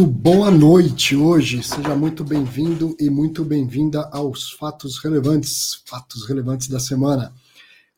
[0.00, 1.62] Muito boa noite hoje.
[1.62, 7.34] Seja muito bem-vindo e muito bem-vinda aos fatos relevantes, fatos relevantes da semana.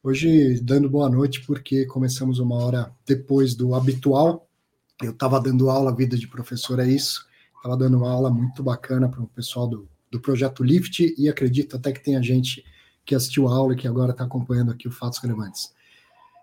[0.02, 4.48] Hoje dando boa noite porque começamos uma hora depois do habitual.
[5.00, 7.24] Eu estava dando aula, vida de professor é isso.
[7.54, 11.76] Estava dando uma aula muito bacana para o pessoal do, do projeto Lift e acredito
[11.76, 12.64] até que tenha gente
[13.04, 15.72] que assistiu a aula e que agora está acompanhando aqui o Fatos Relevantes.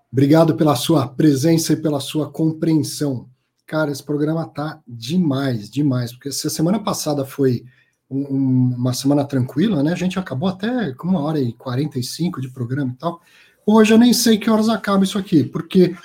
[0.09, 3.27] Obrigado pela sua presença e pela sua compreensão.
[3.69, 7.65] Cara, esse programa tá demais, demais, porque se a semana passada foi
[8.09, 9.93] um, um, uma semana tranquila, né?
[9.93, 13.21] A gente acabou até com uma hora e 45 de programa e tal.
[13.67, 15.95] Hoje eu nem sei que horas acaba isso aqui, porque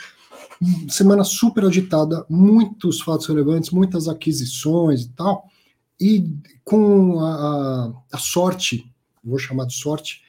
[0.90, 5.48] semana super agitada, muitos fatos relevantes, muitas aquisições e tal,
[5.98, 8.92] e com a, a sorte,
[9.24, 10.20] vou chamar de sorte,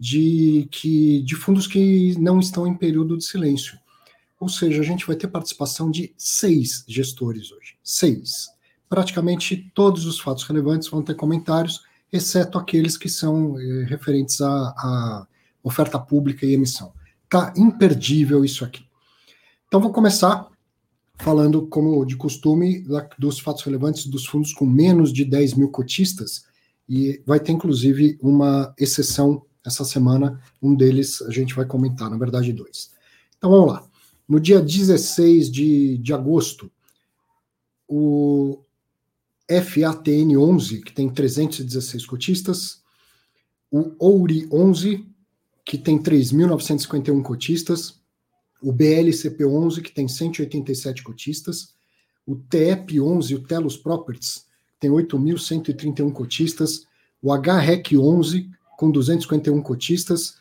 [0.00, 3.78] de que de fundos que não estão em período de silêncio.
[4.42, 7.76] Ou seja, a gente vai ter participação de seis gestores hoje.
[7.80, 8.48] Seis.
[8.88, 14.48] Praticamente todos os fatos relevantes vão ter comentários, exceto aqueles que são eh, referentes à,
[14.50, 15.26] à
[15.62, 16.92] oferta pública e emissão.
[17.30, 18.84] Tá imperdível isso aqui.
[19.68, 20.48] Então vou começar
[21.20, 22.84] falando, como de costume,
[23.16, 26.46] dos fatos relevantes dos fundos com menos de 10 mil cotistas,
[26.88, 32.18] e vai ter inclusive uma exceção essa semana, um deles a gente vai comentar, na
[32.18, 32.90] verdade, dois.
[33.38, 33.91] Então vamos lá.
[34.32, 36.72] No dia 16 de, de agosto,
[37.86, 38.60] o
[39.46, 42.82] FATN 11, que tem 316 cotistas,
[43.70, 45.06] o OURI 11,
[45.62, 48.00] que tem 3.951 cotistas,
[48.62, 51.74] o BLCP 11, que tem 187 cotistas,
[52.26, 56.86] o TEP 11, o Telos Properties, que tem 8.131 cotistas,
[57.20, 60.38] o HREC 11, com 251 cotistas,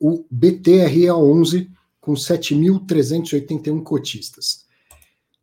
[0.00, 1.75] o BTRA11
[2.06, 4.64] com 7.381 cotistas.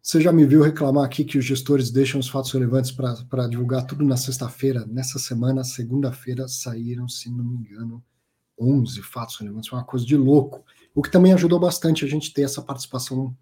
[0.01, 3.85] Você já me viu reclamar aqui que os gestores deixam os fatos relevantes para divulgar
[3.85, 4.85] tudo na sexta-feira.
[4.87, 8.01] Nessa semana, segunda-feira, saíram, se não me engano,
[8.57, 9.67] 11 fatos relevantes.
[9.67, 10.63] Foi uma coisa de louco.
[10.95, 13.35] O que também ajudou bastante a gente ter essa participação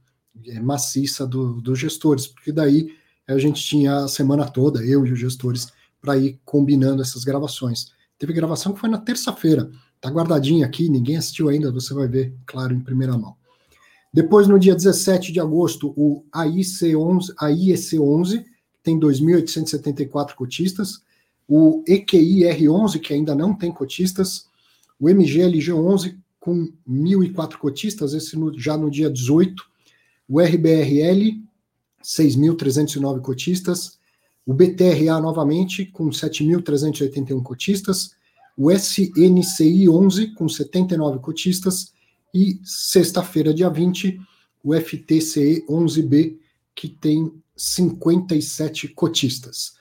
[0.48, 2.88] é, maciça do, dos gestores, porque daí
[3.28, 5.68] a gente tinha a semana toda, eu e os gestores,
[6.02, 7.92] para ir combinando essas gravações.
[8.18, 9.70] Teve gravação que foi na terça-feira.
[10.02, 13.36] Tá guardadinha aqui, ninguém assistiu ainda, você vai ver, claro, em primeira mão.
[14.12, 18.44] Depois, no dia 17 de agosto, o AIC11, AIEC11
[18.84, 21.04] tem 2.874 cotistas,
[21.48, 24.50] o EQI-R11, que ainda não tem cotistas,
[25.00, 29.64] o MGLG11 com 1.004 cotistas, esse no, já no dia 18,
[30.28, 31.40] o RBRL,
[32.04, 34.00] 6.309 cotistas,
[34.46, 38.16] o BTRA novamente com 7.381 cotistas,
[38.58, 41.94] o SNCI 11 com 79 cotistas
[42.34, 44.20] e sexta-feira, dia 20,
[44.64, 46.38] o FTCE 11B
[46.76, 49.74] que tem 57 cotistas.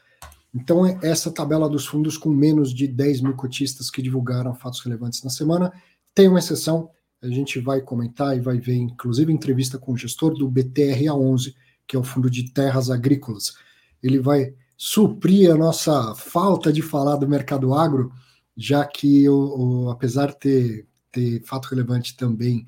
[0.52, 4.80] Então, é essa tabela dos fundos com menos de 10 mil cotistas que divulgaram fatos
[4.80, 5.72] relevantes na semana.
[6.12, 6.90] Tem uma exceção,
[7.22, 11.54] a gente vai comentar e vai ver, inclusive, entrevista com o gestor do BTRA11,
[11.86, 13.54] que é o Fundo de Terras Agrícolas
[14.02, 18.12] ele vai suprir a nossa falta de falar do mercado agro,
[18.60, 22.66] já que, o, apesar de ter, ter fato relevante também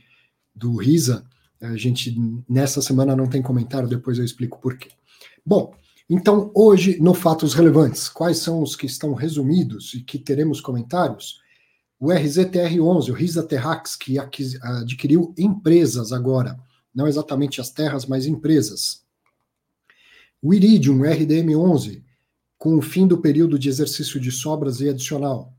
[0.55, 1.23] do RISA,
[1.61, 2.17] a gente
[2.49, 4.89] nessa semana não tem comentário, depois eu explico por quê.
[5.45, 5.75] Bom,
[6.09, 11.43] então hoje no Fatos Relevantes, quais são os que estão resumidos e que teremos comentários?
[12.01, 16.59] O RZTR11, o RISA Terrax, que adquiriu empresas agora,
[16.95, 19.05] não exatamente as terras, mas empresas.
[20.41, 22.03] O Iridium RDM11,
[22.57, 25.53] com o fim do período de exercício de sobras e adicional.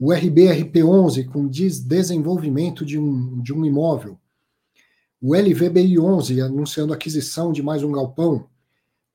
[0.00, 4.16] O RBRP11, com desenvolvimento de um, de um imóvel.
[5.20, 8.46] O LVBI11, anunciando aquisição de mais um galpão.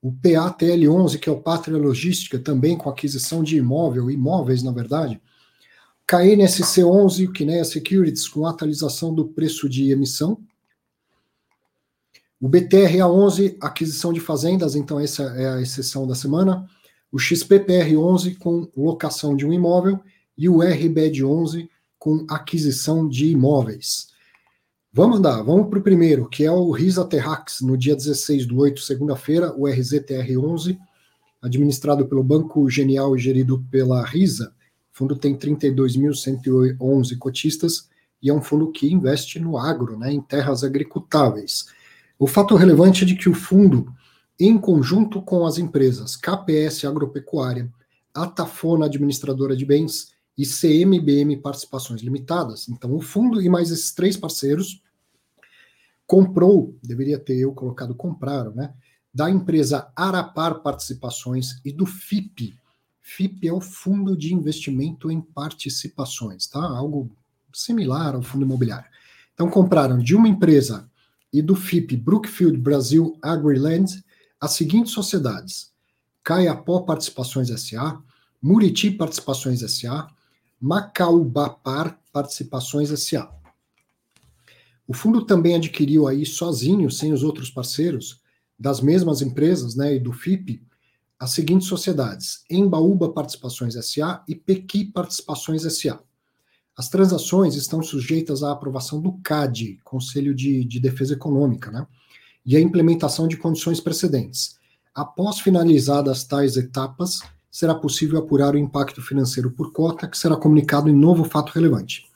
[0.02, 5.22] O PATL11, que é o Pátria Logística, também com aquisição de imóvel, imóveis, na verdade.
[6.06, 10.38] KNSC11, o Kinea Securities, com atualização do preço de emissão.
[12.42, 16.70] O BTRA11, aquisição de fazendas, então essa é a exceção da semana.
[17.10, 19.98] O XPPR11 com locação de um imóvel
[20.38, 21.70] e o RBED11
[22.00, 24.08] com aquisição de imóveis.
[24.92, 28.60] Vamos andar, vamos para o primeiro, que é o RISA Terrax, no dia 16 do
[28.60, 30.78] 8, segunda-feira, o RZTR11,
[31.42, 34.54] administrado pelo Banco Genial e gerido pela RISA.
[34.94, 37.90] O fundo tem 32.111 cotistas
[38.22, 41.66] e é um fundo que investe no agro, né, em terras agricultáveis.
[42.20, 43.92] O fato relevante é de que o fundo,
[44.40, 47.70] em conjunto com as empresas KPS Agropecuária,
[48.14, 54.18] Atafona Administradora de Bens e CMBM Participações Limitadas, então o fundo e mais esses três
[54.18, 54.82] parceiros
[56.08, 58.74] comprou, deveria ter eu colocado compraram, né?
[59.14, 62.58] da empresa Arapar Participações e do FIP.
[63.02, 66.60] FIP é o Fundo de Investimento em Participações, tá?
[66.60, 67.12] Algo
[67.54, 68.90] similar ao fundo imobiliário.
[69.34, 70.90] Então compraram de uma empresa
[71.32, 73.86] e do FIP Brookfield Brasil AgriLand
[74.40, 75.72] as seguintes sociedades:
[76.24, 78.02] Caiapó Participações SA,
[78.42, 80.08] Muriti Participações SA,
[80.66, 83.30] Macaubapar Participações SA.
[84.88, 88.22] O fundo também adquiriu aí sozinho, sem os outros parceiros,
[88.58, 90.66] das mesmas empresas, né, e do FIP,
[91.20, 96.02] as seguintes sociedades: Embaúba Participações SA e Pequi Participações SA.
[96.78, 101.86] As transações estão sujeitas à aprovação do CAD, Conselho de, de Defesa Econômica, né,
[102.46, 104.58] e à implementação de condições precedentes.
[104.96, 107.20] Após finalizadas tais etapas,
[107.54, 112.10] será possível apurar o impacto financeiro por cota, que será comunicado em novo fato relevante.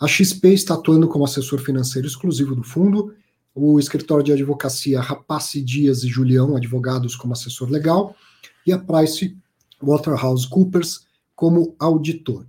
[0.00, 3.14] A XP está atuando como assessor financeiro exclusivo do fundo,
[3.54, 8.16] o escritório de advocacia Rapace Dias e Julião, advogados como assessor legal,
[8.66, 9.38] e a Price
[9.80, 11.06] Waterhouse Coopers
[11.36, 12.44] como auditor.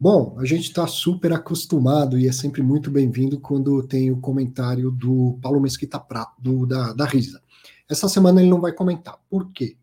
[0.00, 4.90] Bom, a gente está super acostumado e é sempre muito bem-vindo quando tem o comentário
[4.90, 7.42] do Paulo Mesquita Prato, do, da, da Risa.
[7.86, 9.18] Essa semana ele não vai comentar.
[9.28, 9.76] Por quê?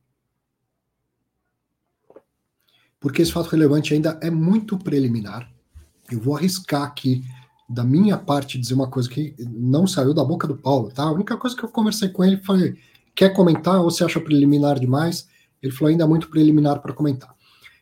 [3.00, 5.50] Porque esse fato relevante ainda é muito preliminar.
[6.12, 7.24] Eu vou arriscar aqui
[7.70, 11.04] da minha parte, dizer uma coisa que não saiu da boca do Paulo, tá?
[11.04, 12.76] A única coisa que eu conversei com ele foi:
[13.16, 15.28] quer comentar ou você acha preliminar demais?
[15.62, 17.34] Ele falou ainda é muito preliminar para comentar.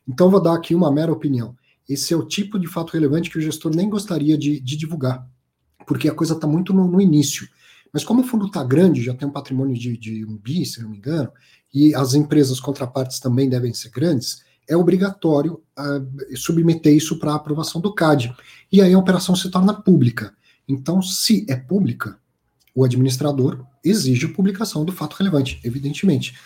[0.07, 1.55] Então, vou dar aqui uma mera opinião.
[1.87, 5.25] Esse é o tipo de fato relevante que o gestor nem gostaria de, de divulgar,
[5.85, 7.47] porque a coisa está muito no, no, início.
[7.93, 10.81] Mas como o fundo está grande, já tem um patrimônio de, de um bi, se
[10.81, 11.31] não me engano,
[11.73, 17.79] e as empresas contrapartes também devem ser grandes, é obrigatório uh, submeter isso para aprovação
[17.79, 18.35] do CAD.
[18.71, 20.33] E aí a operação se torna pública.
[20.67, 22.17] Então, se é pública,
[22.75, 26.37] o administrador exige a publicação do fato relevante, evidentemente.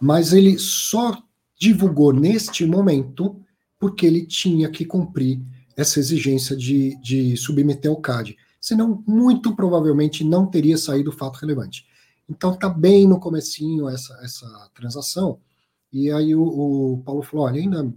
[0.00, 1.16] Mas ele só
[1.58, 3.40] divulgou neste momento
[3.78, 5.40] porque ele tinha que cumprir
[5.76, 8.36] essa exigência de, de submeter ao CAD.
[8.60, 11.86] Senão, muito provavelmente, não teria saído o fato relevante.
[12.28, 15.38] Então, está bem no comecinho essa, essa transação,
[15.92, 17.92] e aí o, o Paulo falou: olha, ainda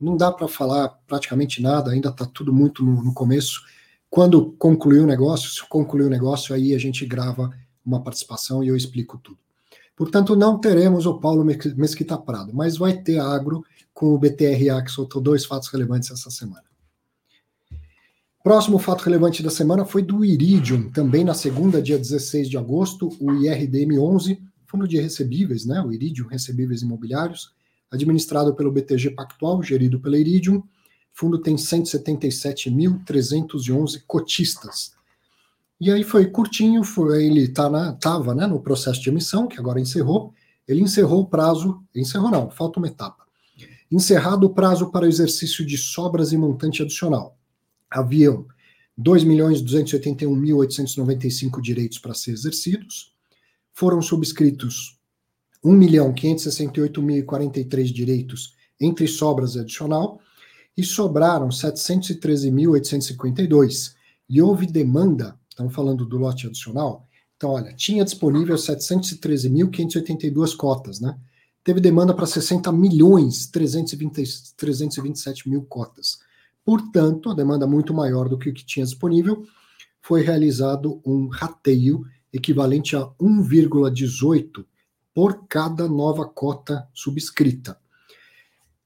[0.00, 3.60] não dá para falar praticamente nada, ainda está tudo muito no, no, começo.
[4.08, 7.50] Quando concluir o negócio, se concluir o negócio, aí a gente grava
[7.84, 9.38] uma participação e eu explico tudo.
[9.94, 13.62] Portanto, não teremos o Paulo Mesquita Prado, mas vai ter agro
[13.92, 16.64] com o BTRA, que soltou dois fatos relevantes essa semana.
[18.42, 23.10] Próximo fato relevante da semana foi do Iridium, também na segunda, dia 16 de agosto,
[23.20, 27.52] o IRDM 11 fundo de recebíveis, né, o Iridium Recebíveis Imobiliários,
[27.90, 30.58] administrado pelo BTG Pactual, gerido pela Iridium.
[30.58, 30.64] O
[31.12, 34.92] fundo tem 177.311 cotistas.
[35.80, 39.80] E aí foi curtinho, foi, ele estava tá né, no processo de emissão, que agora
[39.80, 40.32] encerrou.
[40.68, 43.26] Ele encerrou o prazo, encerrou não, falta uma etapa.
[43.90, 47.36] Encerrado o prazo para o exercício de sobras e montante adicional.
[47.90, 48.46] Haviam
[48.96, 53.10] 2.281.895 direitos para ser exercidos,
[53.72, 55.00] foram subscritos
[55.64, 60.18] 1.568.043 direitos entre sobras e adicional,
[60.76, 63.94] e sobraram 713.852.
[64.28, 67.06] E houve demanda, estamos falando do lote adicional,
[67.36, 71.18] então olha, tinha disponível 713.582 cotas, né?
[71.62, 76.20] Teve demanda para 60 milhões 320, 327 mil cotas.
[76.64, 79.44] Portanto, a demanda muito maior do que o que tinha disponível,
[80.00, 84.64] foi realizado um rateio equivalente a 1,18
[85.14, 87.78] por cada nova cota subscrita.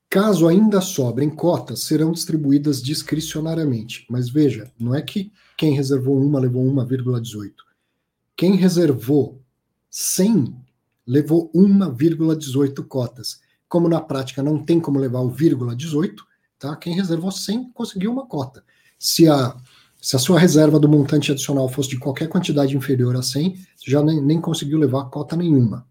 [0.09, 4.07] Caso ainda sobrem cotas, serão distribuídas discricionariamente.
[4.09, 7.53] Mas veja, não é que quem reservou uma levou 1,18.
[8.37, 9.43] Quem reservou
[9.91, 10.55] 100
[11.07, 13.41] levou 1,18 cotas.
[13.69, 16.25] Como na prática não tem como levar o vírgula 18,
[16.59, 16.77] tá?
[16.77, 18.65] Quem reservou 100 conseguiu uma cota.
[18.99, 19.57] Se a
[20.05, 23.91] se a sua reserva do montante adicional fosse de qualquer quantidade inferior a 100, você
[23.91, 25.87] já nem, nem conseguiu levar cota nenhuma.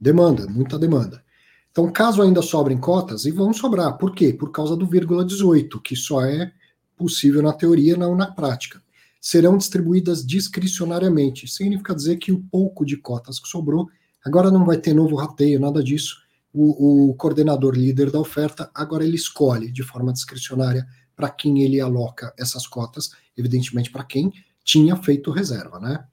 [0.00, 1.22] Demanda, muita demanda.
[1.70, 3.96] Então, caso ainda sobrem cotas, e vão sobrar.
[3.96, 4.32] Por quê?
[4.32, 6.50] Por causa do vírgula 18, que só é
[6.96, 8.82] possível na teoria, não na prática.
[9.20, 11.46] Serão distribuídas discricionariamente.
[11.46, 13.88] Significa dizer que o pouco de cotas que sobrou,
[14.24, 16.16] agora não vai ter novo rateio, nada disso.
[16.52, 20.84] O, o coordenador líder da oferta, agora ele escolhe de forma discricionária
[21.16, 24.30] para quem ele aloca essas cotas, evidentemente para quem
[24.62, 26.06] tinha feito reserva, né?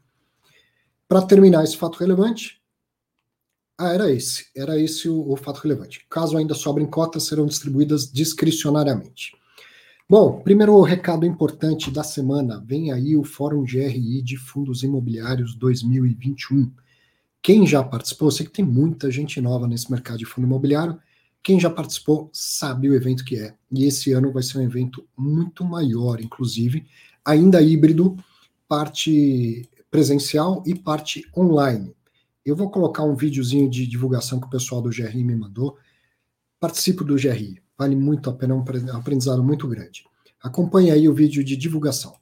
[1.08, 2.64] Para terminar esse fato relevante,
[3.78, 6.06] ah, era esse, era esse o, o fato relevante.
[6.10, 9.36] Caso ainda sobrem cotas, serão distribuídas discricionariamente.
[10.10, 16.72] Bom, primeiro recado importante da semana, vem aí o Fórum GRI de Fundos Imobiliários 2021.
[17.42, 21.00] Quem já participou, eu sei que tem muita gente nova nesse mercado de fundo imobiliário.
[21.44, 23.54] Quem já participou sabe o evento que é.
[23.70, 26.86] E esse ano vai ser um evento muito maior, inclusive,
[27.26, 28.16] ainda híbrido,
[28.66, 31.94] parte presencial e parte online.
[32.46, 35.78] Eu vou colocar um videozinho de divulgação que o pessoal do GRI me mandou.
[36.62, 40.06] Participe do GRI, vale muito a pena, é um aprendizado muito grande.
[40.42, 42.16] Acompanhe aí o vídeo de divulgação.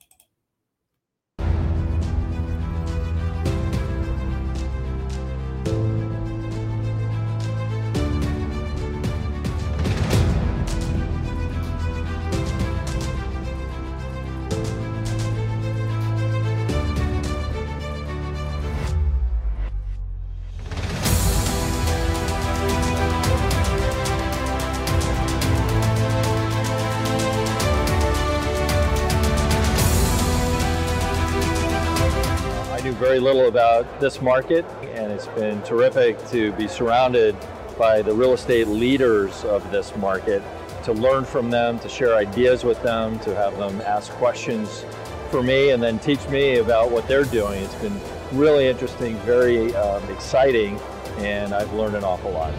[33.51, 34.63] About this market,
[34.95, 37.35] and it's been terrific to be surrounded
[37.77, 40.41] by the real estate leaders of this market,
[40.85, 44.85] to learn from them, to share ideas with them, to have them ask questions
[45.29, 47.61] for me, and then teach me about what they're doing.
[47.61, 47.99] It's been
[48.31, 50.79] really interesting, very um, exciting,
[51.17, 52.53] and I've learned an awful lot.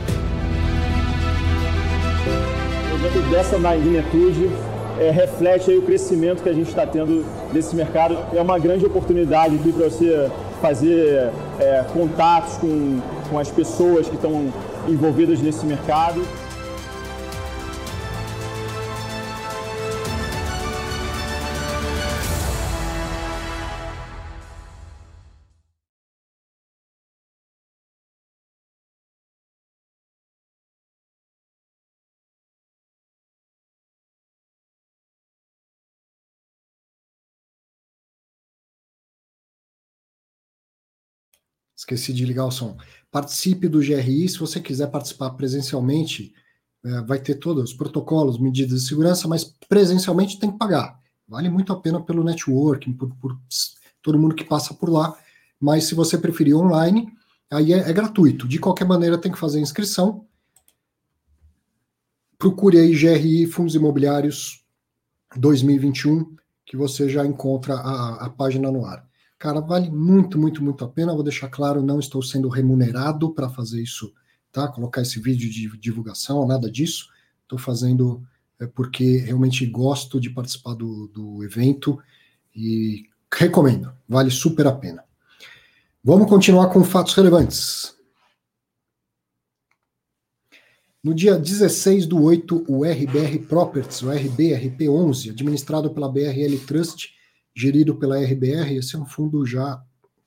[4.98, 7.24] é, reflete o crescimento que a gente está tendo
[7.74, 8.18] mercado.
[8.32, 10.30] É uma grande oportunidade aqui para você
[10.62, 14.52] fazer é, contatos com, com as pessoas que estão
[14.88, 16.22] envolvidas nesse mercado.
[41.82, 42.76] Esqueci de ligar o som.
[43.10, 44.28] Participe do GRI.
[44.28, 46.32] Se você quiser participar presencialmente,
[46.84, 50.96] é, vai ter todos os protocolos, medidas de segurança, mas presencialmente tem que pagar.
[51.26, 53.36] Vale muito a pena pelo networking, por, por
[54.00, 55.12] todo mundo que passa por lá.
[55.58, 57.12] Mas se você preferir online,
[57.50, 58.46] aí é, é gratuito.
[58.46, 60.24] De qualquer maneira, tem que fazer inscrição.
[62.38, 64.64] Procure aí GRI Fundos Imobiliários
[65.36, 69.04] 2021, que você já encontra a, a página no ar.
[69.42, 71.12] Cara, vale muito, muito, muito a pena.
[71.12, 74.14] Vou deixar claro, não estou sendo remunerado para fazer isso,
[74.52, 74.68] tá?
[74.68, 77.08] Colocar esse vídeo de divulgação, nada disso.
[77.42, 78.22] Estou fazendo
[78.60, 81.98] é, porque realmente gosto de participar do, do evento
[82.54, 85.02] e recomendo, vale super a pena.
[86.04, 87.96] Vamos continuar com fatos relevantes.
[91.02, 97.20] No dia 16 do 8, o RBR Properties, o RBRP11, administrado pela BRL Trust,
[97.54, 98.76] gerido pela RBR.
[98.76, 99.82] Esse é um fundo já,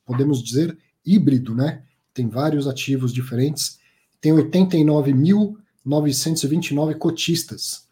[0.06, 1.84] podemos dizer, híbrido, né?
[2.14, 3.80] Tem vários ativos diferentes,
[4.22, 7.86] tem 89.929 cotistas.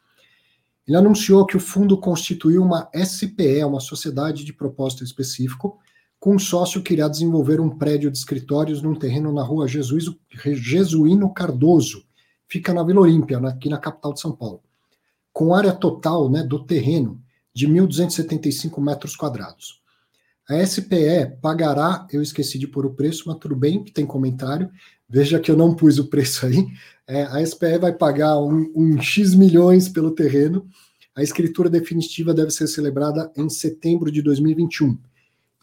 [0.87, 5.79] Ele anunciou que o fundo constituiu uma SPE, uma sociedade de propósito específico,
[6.19, 11.33] com um sócio que irá desenvolver um prédio de escritórios num terreno na rua Jesuíno
[11.33, 12.05] Cardoso,
[12.47, 14.61] fica na Vila Olímpia, aqui na capital de São Paulo.
[15.31, 17.22] Com área total né, do terreno
[17.53, 19.81] de 1.275 metros quadrados.
[20.49, 24.69] A SPE pagará, eu esqueci de pôr o preço, mas tudo bem, tem comentário.
[25.07, 26.67] Veja que eu não pus o preço aí.
[27.07, 30.67] É, a SPE vai pagar um, um X milhões pelo terreno.
[31.15, 34.97] A escritura definitiva deve ser celebrada em setembro de 2021.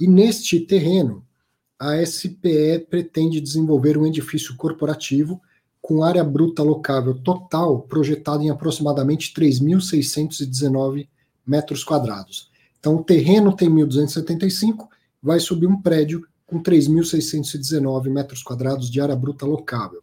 [0.01, 1.27] E neste terreno,
[1.79, 5.41] a SPE pretende desenvolver um edifício corporativo
[5.81, 11.09] com área bruta locável total projetada em aproximadamente 3.619
[11.51, 12.49] metros quadrados.
[12.79, 14.87] Então, o terreno tem 1.275,
[15.21, 20.01] vai subir um prédio com 3.619 metros quadrados de área bruta locável.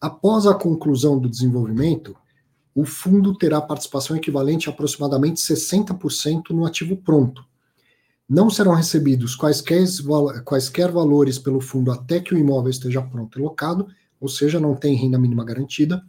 [0.00, 2.16] Após a conclusão do desenvolvimento,
[2.74, 7.44] o fundo terá participação equivalente a aproximadamente 60% no ativo pronto.
[8.28, 9.84] Não serão recebidos quaisquer,
[10.44, 13.88] quaisquer valores pelo fundo até que o imóvel esteja pronto e locado,
[14.20, 16.02] ou seja, não tem renda mínima garantida,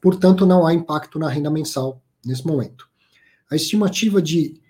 [0.00, 2.89] portanto, não há impacto na renda mensal nesse momento
[3.50, 4.60] a estimativa de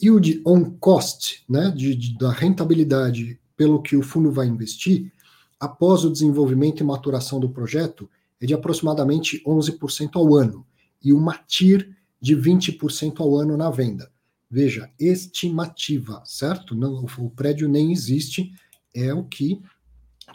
[0.00, 5.10] yield on cost, né, de, de, da rentabilidade pelo que o fundo vai investir,
[5.58, 8.08] após o desenvolvimento e maturação do projeto,
[8.40, 10.66] é de aproximadamente 11% ao ano,
[11.02, 14.10] e uma TIR de 20% ao ano na venda.
[14.50, 16.74] Veja, estimativa, certo?
[16.74, 18.52] Não, o prédio nem existe,
[18.94, 19.60] é o que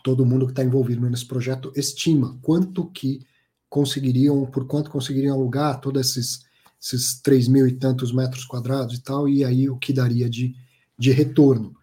[0.03, 3.21] todo mundo que está envolvido nesse projeto estima, quanto que
[3.69, 6.45] conseguiriam, por quanto conseguiriam alugar todos esses
[6.81, 10.55] esses 3 mil e tantos metros quadrados e tal, e aí o que daria de,
[10.97, 11.75] de retorno.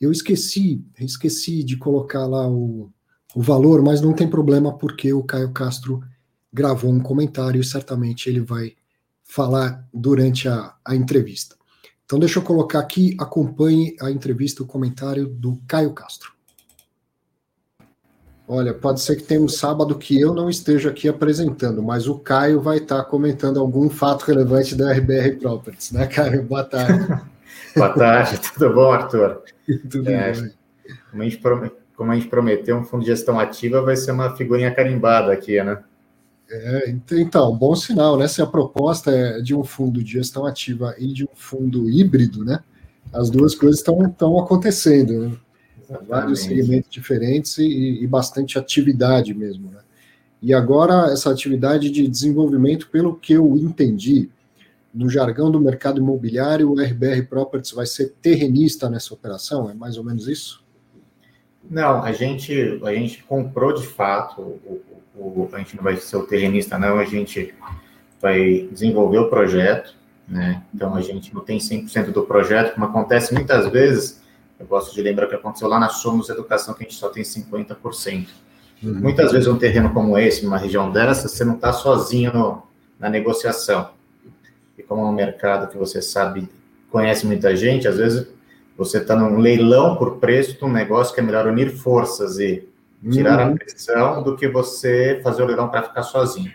[0.00, 2.90] Eu esqueci, esqueci de colocar lá o,
[3.34, 6.02] o valor, mas não tem problema porque o Caio Castro
[6.52, 8.74] gravou um comentário e certamente ele vai
[9.22, 11.56] falar durante a, a entrevista.
[12.06, 16.37] Então, deixa eu colocar aqui, acompanhe a entrevista, o comentário do Caio Castro.
[18.50, 22.18] Olha, pode ser que tenha um sábado que eu não esteja aqui apresentando, mas o
[22.18, 26.42] Caio vai estar comentando algum fato relevante da RBR Properties, né, Caio?
[26.44, 27.06] Boa tarde.
[27.76, 29.42] Boa tarde, tudo bom, Arthur?
[29.90, 30.48] tudo é, bom.
[31.10, 31.42] Como a, gente,
[31.94, 35.62] como a gente prometeu, um fundo de gestão ativa vai ser uma figurinha carimbada aqui,
[35.62, 35.82] né?
[36.50, 38.26] É, então, bom sinal, né?
[38.26, 42.42] Se a proposta é de um fundo de gestão ativa e de um fundo híbrido,
[42.42, 42.60] né?
[43.12, 45.28] As duas coisas estão acontecendo.
[45.28, 45.36] Né?
[46.06, 49.80] Vários segmentos diferentes e, e, bastante atividade mesmo, né?
[50.42, 54.28] E agora, essa atividade de desenvolvimento, pelo que eu entendi,
[54.94, 59.68] no jargão do mercado imobiliário, o RBR Properties vai ser terrenista nessa operação?
[59.68, 60.62] É mais ou menos isso?
[61.68, 64.80] Não, a gente, a gente comprou de fato o,
[65.16, 67.54] o, a gente não vai ser o terrenista, não, a gente
[68.20, 69.94] vai desenvolver o projeto,
[70.26, 70.62] né?
[70.74, 74.22] Então a gente não tem 100% do projeto, como acontece muitas vezes.
[74.58, 77.22] Eu gosto de lembrar que aconteceu lá na Somos Educação, que a gente só tem
[77.22, 78.26] 50%.
[78.82, 78.94] Uhum.
[78.94, 82.62] Muitas vezes um terreno como esse, numa região dessa, você não está sozinho no,
[82.98, 83.90] na negociação.
[84.76, 86.48] E como é um mercado que você sabe,
[86.90, 88.28] conhece muita gente, às vezes
[88.76, 92.68] você está num leilão por preço de um negócio que é melhor unir forças e
[93.10, 93.54] tirar uhum.
[93.54, 96.52] a pressão do que você fazer o leilão para ficar sozinho.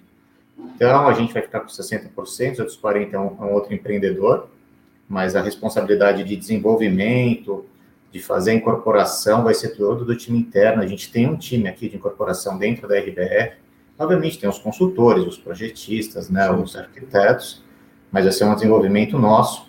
[0.75, 4.47] Então, a gente vai ficar com 60%, outros 40% é um, é um outro empreendedor,
[5.07, 7.65] mas a responsabilidade de desenvolvimento,
[8.13, 10.83] de fazer a incorporação, vai ser todo do time interno.
[10.83, 13.53] A gente tem um time aqui de incorporação dentro da RBR.
[13.97, 17.63] Obviamente, tem os consultores, os projetistas, né, os arquitetos,
[18.11, 19.67] mas vai ser um desenvolvimento nosso.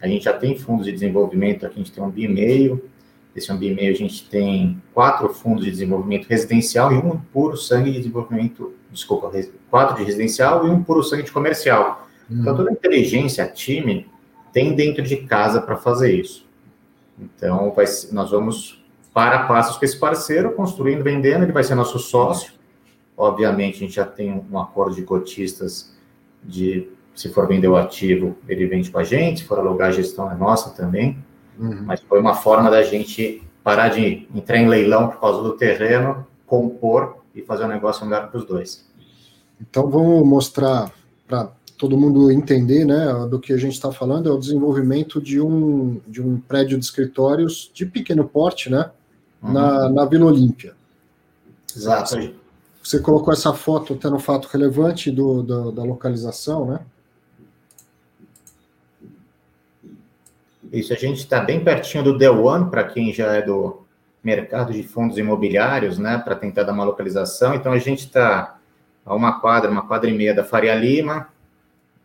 [0.00, 2.82] A gente já tem fundos de desenvolvimento, aqui a gente tem um BIMEIO,
[3.36, 7.98] esse ambiente a gente tem quatro fundos de desenvolvimento residencial e um puro sangue de
[7.98, 9.30] desenvolvimento, desculpa,
[9.70, 12.08] quatro de residencial e um puro sangue de comercial.
[12.30, 12.38] Hum.
[12.40, 14.06] Então, toda a inteligência, time,
[14.50, 16.50] tem dentro de casa para fazer isso.
[17.18, 21.98] Então, vai, nós vamos para passos com esse parceiro, construindo, vendendo, ele vai ser nosso
[21.98, 22.52] sócio.
[23.16, 25.94] Obviamente, a gente já tem um acordo de cotistas
[26.42, 29.92] de, se for vender o ativo, ele vende com a gente, se for alugar, a
[29.92, 31.22] gestão é nossa também.
[31.58, 31.82] Uhum.
[31.84, 36.26] Mas foi uma forma da gente parar de entrar em leilão por causa do terreno,
[36.46, 38.90] compor e fazer um negócio melhor para os dois.
[39.60, 40.90] Então vamos mostrar
[41.26, 45.40] para todo mundo entender, né, do que a gente está falando é o desenvolvimento de
[45.40, 48.90] um de um prédio de escritórios de pequeno porte, né,
[49.42, 49.52] uhum.
[49.52, 50.74] na, na Vila Olímpia.
[51.74, 52.16] Exato.
[52.82, 56.80] Você colocou essa foto até no fato relevante do, do da localização, né?
[60.72, 63.82] Isso, a gente está bem pertinho do The One, para quem já é do
[64.24, 67.54] mercado de fundos imobiliários, né, para tentar dar uma localização.
[67.54, 68.56] Então, a gente está
[69.04, 71.28] a uma quadra, uma quadra e meia da Faria Lima,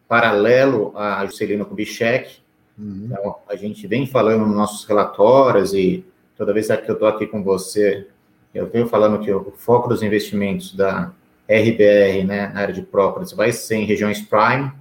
[0.07, 2.37] paralelo a Juscelino Kubitschek.
[2.77, 3.09] Uhum.
[3.11, 6.05] Então, a gente vem falando nos nossos relatórios e
[6.37, 8.07] toda vez que eu estou aqui com você,
[8.53, 11.11] eu venho falando que o foco dos investimentos da
[11.49, 14.71] RBR, né, na área de properties, vai ser em regiões prime,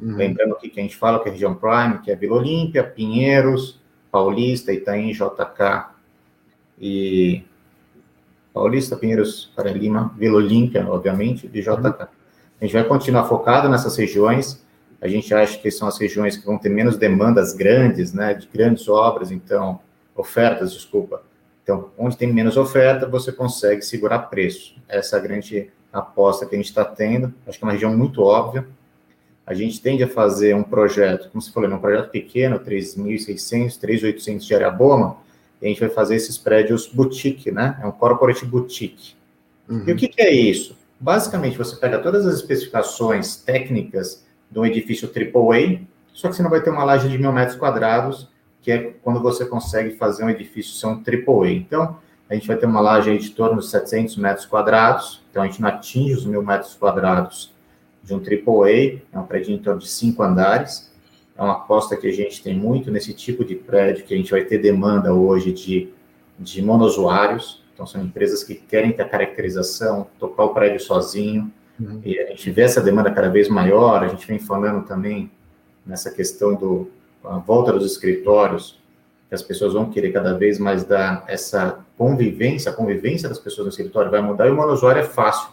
[0.00, 0.16] Uhum.
[0.16, 3.80] Lembrando aqui que a gente fala que é região Prime, que é Vila Olímpia, Pinheiros,
[4.10, 5.86] Paulista, Itaim, JK
[6.78, 7.42] e
[8.52, 11.66] Paulista, Pinheiros, Faria Lima, Vila Olímpia, obviamente, e JK.
[11.74, 12.15] Uhum.
[12.60, 14.64] A gente vai continuar focado nessas regiões.
[15.00, 18.48] A gente acha que são as regiões que vão ter menos demandas grandes, né, de
[18.48, 19.80] grandes obras, então,
[20.14, 21.22] ofertas, desculpa.
[21.62, 24.76] Então, onde tem menos oferta, você consegue segurar preço.
[24.88, 27.34] Essa é a grande aposta que a gente está tendo.
[27.46, 28.66] Acho que é uma região muito óbvia
[29.46, 34.38] a gente tende a fazer um projeto, como você falou, um projeto pequeno, 3.600, 3.800
[34.40, 35.18] de área boma,
[35.62, 37.78] e a gente vai fazer esses prédios boutique, né?
[37.80, 39.14] É um corporate boutique.
[39.68, 39.84] Uhum.
[39.86, 40.75] E o que, que é isso?
[40.98, 45.80] Basicamente, você pega todas as especificações técnicas de um edifício AAA,
[46.12, 48.28] só que você não vai ter uma laje de mil metros quadrados,
[48.62, 51.50] que é quando você consegue fazer um edifício ser um AAA.
[51.50, 55.46] Então, a gente vai ter uma laje de torno de 700 metros quadrados, então a
[55.46, 57.54] gente não atinge os mil metros quadrados
[58.02, 60.90] de um AAA, é um prédio em torno de cinco andares.
[61.36, 64.30] É uma aposta que a gente tem muito nesse tipo de prédio, que a gente
[64.30, 65.90] vai ter demanda hoje de,
[66.38, 67.62] de monousuários.
[67.76, 71.52] Então, são empresas que querem ter a caracterização, tocar o prédio sozinho.
[71.78, 72.00] Uhum.
[72.02, 74.02] E a gente vê essa demanda cada vez maior.
[74.02, 75.30] A gente vem falando também
[75.84, 76.90] nessa questão do
[77.22, 78.80] a volta dos escritórios,
[79.28, 83.66] que as pessoas vão querer cada vez mais dar essa convivência, a convivência das pessoas
[83.66, 85.50] no escritório vai mudar e o monousuário é fácil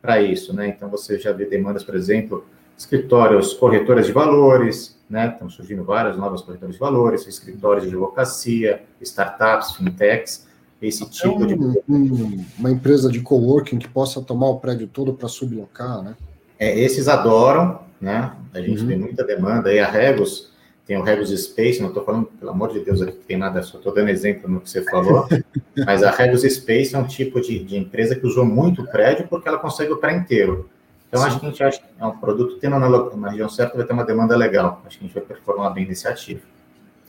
[0.00, 0.68] para isso, né?
[0.68, 5.30] Então você já vê demandas, por exemplo, escritórios, corretoras de valores, né?
[5.32, 10.46] Estão surgindo várias novas corretoras de valores, escritórios de advocacia, startups, fintechs.
[10.80, 11.54] Esse tipo um, de.
[11.88, 16.16] Um, uma empresa de coworking que possa tomar o prédio todo para sublocar, né?
[16.58, 18.32] É, esses adoram, né?
[18.54, 18.88] A gente uhum.
[18.88, 19.72] tem muita demanda.
[19.72, 20.52] E a Regos,
[20.86, 23.78] tem o Regos Space, não estou falando, pelo amor de Deus, aqui tem nada, só
[23.78, 25.28] estou dando exemplo no que você falou,
[25.84, 29.26] mas a Regos Space é um tipo de, de empresa que usou muito o prédio
[29.28, 30.70] porque ela consegue o prédio inteiro.
[31.08, 31.28] Então, Sim.
[31.28, 33.86] acho que a gente acha que é um produto tendo na, na região certa vai
[33.86, 34.82] ter uma demanda legal.
[34.86, 36.42] Acho que a gente vai performar bem nesse ativo.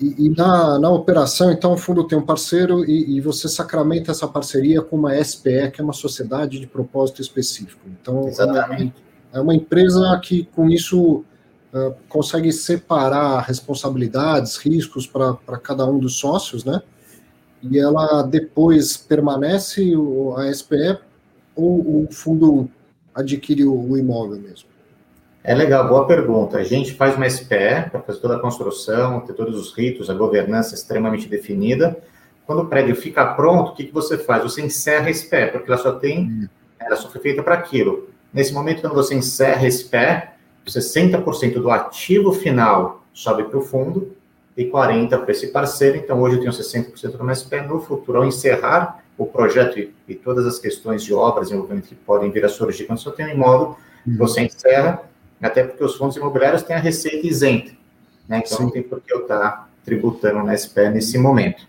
[0.01, 4.11] E, e, na, na operação, então, o fundo tem um parceiro e, e, você sacramenta
[4.11, 7.81] essa parceria com uma SPE, que é uma sociedade de propósito específico.
[7.85, 8.93] Então, Exatamente.
[9.33, 11.25] É, uma empresa que, com isso,
[11.73, 16.81] uh, consegue separar responsabilidades, riscos para cada um dos sócios, né?
[17.61, 19.93] E ela depois permanece,
[20.37, 20.97] a SPE,
[21.53, 22.69] ou o fundo
[23.13, 24.68] adquire o, o imóvel mesmo?
[25.49, 26.59] É legal, boa pergunta.
[26.59, 30.13] A gente faz uma SPE para fazer toda a construção, ter todos os ritos, a
[30.13, 31.97] governança extremamente definida.
[32.45, 34.43] Quando o prédio fica pronto, o que, que você faz?
[34.43, 36.47] Você encerra a SPE, porque ela só tem, hum.
[36.79, 38.09] ela só foi feita para aquilo.
[38.31, 40.29] Nesse momento, quando você encerra a SPE,
[40.67, 44.15] 60% do ativo final sobe para o fundo
[44.55, 45.97] e 40% para esse parceiro.
[45.97, 47.61] Então, hoje eu tenho 60% do meu SPE.
[47.61, 51.95] No futuro, ao encerrar o projeto e, e, todas as questões de obras envolvendo que
[51.95, 53.75] podem vir a surgir quando você tem um imóvel,
[54.07, 54.15] hum.
[54.15, 55.08] você encerra
[55.47, 57.71] até porque os fundos imobiliários têm a receita isenta,
[58.27, 58.41] né?
[58.45, 58.63] Então Sim.
[58.63, 61.67] não tem por que eu estar tributando na SPE nesse momento.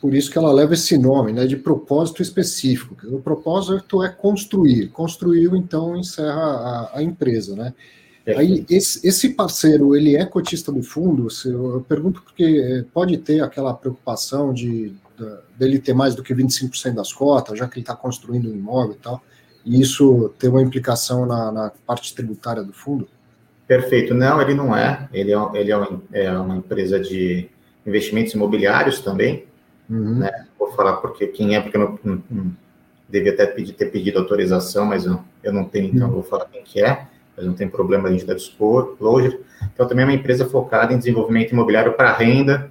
[0.00, 2.94] Por isso que ela leva esse nome, né, de propósito específico.
[3.06, 4.88] O propósito é construir.
[4.88, 7.72] Construiu, então encerra a, a empresa, né?
[8.36, 11.28] Aí, esse, esse, parceiro, ele é cotista do fundo?
[11.44, 14.94] Eu pergunto porque é, pode ter aquela preocupação de, de
[15.56, 18.94] dele ter mais do que 25% das cotas, já que ele está construindo um imóvel
[18.94, 19.22] e tal
[19.66, 23.08] e isso tem uma implicação na, na, parte tributária do fundo?
[23.66, 24.14] Perfeito.
[24.14, 25.08] Não, ele não é.
[25.12, 27.48] Ele é, ele é, uma, é uma empresa de
[27.84, 29.44] investimentos imobiliários também.
[29.90, 30.20] Uhum.
[30.20, 30.46] Né?
[30.56, 32.52] Vou falar porque quem é, porque eu não, não, não
[33.08, 36.14] devia até pedir, ter pedido autorização, mas eu, eu não tenho, então uhum.
[36.14, 39.40] vou falar quem que é, mas não tem problema a gente dar disclosure.
[39.74, 42.70] Então, também é uma empresa focada em desenvolvimento imobiliário para renda.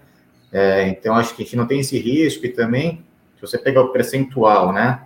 [0.51, 3.03] É, então, acho que a gente não tem esse risco e também,
[3.36, 5.01] se você pegar o percentual, né,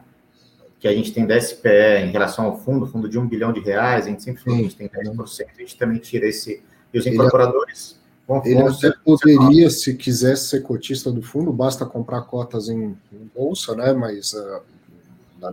[0.80, 3.60] que a gente tem da SPE em relação ao fundo, fundo de um bilhão de
[3.60, 6.64] reais, a gente sempre que a gente tem 10%, a gente também tira esse.
[6.94, 12.22] E os incorporadores vão Ele até poderia, se quisesse ser cotista do fundo, basta comprar
[12.22, 13.92] cotas em, em bolsa, né?
[13.92, 14.62] Mas uh,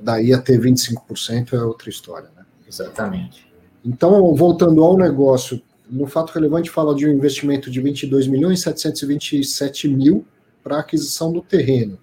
[0.00, 2.44] daí a ter 25% é outra história, né?
[2.66, 3.46] Exatamente.
[3.84, 5.60] Então, voltando ao negócio,
[5.90, 10.24] no fato relevante fala de um investimento de 22 milhões 727 mil
[10.62, 11.98] para aquisição do terreno.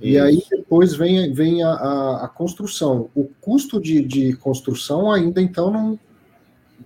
[0.00, 3.10] E aí depois vem, vem a, a, a construção.
[3.14, 5.98] O custo de, de, construção ainda então não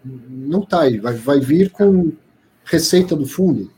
[0.04, 2.12] não está aí, vai, vai vir com
[2.64, 3.70] receita do fundo.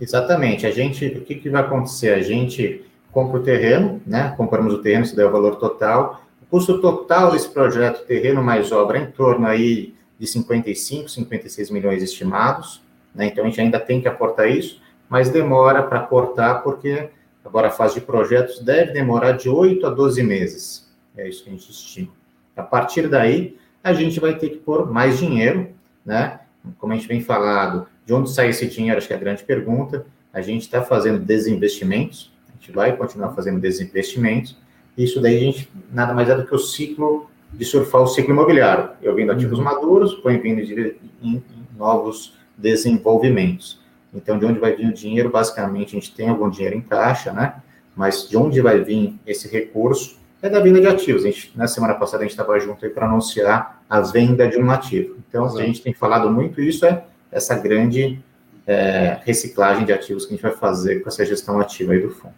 [0.00, 0.66] Exatamente.
[0.66, 2.10] A gente, o que, que vai acontecer?
[2.10, 4.34] A gente compra o terreno, né?
[4.36, 6.22] Compramos o terreno, se der o valor total.
[6.42, 11.70] O custo total desse projeto, terreno mais obra, é em torno aí de 55, 56
[11.70, 12.82] milhões estimados.
[13.14, 13.26] Né?
[13.26, 17.10] Então a gente ainda tem que aportar isso, mas demora para aportar porque
[17.52, 20.90] Agora, a fase de projetos deve demorar de 8 a 12 meses.
[21.14, 22.08] É isso que a gente estima.
[22.56, 25.68] A partir daí, a gente vai ter que pôr mais dinheiro,
[26.02, 26.40] né?
[26.78, 28.96] Como a gente vem falado, de onde sai esse dinheiro?
[28.96, 30.06] Acho que é a grande pergunta.
[30.32, 34.56] A gente está fazendo desinvestimentos, a gente vai continuar fazendo desinvestimentos.
[34.96, 38.32] Isso daí a gente nada mais é do que o ciclo de surfar o ciclo
[38.32, 38.92] imobiliário.
[39.02, 39.64] Eu vendo ativos uhum.
[39.66, 41.42] maduros, põe vindo em, em
[41.76, 43.81] novos desenvolvimentos.
[44.14, 45.30] Então, de onde vai vir o dinheiro?
[45.30, 47.54] Basicamente, a gente tem algum dinheiro em caixa, né?
[47.96, 51.24] Mas de onde vai vir esse recurso é da venda de ativos.
[51.24, 54.58] A gente, na semana passada, a gente estava junto aí para anunciar a venda de
[54.58, 55.16] um ativo.
[55.28, 55.60] Então, Exato.
[55.60, 58.20] a gente tem falado muito isso, é essa grande
[58.66, 62.10] é, reciclagem de ativos que a gente vai fazer com essa gestão ativa aí do
[62.10, 62.34] fundo.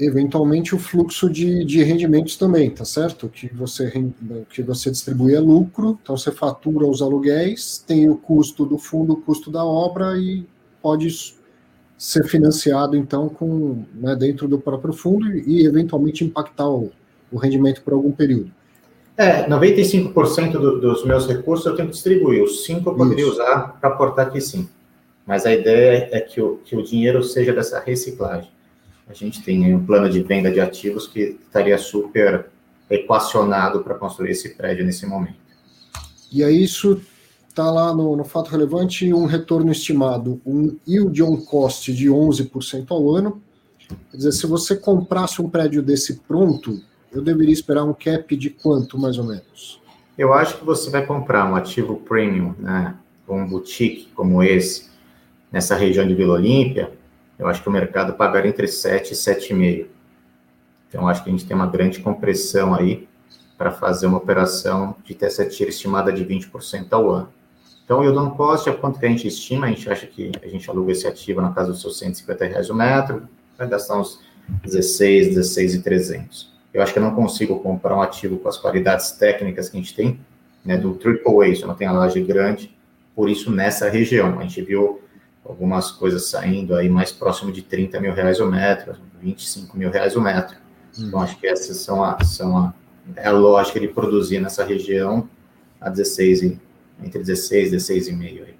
[0.00, 3.28] Eventualmente, o fluxo de, de rendimentos também, tá certo?
[3.28, 3.90] Que você,
[4.48, 9.14] que você distribui é lucro, então você fatura os aluguéis, tem o custo do fundo,
[9.14, 10.46] o custo da obra e
[10.82, 11.34] pode
[11.96, 16.92] ser financiado, então, com, né, dentro do próprio fundo e, eventualmente, impactar o,
[17.30, 18.50] o rendimento por algum período.
[19.16, 23.32] É, 95% do, dos meus recursos eu tenho que distribuir, os 5% eu poderia Isso.
[23.32, 24.68] usar para aportar aqui sim.
[25.26, 28.48] Mas a ideia é que o, que o dinheiro seja dessa reciclagem.
[29.08, 32.46] A gente tem um plano de venda de ativos que estaria super
[32.88, 35.36] equacionado para construir esse prédio nesse momento.
[36.32, 37.00] E aí isso
[37.58, 42.86] está lá no, no, fato relevante um retorno estimado, um yield on cost de 11%
[42.90, 43.42] ao ano.
[44.10, 48.50] Quer dizer, se você comprasse um prédio desse pronto, eu deveria esperar um cap de
[48.50, 49.82] quanto, mais ou menos?
[50.16, 52.94] Eu acho que você vai comprar um ativo premium, né,
[53.28, 54.88] um boutique como esse,
[55.50, 56.92] nessa região de Vila Olímpia,
[57.38, 59.86] eu acho que o mercado pagaria entre 7 e 7,5.
[60.88, 63.08] Então, acho que a gente tem uma grande compressão aí
[63.56, 67.37] para fazer uma operação de essa tira estimada de 20% ao ano.
[67.88, 70.30] Então, o yield on cost é quanto que a gente estima, a gente acha que
[70.42, 73.98] a gente aluga esse ativo na casa dos seus 150 reais o metro, vai gastar
[73.98, 74.20] uns
[74.62, 76.52] 16, 16 e 300.
[76.74, 79.80] Eu acho que eu não consigo comprar um ativo com as qualidades técnicas que a
[79.80, 80.20] gente tem,
[80.62, 82.76] né, do AAA, se não tem a laje grande,
[83.16, 84.38] por isso nessa região.
[84.38, 85.00] A gente viu
[85.42, 90.14] algumas coisas saindo aí mais próximo de 30 mil reais o metro, 25 mil reais
[90.14, 90.58] o metro.
[90.98, 91.04] Hum.
[91.06, 92.74] Então, acho que essas são a, são a,
[93.16, 95.26] é a lógica de produzir nessa região
[95.80, 96.58] a 16,
[97.02, 98.54] entre 16 e 16,5 aí.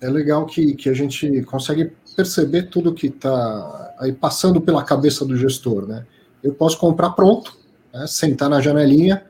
[0.00, 5.24] É legal que, que a gente consegue perceber tudo que está aí passando pela cabeça
[5.24, 6.06] do gestor, né?
[6.42, 7.58] Eu posso comprar pronto,
[7.92, 9.24] né, sentar na janelinha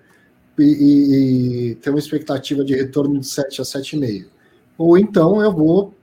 [0.58, 4.26] e, e, e ter uma expectativa de retorno de 7 a 7,5
[4.78, 5.94] ou então eu vou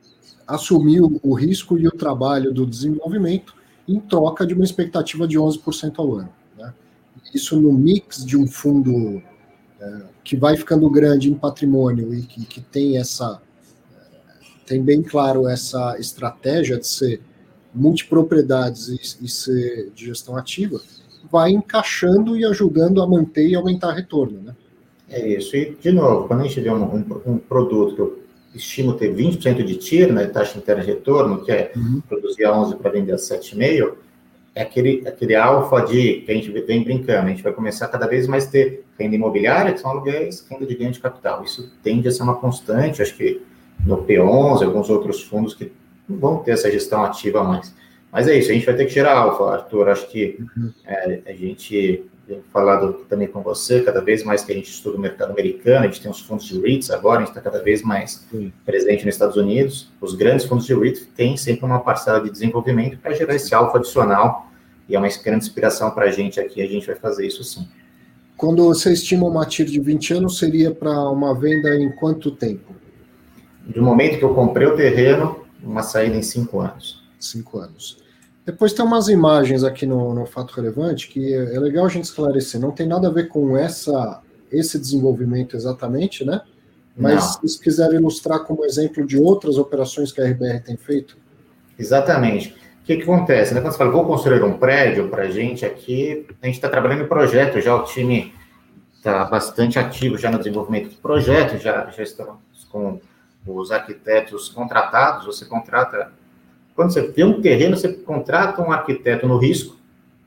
[0.48, 3.56] assumir o, o, risco e o trabalho do desenvolvimento
[3.88, 6.30] em troca de uma expectativa de 11% ao ano.
[6.58, 6.74] Né?
[7.34, 9.22] Isso no mix de um fundo
[10.24, 13.42] que vai ficando grande em patrimônio e que, que tem essa
[14.66, 17.22] tem bem claro essa estratégia de ser
[17.74, 20.80] multipropriedades e, e ser de gestão ativa,
[21.30, 24.56] vai encaixando e ajudando a manter e aumentar retorno, né?
[25.10, 25.56] É isso.
[25.56, 28.24] E, de novo, quando a gente vê um, um, um produto que eu
[28.56, 32.02] estimo ter 20% de TIR, né, taxa interna de retorno, que é uhum.
[32.08, 33.94] produzir a 11 para vender a 7,5,
[34.56, 38.08] é aquele, aquele alfa de que a gente vem brincando, a gente vai começar cada
[38.08, 41.44] vez mais ter renda imobiliária, que são aluguéis, renda de ganho de capital.
[41.44, 43.42] Isso tende a ser uma constante, acho que
[43.86, 45.72] no P11, alguns outros fundos que
[46.08, 47.74] vão ter essa gestão ativa mais.
[48.12, 49.90] Mas é isso, a gente vai ter que gerar alfa, Arthur.
[49.90, 50.72] Acho que uhum.
[50.86, 52.06] é, a gente
[52.52, 55.88] falado também com você, cada vez mais que a gente estuda o mercado americano, a
[55.88, 58.52] gente tem os fundos de REITs agora, a gente está cada vez mais Sim.
[58.66, 59.92] presente nos Estados Unidos.
[60.00, 63.78] Os grandes fundos de REITs têm sempre uma parcela de desenvolvimento para gerar esse alfa
[63.78, 64.48] adicional,
[64.88, 67.68] e é uma grande inspiração para a gente aqui, a gente vai fazer isso sim.
[68.38, 72.74] Quando você estima uma TIR de 20 anos, seria para uma venda em quanto tempo?
[73.66, 77.04] Do momento que eu comprei o terreno, uma saída em 5 anos.
[77.20, 78.03] 5 anos.
[78.46, 82.06] Depois tem umas imagens aqui no, no fato relevante que é, é legal a gente
[82.06, 82.60] esclarecer.
[82.60, 86.42] Não tem nada a ver com essa esse desenvolvimento exatamente, né?
[86.96, 87.50] Mas Não.
[87.50, 91.18] se quiser ilustrar como exemplo de outras operações que a RBR tem feito.
[91.78, 92.56] Exatamente.
[92.84, 93.54] O que, que acontece?
[93.54, 93.62] Né?
[93.62, 97.04] Quando você fala, vou construir um prédio para a gente aqui, a gente está trabalhando
[97.04, 98.32] em projeto, já o time
[98.94, 102.38] está bastante ativo já no desenvolvimento do projeto, já, já estamos
[102.70, 103.00] com
[103.48, 106.12] os arquitetos contratados, você contrata
[106.76, 109.78] quando você vê um terreno, você contrata um arquiteto no risco,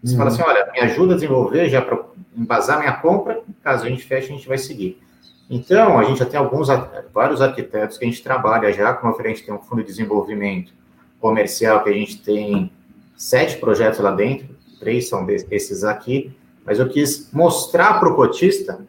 [0.03, 0.19] você uhum.
[0.19, 2.05] fala assim, olha, me ajuda a desenvolver já para
[2.37, 5.01] embasar minha compra, caso a gente feche, a gente vai seguir.
[5.49, 6.69] Então, a gente já tem alguns,
[7.13, 9.83] vários arquitetos que a gente trabalha já, como eu falei, a gente tem um fundo
[9.83, 10.73] de desenvolvimento
[11.21, 12.71] comercial, que a gente tem
[13.17, 16.33] sete projetos lá dentro, três são desses aqui,
[16.65, 18.85] mas eu quis mostrar para o cotista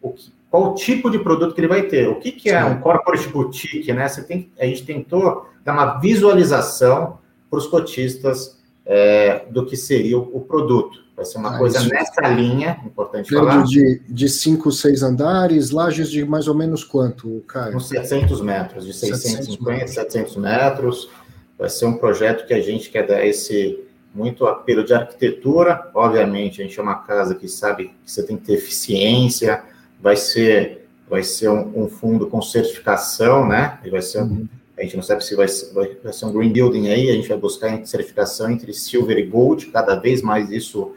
[0.00, 2.08] o que, qual o tipo de produto que ele vai ter.
[2.08, 4.08] O que, que é um corporate boutique, né?
[4.08, 7.18] Você tem, a gente tentou dar uma visualização
[7.50, 11.04] para os cotistas é, do que seria o, o, produto.
[11.14, 11.90] Vai ser uma ah, coisa isso.
[11.90, 13.64] nessa linha, importante falar.
[13.64, 17.76] De, de cinco, seis andares, lajes de mais ou menos quanto, Caio?
[17.76, 21.10] Uns 700 metros, de 650, 700 700 metros.
[21.58, 23.78] Vai ser um projeto que a gente quer dar esse
[24.14, 25.90] muito apelo de arquitetura.
[25.94, 29.62] Obviamente, a gente é uma casa que sabe que você tem que ter eficiência,
[30.00, 33.78] vai ser, vai ser um, um fundo com certificação, né?
[33.84, 34.48] E vai ser, uhum.
[34.78, 37.28] a gente não sabe se vai, vai, vai, ser um green building aí, a gente
[37.28, 40.92] vai buscar certificação entre silver e gold, cada vez mais isso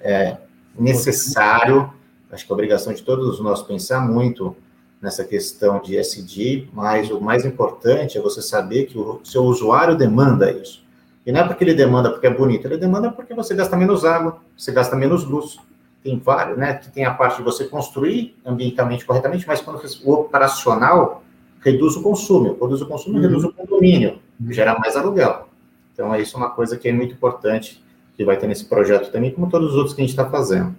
[0.00, 0.36] é
[0.78, 1.92] necessário.
[2.30, 4.56] Acho que é obrigação de todos nós pensar muito
[5.00, 9.96] nessa questão de SD, mas o mais importante é você saber que o seu usuário
[9.96, 10.84] demanda isso.
[11.24, 14.04] E não é porque ele demanda porque é bonito, ele demanda porque você gasta menos
[14.04, 15.58] água, você gasta menos luz,
[16.02, 16.74] tem vários, né?
[16.74, 21.22] Que tem a parte de você construir ambientalmente corretamente, mas quando o operacional
[21.60, 23.22] reduz o consumo, reduz o consumo, uhum.
[23.22, 24.52] reduz o condomínio, uhum.
[24.52, 25.48] gera mais aluguel.
[25.92, 27.82] Então, é isso uma coisa que é muito importante,
[28.16, 30.74] que vai ter nesse projeto também, como todos os outros que a gente está fazendo.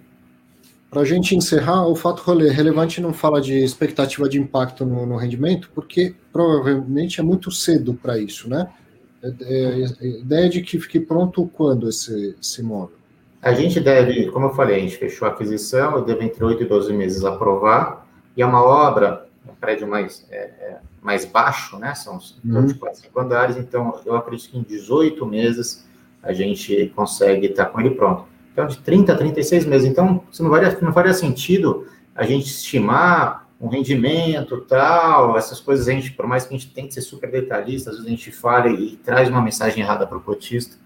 [0.90, 5.16] Para a gente encerrar, o fato relevante não fala de expectativa de impacto no, no
[5.16, 8.68] rendimento, porque provavelmente é muito cedo para isso, né?
[9.22, 12.96] É, é, é, ideia de que fique pronto quando esse, esse imóvel?
[13.42, 16.62] A gente deve, como eu falei, a gente fechou a aquisição, eu devo entre 8
[16.62, 21.76] e 12 meses aprovar, e é uma obra, um prédio mais, é, é, mais baixo,
[21.76, 21.92] né?
[21.96, 22.66] São uhum.
[22.66, 25.84] de 4, 5 andares, então eu acredito que em 18 meses
[26.22, 28.26] a gente consegue estar com ele pronto.
[28.52, 29.90] Então, de 30 a 36 meses.
[29.90, 35.92] Então, não faria, não faria sentido a gente estimar um rendimento, tal, essas coisas, a
[35.92, 38.68] gente, por mais que a gente tente ser super detalhista, às vezes a gente fala
[38.68, 40.76] e, e traz uma mensagem errada para o cotista,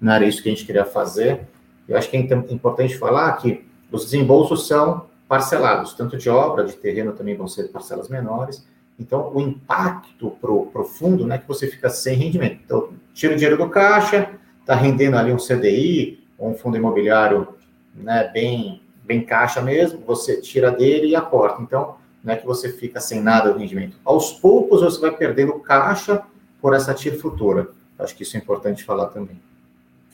[0.00, 1.42] não era isso que a gente queria fazer.
[1.88, 6.74] Eu acho que é importante falar que os desembolsos são parcelados, tanto de obra, de
[6.74, 8.66] terreno também vão ser parcelas menores.
[8.98, 12.60] Então, o impacto para o fundo é que você fica sem rendimento.
[12.64, 17.48] Então, tira o dinheiro do caixa, está rendendo ali um CDI, ou um fundo imobiliário
[17.94, 21.62] né, bem, bem caixa mesmo, você tira dele e aporta.
[21.62, 23.96] Então, não é que você fica sem nada de rendimento.
[24.04, 26.22] Aos poucos, você vai perdendo caixa
[26.60, 27.70] por essa TIR futura.
[27.98, 29.40] Acho que isso é importante falar também.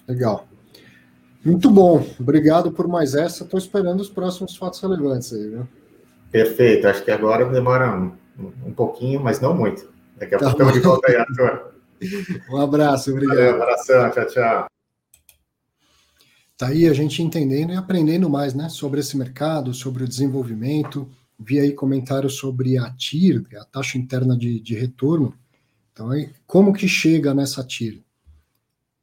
[0.06, 0.47] Legal.
[1.44, 2.04] Muito bom.
[2.18, 3.44] Obrigado por mais essa.
[3.44, 5.68] Estou esperando os próximos fatos relevantes aí, viu?
[6.30, 6.86] Perfeito.
[6.86, 8.12] Acho que agora demora um,
[8.66, 9.88] um pouquinho, mas não muito.
[10.16, 11.78] Daqui a tá pouco estamos de volta aí, Arthur.
[12.48, 13.36] Um abraço, obrigado.
[13.36, 14.66] Valeu, um abração, tchau, tchau.
[16.56, 21.08] Tá aí a gente entendendo e aprendendo mais, né, sobre esse mercado, sobre o desenvolvimento.
[21.38, 25.34] Vi aí comentários sobre a TIR, a taxa interna de, de retorno.
[25.92, 28.02] Então, aí, como que chega nessa TIR?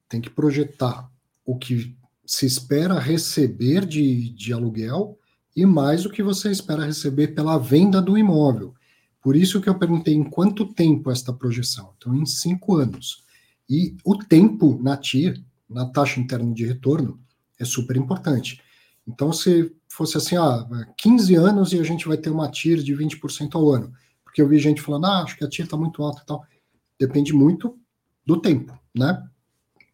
[0.07, 1.09] Tem que projetar
[1.45, 5.17] o que se espera receber de, de aluguel
[5.55, 8.73] e mais o que você espera receber pela venda do imóvel.
[9.21, 11.93] Por isso que eu perguntei em quanto tempo esta projeção.
[11.97, 13.23] Então, em cinco anos.
[13.69, 17.19] E o tempo na TIR, na taxa interna de retorno,
[17.59, 18.61] é super importante.
[19.07, 22.93] Então, se fosse assim, ah, 15 anos e a gente vai ter uma TIR de
[22.93, 23.91] 20% ao ano.
[24.23, 26.45] Porque eu vi gente falando, ah, acho que a TIR está muito alta e tal.
[26.99, 27.79] Depende muito
[28.25, 29.23] do tempo, né?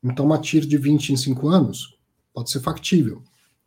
[0.03, 2.00] Então, uma TIR de 20 em 5 anos
[2.33, 3.23] pode ser factível.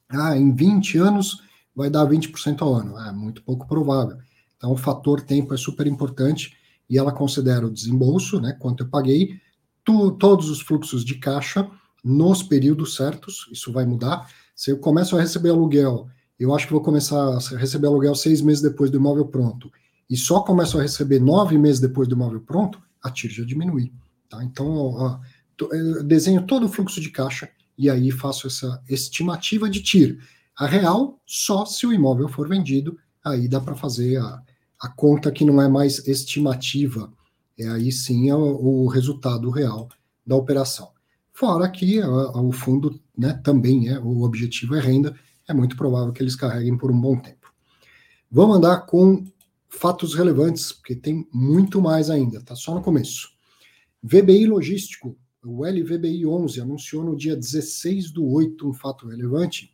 [0.09, 1.42] Ah, em 20 anos
[1.74, 2.98] vai dar 20% ao ano.
[2.98, 4.18] É muito pouco provável.
[4.57, 6.57] Então, o fator tempo é super importante
[6.88, 9.40] e ela considera o desembolso, né, quanto eu paguei,
[9.85, 11.68] tu, todos os fluxos de caixa
[12.03, 14.29] nos períodos certos, isso vai mudar.
[14.55, 16.07] Se eu começo a receber aluguel,
[16.38, 19.70] eu acho que vou começar a receber aluguel seis meses depois do imóvel pronto,
[20.09, 23.92] e só começo a receber nove meses depois do imóvel pronto, a TIR já diminui.
[24.29, 24.44] Tá?
[24.44, 25.18] Então, ó,
[25.72, 30.19] eu desenho todo o fluxo de caixa e aí faço essa estimativa de TIR.
[30.57, 34.43] A real, só se o imóvel for vendido, aí dá para fazer a,
[34.81, 37.13] a conta que não é mais estimativa,
[37.59, 39.89] é aí sim é o, o resultado real
[40.27, 40.91] da operação.
[41.33, 45.77] Fora que a, a, o fundo né, também é, o objetivo é renda, é muito
[45.77, 47.53] provável que eles carreguem por um bom tempo.
[48.31, 49.25] Vamos andar com
[49.69, 53.31] fatos relevantes, porque tem muito mais ainda, tá só no começo.
[54.03, 59.72] VBI Logístico, o LVBI 11, anunciou no dia 16 do 8 um fato relevante.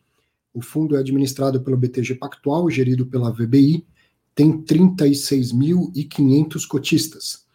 [0.53, 3.87] O fundo é administrado pelo BTG Pactual, gerido pela VBI,
[4.35, 7.47] tem 36.500 cotistas.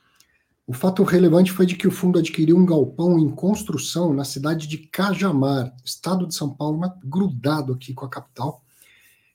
[0.67, 4.67] O fato relevante foi de que o fundo adquiriu um galpão em construção na cidade
[4.67, 8.63] de Cajamar, estado de São Paulo, grudado aqui com a capital,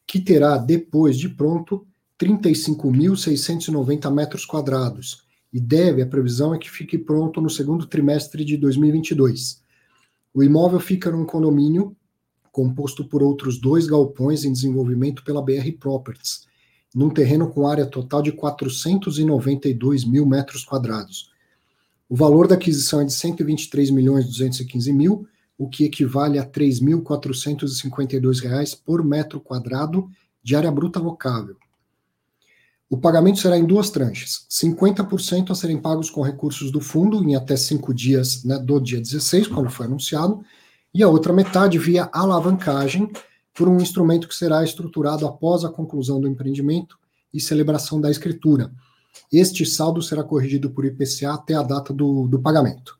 [0.06, 1.86] que terá, depois de pronto,
[2.18, 5.29] 35.690 metros quadrados.
[5.52, 9.62] E deve, a previsão é que fique pronto no segundo trimestre de 2022.
[10.32, 11.96] O imóvel fica num condomínio
[12.52, 16.46] composto por outros dois galpões em desenvolvimento pela BR Properties,
[16.94, 21.30] num terreno com área total de 492 mil metros quadrados.
[22.08, 28.40] O valor da aquisição é de 123 milhões 215 mil, o que equivale a 3.452
[28.40, 30.10] reais por metro quadrado
[30.42, 31.56] de área bruta locável.
[32.90, 37.37] O pagamento será em duas tranches: 50% a serem pagos com recursos do fundo em
[37.37, 40.42] até cinco dias né, do dia 16, quando foi anunciado,
[40.92, 43.09] e a outra metade via alavancagem,
[43.55, 46.98] por um instrumento que será estruturado após a conclusão do empreendimento
[47.33, 48.72] e celebração da escritura.
[49.33, 52.96] Este saldo será corrigido por IPCA até a data do, do pagamento.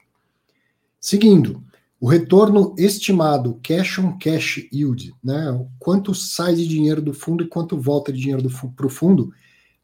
[1.01, 1.65] Seguindo,
[1.99, 7.49] o retorno estimado cash on cash yield, né, quanto sai de dinheiro do fundo e
[7.49, 9.33] quanto volta de dinheiro para o fundo,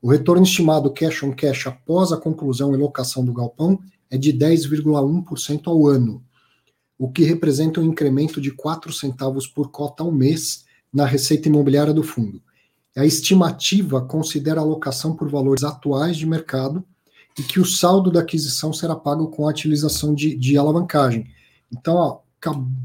[0.00, 3.78] o retorno estimado cash on cash após a conclusão e locação do galpão
[4.10, 6.22] é de 10,1% ao ano
[6.98, 11.92] o que representa um incremento de 4 centavos por cota ao mês na receita imobiliária
[11.92, 12.40] do fundo.
[12.96, 16.82] A estimativa considera a alocação por valores atuais de mercado
[17.38, 21.26] e que o saldo da aquisição será pago com a utilização de, de alavancagem.
[21.70, 22.20] Então, ó,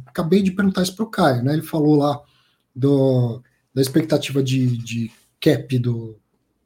[0.05, 1.53] acabei de perguntar isso para o Caio, né?
[1.53, 2.21] Ele falou lá
[2.75, 3.41] do,
[3.73, 6.17] da expectativa de, de cap do,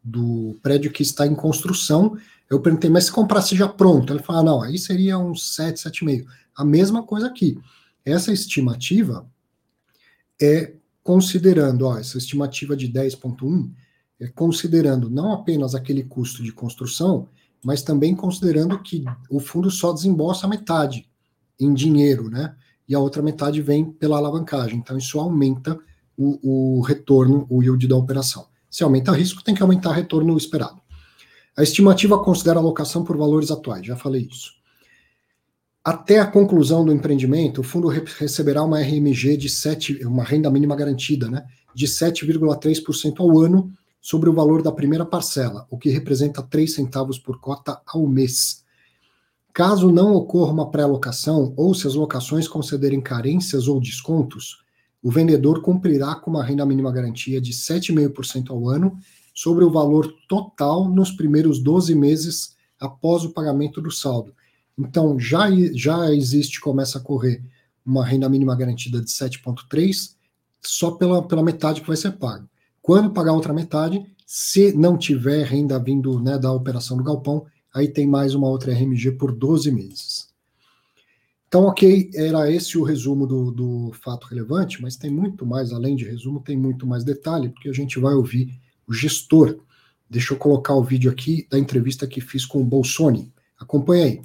[0.06, 2.16] do prédio que está em construção.
[2.48, 4.14] Eu perguntei, mas se comprasse já pronto?
[4.14, 6.26] Ele falou, ah, não, aí seria uns 7, 7,5.
[6.56, 7.58] A mesma coisa aqui.
[8.06, 9.28] Essa estimativa
[10.40, 13.72] é considerando, ó, essa estimativa de 10,1
[14.20, 17.28] é considerando não apenas aquele custo de construção,
[17.64, 21.10] mas também considerando que o fundo só desembolsa metade
[21.60, 22.56] em dinheiro, né?
[22.88, 24.78] E a outra metade vem pela alavancagem.
[24.78, 25.80] Então, isso aumenta
[26.16, 28.48] o, o retorno, o yield da operação.
[28.70, 30.82] Se aumenta risco, tem que aumentar retorno esperado.
[31.58, 34.52] A estimativa considera a alocação por valores atuais, já falei isso.
[35.84, 40.76] Até a conclusão do empreendimento, o fundo receberá uma RMG de 7, uma renda mínima
[40.76, 41.46] garantida, né,
[41.76, 47.20] de 7,3% ao ano sobre o valor da primeira parcela, o que representa 3 centavos
[47.20, 48.64] por cota ao mês.
[49.54, 54.65] Caso não ocorra uma pré-locação ou se as locações concederem carências ou descontos,
[55.06, 58.98] o vendedor cumprirá com uma renda mínima garantia de 7,5% ao ano
[59.34, 64.34] sobre o valor total nos primeiros 12 meses após o pagamento do saldo,
[64.78, 67.42] então, já, já existe, começa a correr
[67.86, 70.16] uma renda mínima garantida de 7,3,
[70.62, 72.50] só pela, pela metade que vai ser pago.
[72.82, 77.88] Quando pagar outra metade, se não tiver renda vindo né, da operação do galpão, aí
[77.88, 80.28] tem mais uma outra RMG por 12 meses.
[81.56, 85.96] Então, ok, era esse o resumo do, do fato relevante, mas tem muito mais, além
[85.96, 89.62] de resumo, tem muito mais detalhe, porque a gente vai ouvir o gestor.
[90.10, 93.32] Deixa eu colocar o vídeo aqui da entrevista que fiz com o Bolsoni.
[93.58, 94.22] Acompanhe aí.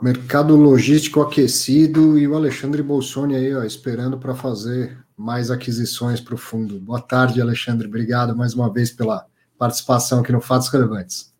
[0.00, 6.34] Mercado logístico aquecido e o Alexandre Bolsoni aí, ó, esperando para fazer mais aquisições para
[6.34, 6.80] o fundo.
[6.80, 7.86] Boa tarde, Alexandre.
[7.86, 9.26] Obrigado mais uma vez pela
[9.58, 11.30] participação aqui no Fatos Relevantes.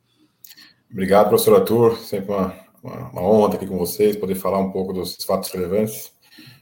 [0.91, 1.97] Obrigado, professor Arthur.
[1.97, 5.51] Sempre uma, uma, uma honra estar aqui com vocês, poder falar um pouco dos fatos
[5.51, 6.11] relevantes.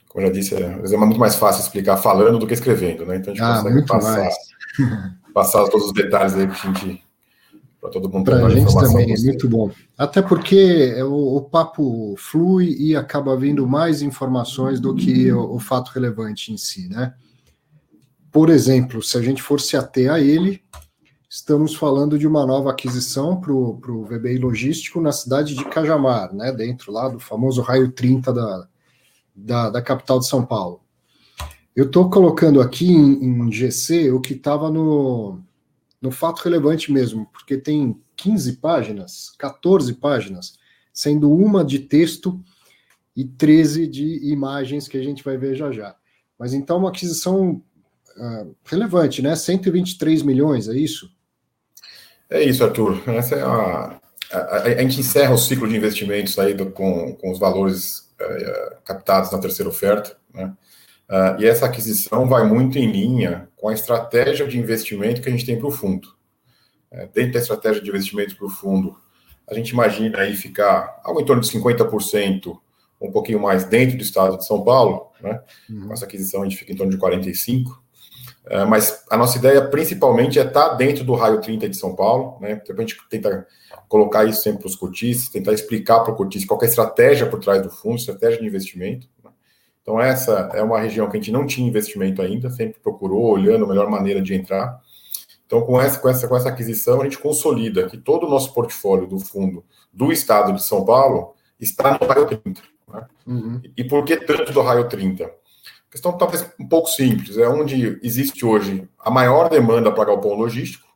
[0.09, 3.17] Como eu já disse, é, é muito mais fácil explicar falando do que escrevendo, né?
[3.17, 4.31] Então a gente ah, consegue passar,
[5.33, 7.03] passar todos os detalhes aí para a gente
[7.81, 8.25] para todo mundo.
[8.25, 9.71] Para a gente também, é muito bom.
[9.97, 15.55] Até porque é, o, o, papo flui e acaba vindo mais informações do que o,
[15.55, 17.15] o, fato relevante em si, né?
[18.31, 20.63] Por exemplo, se a gente for se ater a ele,
[21.31, 26.51] estamos falando de uma nova aquisição para o VBI Logístico na cidade de Cajamar, né?
[26.51, 28.69] Dentro lá do famoso raio 30 da,
[29.33, 30.81] da, da capital de São Paulo.
[31.75, 35.39] Eu estou colocando aqui em, em GC o que estava no,
[36.03, 40.59] no fato relevante mesmo, porque tem 15 páginas, 14 páginas,
[40.93, 42.43] sendo uma de texto
[43.15, 45.95] e 13 de imagens que a gente vai ver já já.
[46.37, 47.63] Mas então uma aquisição
[48.17, 49.37] uh, relevante, né?
[49.37, 51.20] 123 milhões, é isso?
[52.31, 53.03] É isso, Arthur.
[53.09, 54.01] Essa é a,
[54.33, 58.77] a, a gente encerra o ciclo de investimentos aí do, com, com os valores uh,
[58.85, 60.55] captados na terceira oferta, né?
[61.09, 65.33] Uh, e essa aquisição vai muito em linha com a estratégia de investimento que a
[65.33, 66.09] gente tem para o fundo.
[66.89, 68.97] É, dentro da estratégia de investimento para o fundo,
[69.49, 72.57] a gente imagina aí ficar algo em torno de 50%,
[73.01, 75.41] um pouquinho mais dentro do estado de São Paulo, né?
[75.69, 75.89] Uhum.
[75.89, 77.65] Com essa aquisição a gente fica em torno de 45%.
[78.51, 82.37] Uh, mas a nossa ideia principalmente é estar dentro do raio 30 de São Paulo,
[82.41, 82.61] né?
[82.61, 83.47] Então, a gente tenta
[83.89, 87.27] colocar isso sempre para os cotistas, tentar explicar para o cotista qual é a estratégia
[87.29, 89.09] por trás do fundo, estratégia de investimento.
[89.83, 93.65] Então, essa é uma região que a gente não tinha investimento ainda, sempre procurou, olhando
[93.65, 94.81] a melhor maneira de entrar.
[95.47, 98.53] Então, com essa, com, essa, com essa aquisição, a gente consolida que todo o nosso
[98.53, 102.61] portfólio do fundo do estado de São Paulo está no raio 30.
[102.93, 103.07] Né?
[103.27, 103.61] Uhum.
[103.77, 105.29] E por que tanto do raio 30?
[105.91, 110.35] A questão talvez um pouco simples, é onde existe hoje a maior demanda para galpão
[110.35, 110.87] logístico,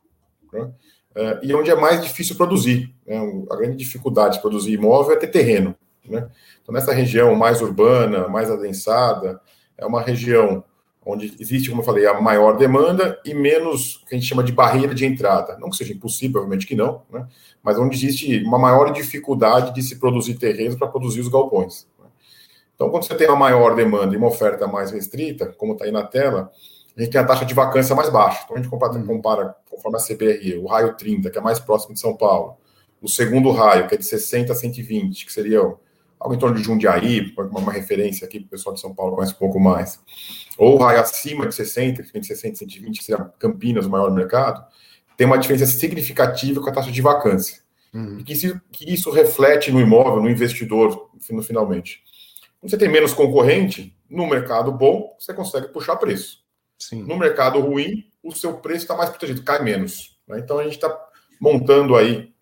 [0.53, 0.71] né?
[1.13, 2.95] é, e onde é mais difícil produzir.
[3.05, 3.17] Né?
[3.51, 5.75] A grande dificuldade de produzir imóvel é ter terreno.
[6.07, 6.29] Né?
[6.61, 9.41] Então, nessa região mais urbana, mais adensada,
[9.77, 10.63] é uma região
[11.05, 14.43] onde existe, como eu falei, a maior demanda e menos o que a gente chama
[14.43, 15.57] de barreira de entrada.
[15.59, 17.27] Não que seja impossível, obviamente que não, né?
[17.61, 21.85] mas onde existe uma maior dificuldade de se produzir terrenos para produzir os galpões.
[22.75, 25.91] Então, quando você tem uma maior demanda e uma oferta mais restrita, como está aí
[25.91, 26.51] na tela,
[26.95, 28.41] a gente tem a taxa de vacância mais baixa.
[28.43, 29.05] Então, a gente compara, uhum.
[29.05, 32.57] compara conforme a CBRE, o raio 30, que é mais próximo de São Paulo,
[33.01, 36.63] o segundo raio, que é de 60 a 120, que seria algo em torno de
[36.63, 39.99] Jundiaí, uma referência aqui para o pessoal de São Paulo conhece um pouco mais,
[40.57, 44.65] ou raio acima de 60, entre 60 e 120, que seria Campinas, o maior mercado,
[45.17, 47.61] tem uma diferença significativa com a taxa de vacância.
[47.93, 48.17] Uhum.
[48.19, 52.03] E que isso, que isso reflete no imóvel, no investidor, no, finalmente.
[52.65, 56.39] Você tem menos concorrente, no mercado bom, você consegue puxar preço.
[56.79, 57.03] Sim.
[57.03, 60.17] No mercado ruim, o seu preço está mais protegido, cai menos.
[60.27, 60.39] Né?
[60.39, 60.95] Então a gente está
[61.39, 62.33] montando aí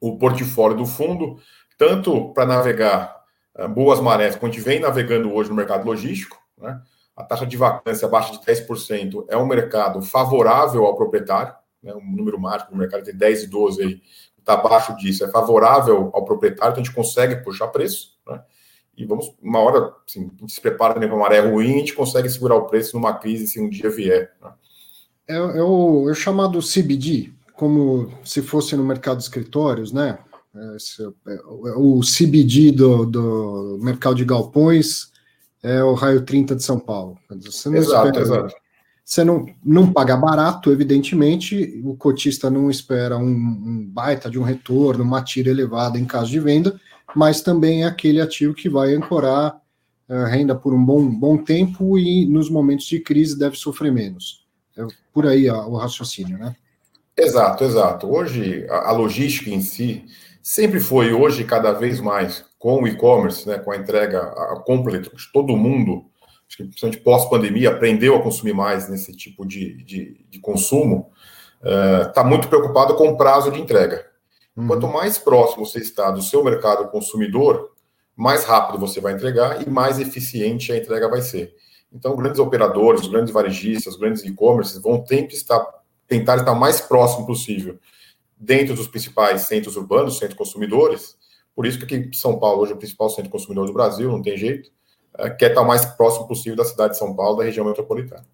[0.00, 1.38] o portfólio do fundo
[1.76, 3.16] tanto para navegar
[3.58, 6.80] uh, boas marés, como a gente vem navegando hoje no mercado logístico, né?
[7.16, 11.92] a taxa de vacância abaixo de 10% é um mercado favorável ao proprietário, né?
[11.94, 14.02] um número mágico do mercado tem 10 e 12 aí,
[14.38, 18.42] está abaixo disso, é favorável ao proprietário, então a gente consegue puxar preço, né?
[18.96, 21.78] E vamos, uma hora, assim, a gente se prepara também para uma maré ruim, a
[21.78, 24.32] gente consegue segurar o preço numa crise se um dia vier.
[24.40, 24.50] Né?
[25.28, 30.18] É, é, o, é o chamado CBD, como se fosse no mercado de escritórios, né?
[30.76, 31.40] Esse, é,
[31.76, 35.12] o CBD do, do mercado de galpões
[35.62, 37.18] é o raio 30 de São Paulo.
[37.28, 38.54] Você não exato, espera, exato.
[39.04, 44.42] Você não, não paga barato, evidentemente, o cotista não espera um, um, baita de um
[44.42, 46.80] retorno, uma tira elevada em caso de venda,
[47.14, 49.60] mas também é aquele ativo que vai ancorar
[50.08, 54.46] uh, renda por um bom, bom tempo e nos momentos de crise deve sofrer menos.
[54.76, 56.54] É por aí ó, o raciocínio, né?
[57.16, 58.12] Exato, exato.
[58.12, 60.04] Hoje, a, a logística em si
[60.42, 65.00] sempre foi, hoje, cada vez mais, com o e-commerce, né, com a entrega, a compra
[65.00, 66.04] de todo mundo,
[66.46, 71.10] acho que principalmente pós-pandemia, aprendeu a consumir mais nesse tipo de, de, de consumo,
[71.62, 74.04] está uh, muito preocupado com o prazo de entrega.
[74.56, 74.66] Uhum.
[74.68, 77.72] Quanto mais próximo você está do seu mercado consumidor,
[78.16, 81.54] mais rápido você vai entregar e mais eficiente a entrega vai ser.
[81.92, 85.64] Então, grandes operadores, grandes varejistas, grandes e-commerces vão sempre estar,
[86.06, 87.78] tentar estar o mais próximo possível
[88.36, 91.16] dentro dos principais centros urbanos, centros consumidores.
[91.54, 94.20] Por isso que aqui São Paulo hoje é o principal centro consumidor do Brasil, não
[94.20, 94.70] tem jeito.
[95.16, 98.26] É, quer estar o mais próximo possível da cidade de São Paulo, da região metropolitana.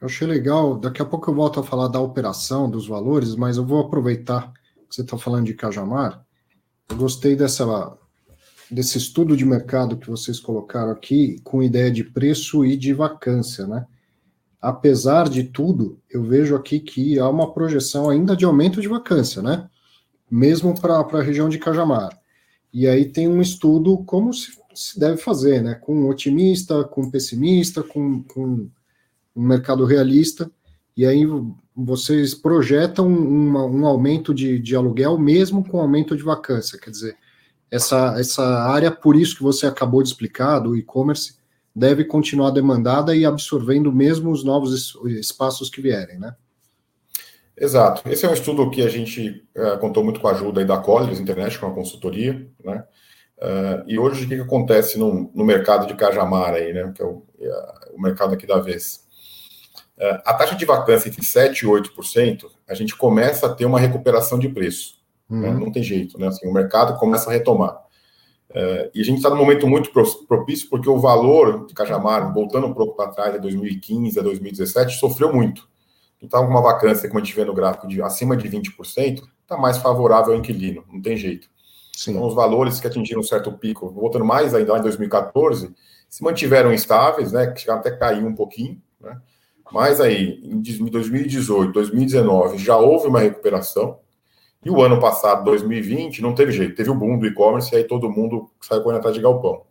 [0.00, 0.76] Eu achei legal.
[0.76, 4.52] Daqui a pouco eu volto a falar da operação, dos valores, mas eu vou aproveitar
[4.88, 6.24] você está falando de Cajamar.
[6.88, 7.96] Eu gostei dessa,
[8.70, 13.66] desse estudo de mercado que vocês colocaram aqui, com ideia de preço e de vacância,
[13.66, 13.86] né?
[14.60, 19.42] Apesar de tudo, eu vejo aqui que há uma projeção ainda de aumento de vacância,
[19.42, 19.68] né?
[20.30, 22.18] Mesmo para a região de Cajamar.
[22.72, 25.74] E aí tem um estudo como se, se deve fazer, né?
[25.74, 28.68] Com otimista, com pessimista, com, com
[29.36, 30.50] um mercado realista.
[30.96, 31.24] E aí
[31.76, 36.78] vocês projetam uma, um aumento de, de aluguel mesmo com aumento de vacância.
[36.78, 37.16] Quer dizer,
[37.70, 41.36] essa, essa área, por isso que você acabou de explicar, do e-commerce,
[41.74, 46.34] deve continuar demandada e absorvendo mesmo os novos espaços que vierem, né?
[47.58, 48.06] Exato.
[48.08, 51.20] Esse é um estudo que a gente uh, contou muito com a ajuda da Colliers
[51.20, 52.84] Internet, com a consultoria, né?
[53.38, 56.92] Uh, e hoje o que, que acontece no, no, mercado de Cajamar aí, né?
[56.94, 59.05] Que é o, é o mercado aqui da vez.
[59.98, 63.80] Uh, a taxa de vacância entre 7% e 8%, a gente começa a ter uma
[63.80, 64.96] recuperação de preço.
[65.28, 65.40] Uhum.
[65.40, 65.52] Né?
[65.52, 66.28] Não tem jeito, né?
[66.28, 67.76] Assim, o mercado começa a retomar.
[68.50, 69.90] Uh, e a gente está num momento muito
[70.26, 74.98] propício porque o valor de Cajamar, voltando um pouco para trás, de 2015 a 2017,
[74.98, 75.68] sofreu muito.
[76.22, 79.78] Então, uma vacância, como a gente vê no gráfico, de acima de 20%, está mais
[79.78, 81.48] favorável ao inquilino, não tem jeito.
[81.94, 82.12] Sim.
[82.12, 85.74] Então, os valores que atingiram um certo pico, voltando mais ainda lá em 2014,
[86.08, 89.20] se mantiveram estáveis, né, que chegaram até a cair um pouquinho, né,
[89.72, 93.98] mas aí, em 2018, 2019, já houve uma recuperação,
[94.64, 97.84] e o ano passado, 2020, não teve jeito, teve o boom do e-commerce e aí
[97.84, 99.62] todo mundo saiu correndo atrás de galpão.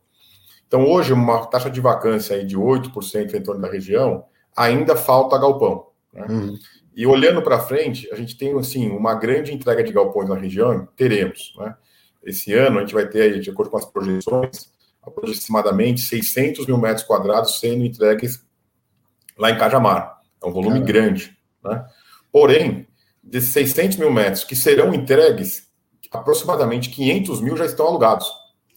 [0.68, 4.24] Então, hoje, uma taxa de vacância aí de 8% em torno da região,
[4.56, 5.88] ainda falta galpão.
[6.14, 6.26] Né?
[6.30, 6.58] Uhum.
[6.96, 10.88] E olhando para frente, a gente tem assim, uma grande entrega de galpões na região,
[10.96, 11.54] teremos.
[11.58, 11.76] Né?
[12.24, 14.72] Esse ano, a gente vai ter, aí, de acordo com as projeções,
[15.04, 18.45] aproximadamente 600 mil metros quadrados sendo entregues
[19.38, 20.20] lá em Cajamar.
[20.44, 20.92] É um volume Caramba.
[20.92, 21.38] grande.
[21.64, 21.86] Né?
[22.32, 22.88] Porém,
[23.24, 25.68] desses 600 mil metros que serão entregues,
[26.12, 28.28] aproximadamente 500 mil já estão alugados.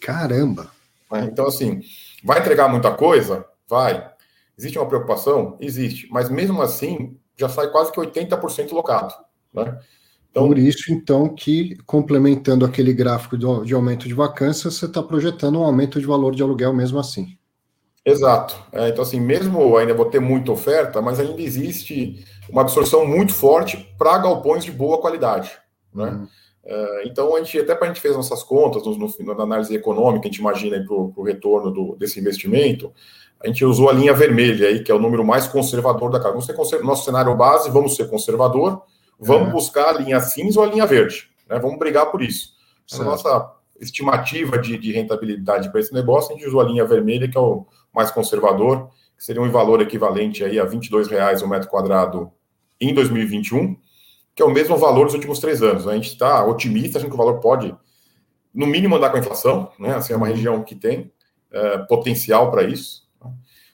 [0.01, 0.71] Caramba!
[1.11, 1.29] Né?
[1.31, 1.81] Então, assim,
[2.25, 3.45] vai entregar muita coisa?
[3.69, 4.09] Vai.
[4.57, 5.57] Existe uma preocupação?
[5.61, 6.09] Existe.
[6.11, 9.15] Mas mesmo assim, já sai quase que 80% locado.
[9.55, 9.79] Né?
[10.31, 15.03] Então, Por isso, então, que complementando aquele gráfico de, de aumento de vacância, você está
[15.03, 17.38] projetando um aumento de valor de aluguel mesmo assim.
[18.09, 18.57] Exato.
[18.73, 23.35] É, então, assim, mesmo ainda vou ter muita oferta, mas ainda existe uma absorção muito
[23.35, 25.53] forte para galpões de boa qualidade.
[25.95, 26.07] Né?
[26.07, 26.29] Uhum.
[26.65, 29.75] É, então, a gente, até para a gente fez nossas contas no, no, na análise
[29.75, 32.93] econômica, a gente imagina para o retorno do, desse investimento,
[33.43, 36.31] a gente usou a linha vermelha aí, que é o número mais conservador da casa.
[36.31, 38.83] Vamos ser nosso cenário base, vamos ser conservador,
[39.19, 39.53] vamos uhum.
[39.53, 41.31] buscar a linha cinza ou a linha verde.
[41.49, 41.59] Né?
[41.59, 42.57] Vamos brigar por isso.
[42.99, 47.29] A nossa estimativa de, de rentabilidade para esse negócio, a gente usou a linha vermelha,
[47.29, 51.49] que é o mais conservador, que seria um valor equivalente aí a R$ 22,00 o
[51.49, 52.31] metro quadrado
[52.81, 53.77] em 2021,
[54.35, 55.89] que é o mesmo valor dos últimos três anos.
[55.89, 57.75] A gente está otimista, achando que o valor pode,
[58.55, 59.95] no mínimo, andar com a inflação, né?
[59.95, 61.11] Assim, é uma região que tem
[61.51, 63.09] é, potencial para isso.
[63.21, 63.33] Né?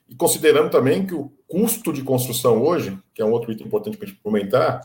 [0.09, 3.99] E considerando também que o custo de construção hoje, que é um outro item importante
[3.99, 4.81] para a gente comentar,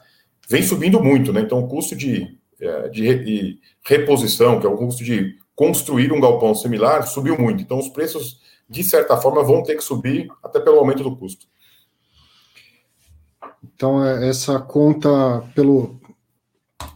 [0.49, 1.41] vem subindo muito, né?
[1.41, 6.19] Então, o custo de, é, de, de reposição, que é o custo de construir um
[6.19, 7.61] galpão similar, subiu muito.
[7.61, 11.47] Então, os preços de certa forma, vão ter que subir até pelo aumento do custo.
[13.63, 15.09] Então, é, essa conta
[15.55, 15.99] pelo,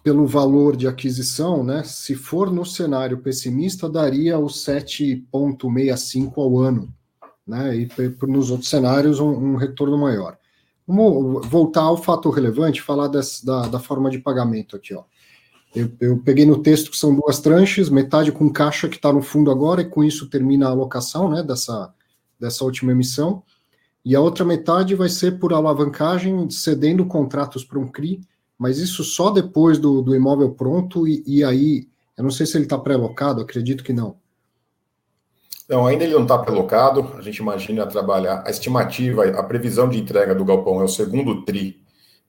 [0.04, 1.84] pelo valor de aquisição, né?
[1.84, 6.94] Se for no cenário pessimista, daria o 7,65 ao ano,
[7.48, 7.76] né?
[7.76, 7.90] E
[8.28, 10.38] nos outros cenários, um, um, retorno maior.
[10.86, 13.22] Vamos voltar ao fato relevante, falar da,
[13.68, 15.04] da forma de pagamento aqui, ó.
[15.76, 19.22] Eu, eu, peguei no texto que são duas tranches, metade com caixa que está no
[19.22, 21.92] fundo agora, e com isso termina a alocação né, dessa,
[22.40, 23.42] dessa última emissão.
[24.06, 28.22] E a outra metade vai ser por alavancagem, cedendo contratos para um CRI,
[28.58, 32.56] mas isso só depois do, do imóvel pronto, e, e aí Eu não sei se
[32.56, 34.18] ele está pré-locado, acredito que não.
[35.68, 37.14] Não, ainda ele não está pré-locado.
[37.18, 38.44] A gente imagina trabalhar.
[38.46, 41.82] A estimativa, a previsão de entrega do galpão é o segundo TRI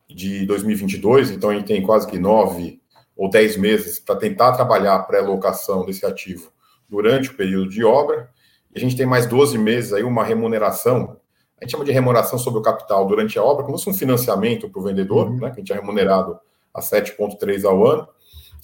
[0.09, 2.80] de 2022, então gente tem quase que nove
[3.16, 6.50] ou dez meses para tentar trabalhar a pré-locação desse ativo
[6.88, 8.28] durante o período de obra.
[8.74, 11.16] E a gente tem mais 12 meses aí, uma remuneração.
[11.60, 13.98] A gente chama de remuneração sobre o capital durante a obra, como se fosse um
[13.98, 15.38] financiamento para o vendedor, uhum.
[15.38, 16.38] né, que a gente é remunerado
[16.72, 18.08] a 7,3 ao ano.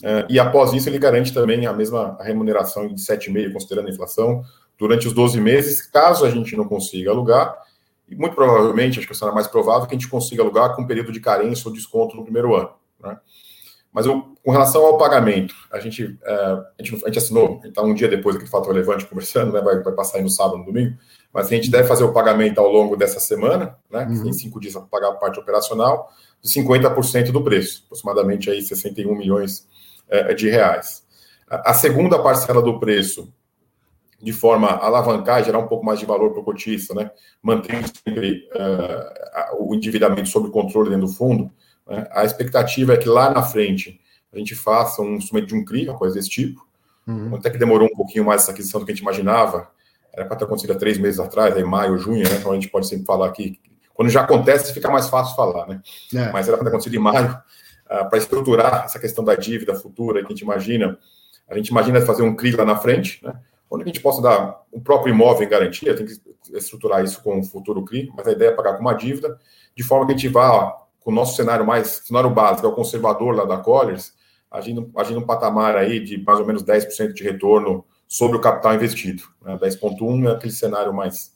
[0.02, 4.42] Uh, e após isso, ele garante também a mesma remuneração de 7,5, considerando a inflação,
[4.78, 7.54] durante os 12 meses, caso a gente não consiga alugar.
[8.08, 10.86] E muito provavelmente, acho que será mais provável que a gente consiga alugar com um
[10.86, 12.70] período de carência ou desconto no primeiro ano.
[12.98, 13.16] Né?
[13.92, 17.52] Mas eu, com relação ao pagamento, a gente, é, a gente, a gente assinou, a
[17.54, 20.30] gente está um dia depois daquele fato relevante conversando, né, vai, vai passar aí no
[20.30, 20.96] sábado, no domingo,
[21.32, 24.22] mas a gente deve fazer o pagamento ao longo dessa semana, né, uhum.
[24.22, 26.08] tem cinco dias para pagar a parte operacional,
[26.40, 29.66] de 50% do preço, aproximadamente aí 61 milhões
[30.08, 31.04] é, de reais.
[31.48, 33.32] A, a segunda parcela do preço
[34.22, 37.10] de forma a alavancar, gerar um pouco mais de valor para o cotista, né?
[37.42, 41.50] mantendo sempre uh, o endividamento sob controle dentro do fundo,
[41.90, 42.06] né?
[42.12, 44.00] a expectativa é que lá na frente
[44.32, 46.64] a gente faça um instrumento de um CRI, uma coisa desse tipo,
[47.06, 47.34] uhum.
[47.34, 49.68] até que demorou um pouquinho mais essa aquisição do que a gente imaginava,
[50.12, 52.36] era para ter acontecido há três meses atrás, em maio, junho, né?
[52.38, 53.60] então a gente pode sempre falar aqui,
[53.92, 55.82] quando já acontece fica mais fácil falar, né?
[56.14, 56.32] É.
[56.32, 57.32] mas era para ter acontecido em maio,
[57.86, 60.96] uh, para estruturar essa questão da dívida futura que a gente imagina,
[61.48, 63.34] a gente imagina fazer um CRI lá na frente, né?
[63.70, 66.14] onde a gente possa dar o próprio imóvel em garantia, tem que
[66.54, 69.38] estruturar isso com o futuro CRI, mas a ideia é pagar com uma dívida,
[69.76, 72.74] de forma que a gente vá com o nosso cenário mais, cenário básico, é o
[72.74, 74.12] conservador lá da Colliers,
[74.50, 78.74] agindo, agindo um patamar aí de mais ou menos 10% de retorno sobre o capital
[78.74, 79.22] investido.
[79.42, 79.56] Né?
[79.58, 81.32] 10,1 é aquele cenário mais,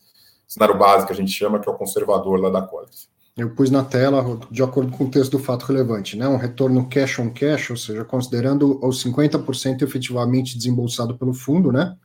[0.47, 3.09] cenário básico que a gente chama, que é o conservador lá da Colliers.
[3.37, 6.29] Eu pus na tela, de acordo com o texto do fato relevante, né?
[6.29, 11.97] um retorno cash on cash, ou seja, considerando os 50% efetivamente desembolsado pelo fundo, né?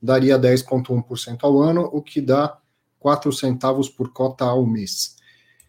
[0.00, 2.58] daria 10,1% ao ano, o que dá
[2.98, 5.16] 4 centavos por cota ao mês.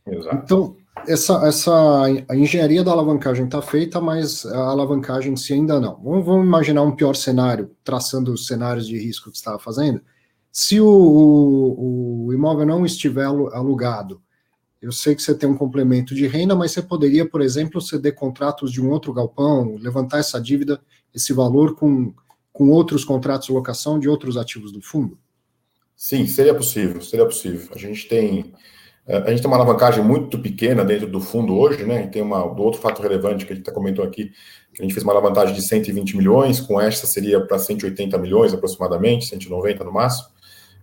[0.06, 0.36] Exato.
[0.36, 0.78] Então,
[1.08, 6.02] essa, essa a engenharia da alavancagem está feita, mas a alavancagem em si ainda não.
[6.02, 10.02] Vamos, vamos, imaginar um pior cenário, traçando os cenários de risco que estava fazendo.
[10.52, 14.22] Se o, o, o imóvel não estiver alugado,
[14.82, 18.16] eu sei que você tem um complemento de renda, mas você poderia, por exemplo, ceder
[18.16, 20.80] contratos de um outro galpão, levantar essa dívida,
[21.14, 22.14] esse valor com
[22.56, 25.20] com outros contratos de locação de outros ativos do fundo?
[25.94, 27.68] Sim, seria possível, seria possível.
[27.76, 28.54] A gente tem
[29.08, 32.08] a gente tem uma alavancagem muito pequena dentro do fundo hoje, né?
[32.08, 34.32] tem uma, outro fato relevante que a gente comentou aqui,
[34.74, 38.54] que a gente fez uma alavancagem de 120 milhões, com esta seria para 180 milhões
[38.54, 40.30] aproximadamente, 190 no máximo.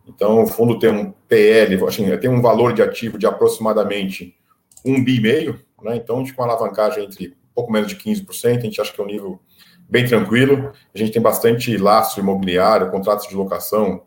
[0.07, 4.37] Então, o fundo tem um PL, assim, tem um valor de ativo de aproximadamente
[4.85, 5.97] um bi e meio, né?
[5.97, 8.93] Então, a gente com uma alavancagem entre um pouco menos de 15%, a gente acha
[8.93, 9.41] que é um nível
[9.89, 10.73] bem tranquilo.
[10.95, 14.03] A gente tem bastante laço imobiliário, contratos de locação,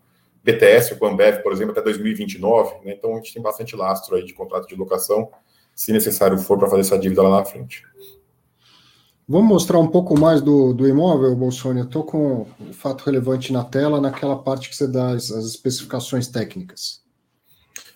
[0.46, 2.86] BTS com a Ambev, por exemplo, até 2029.
[2.86, 2.94] Né?
[2.94, 5.30] Então, a gente tem bastante lastro aí de contrato de locação,
[5.74, 7.84] se necessário for, para fazer essa dívida lá na frente.
[9.28, 11.80] Vamos mostrar um pouco mais do, do imóvel, Bolsonaro.
[11.80, 15.46] Eu estou com o fato relevante na tela, naquela parte que você dá as, as
[15.46, 17.02] especificações técnicas.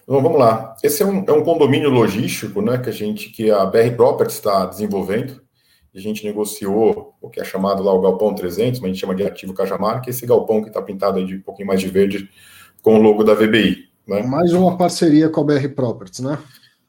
[0.02, 0.76] Então, vamos lá.
[0.84, 4.38] Esse é um, é um condomínio logístico né, que a gente, que a BR Properties
[4.38, 5.40] está desenvolvendo
[5.96, 9.16] a gente negociou o que é chamado lá o galpão 300, mas a gente chama
[9.16, 11.82] de ativo Cajamar, que é esse galpão que está pintado aí de um pouquinho mais
[11.82, 12.30] de verde
[12.82, 13.90] com o logo da VBI.
[14.08, 14.24] Né?
[14.24, 16.38] Mais uma parceria com a BR Properties, né?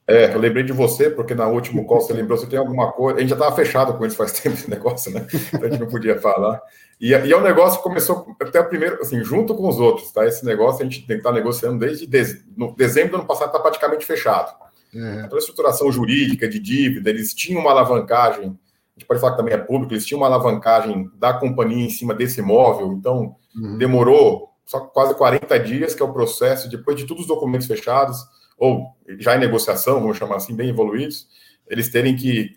[0.07, 3.19] É, eu lembrei de você, porque na última call você lembrou, você tem alguma coisa.
[3.19, 5.25] A gente já estava fechado com eles faz tempo esse negócio, né?
[5.55, 6.61] Então a gente não podia falar.
[7.01, 10.11] E, e é um negócio que começou até o primeiro, assim, junto com os outros,
[10.11, 10.27] tá?
[10.27, 13.27] Esse negócio a gente tem que estar tá negociando desde dez, no dezembro do ano
[13.27, 14.53] passado, está praticamente fechado.
[14.93, 18.59] Toda a estruturação jurídica de dívida, eles tinham uma alavancagem
[19.01, 22.15] gente pode falar que também é público, eles tinham uma alavancagem da companhia em cima
[22.15, 23.79] desse imóvel, então uhum.
[23.79, 28.19] demorou só quase 40 dias, que é o processo, depois de todos os documentos fechados,
[28.57, 31.27] ou já em negociação, vamos chamar assim, bem evoluídos,
[31.67, 32.51] eles terem que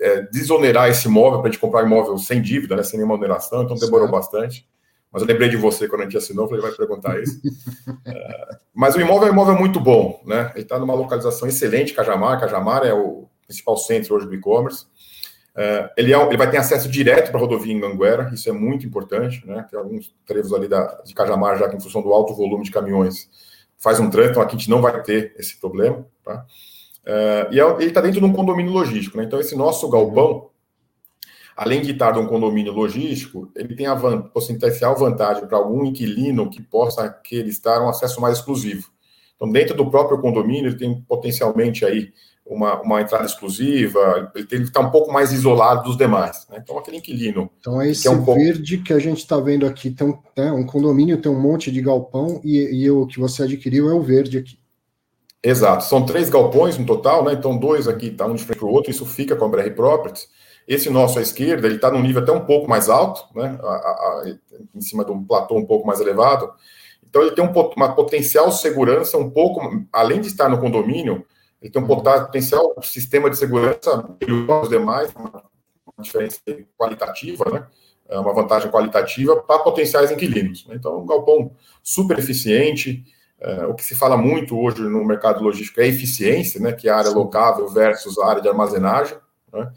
[0.00, 3.62] é, desonerar esse imóvel para a gente comprar imóvel sem dívida, né, sem nenhuma oneração,
[3.62, 4.12] então demorou certo.
[4.12, 4.68] bastante.
[5.12, 7.40] Mas eu lembrei de você quando a gente assinou, falei, vai perguntar isso.
[8.06, 10.52] é, mas o imóvel é um imóvel muito bom, né?
[10.54, 12.38] Ele está numa localização excelente, Cajamar.
[12.38, 14.86] Cajamar é o principal centro hoje do e-commerce.
[15.60, 18.52] Uh, ele, é, ele, vai ter acesso direto para a rodovia em Anguera, isso é
[18.52, 19.66] muito importante, né?
[19.70, 22.70] Tem alguns trevos ali da, de Cajamar, já que em função do alto volume de
[22.70, 23.28] caminhões
[23.76, 26.46] faz um trânsito, então aqui a gente não vai ter esse problema, tá?
[27.04, 29.24] Uh, e é, ele está dentro de um condomínio logístico, né?
[29.24, 30.48] Então esse nosso galpão,
[31.54, 36.48] além de estar num condomínio logístico, ele tem a van, potencial vantagem para algum inquilino
[36.48, 38.88] que possa querer estar um acesso mais exclusivo.
[39.36, 42.14] Então dentro do próprio condomínio ele tem potencialmente aí
[42.50, 46.46] uma, uma entrada exclusiva, ele está um pouco mais isolado dos demais.
[46.50, 46.58] Né?
[46.60, 47.48] Então, aquele inquilino.
[47.60, 48.86] Então, é esse é um verde pouco...
[48.88, 51.80] que a gente está vendo aqui, tem um, né, um condomínio, tem um monte de
[51.80, 54.58] galpão, e, e o que você adquiriu é o verde aqui.
[55.42, 57.32] Exato, são três galpões no total, né?
[57.32, 59.70] Então, dois aqui está um de frente para o outro, isso fica com a BR
[59.70, 60.28] Properties.
[60.68, 63.58] Esse nosso à esquerda, ele está num nível até um pouco mais alto, né?
[63.62, 64.36] A, a, a,
[64.74, 66.50] em cima de um platô um pouco mais elevado.
[67.08, 69.60] Então, ele tem um, uma potencial segurança um pouco,
[69.92, 71.24] além de estar no condomínio,
[71.60, 75.44] ele tem um potencial sistema de segurança melhor os demais, uma
[75.98, 76.40] diferença
[76.78, 77.66] qualitativa, né?
[78.08, 80.66] É uma vantagem qualitativa para potenciais inquilinos.
[80.66, 80.74] Né?
[80.74, 83.04] Então, um galpão super eficiente.
[83.38, 86.72] É, o que se fala muito hoje no mercado logístico é eficiência, né?
[86.72, 89.16] Que é a área locável versus a área de armazenagem.
[89.52, 89.72] Né?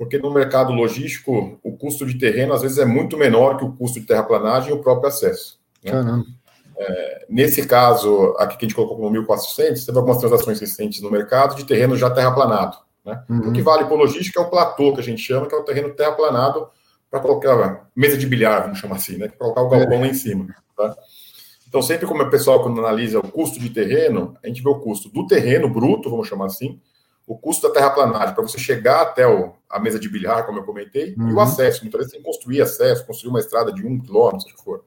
[0.00, 3.72] porque no mercado logístico o custo de terreno às vezes é muito menor que o
[3.72, 5.60] custo de terraplanagem e o próprio acesso.
[5.84, 5.92] Né?
[5.92, 6.24] Caramba.
[6.74, 11.10] É, nesse caso, aqui que a gente colocou como 1.400, teve algumas transações recentes no
[11.10, 12.78] mercado de terreno já terraplanado.
[13.04, 13.22] Né?
[13.28, 13.50] Uhum.
[13.50, 15.58] O que vale para o logístico é o platô, que a gente chama, que é
[15.58, 16.66] o terreno terraplanado
[17.10, 19.28] para colocar mesa de bilhar, vamos chamar assim, né?
[19.28, 20.00] Para colocar o galpão é.
[20.00, 20.46] lá em cima.
[20.74, 20.96] Tá?
[21.68, 24.80] Então, sempre como o pessoal, quando analisa o custo de terreno, a gente vê o
[24.80, 26.80] custo do terreno bruto, vamos chamar assim,
[27.30, 30.64] o custo da terraplanagem para você chegar até o, a mesa de bilhar, como eu
[30.64, 31.28] comentei, uhum.
[31.28, 31.40] e o uhum.
[31.40, 31.82] acesso.
[31.82, 34.84] Muitas vezes tem que construir acesso, construir uma estrada de um quilômetro, se for.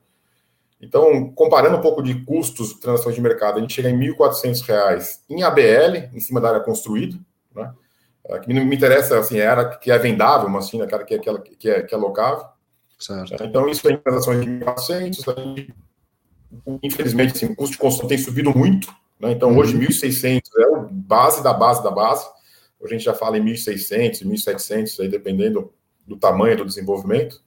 [0.82, 4.14] Então, comparando um pouco de custos de transações de mercado, a gente chega em R$
[4.14, 7.18] 1.400 em ABL, em cima da área construída,
[7.56, 7.74] né?
[8.26, 11.16] É, que me interessa, assim, é a área que é vendável, mas assim, aquela que
[11.16, 12.46] é, que é, que é locável.
[13.00, 13.42] Certo.
[13.42, 15.74] Então, isso em transações de 1.400,
[16.84, 18.94] infelizmente, assim, o custo de construção tem subido muito,
[19.24, 19.32] né?
[19.32, 19.58] Então, uhum.
[19.60, 22.26] hoje, 1.600 é o base da base da base.
[22.78, 25.74] Hoje a gente já fala em 1.600, 1.700, aí, dependendo
[26.06, 27.42] do tamanho do desenvolvimento.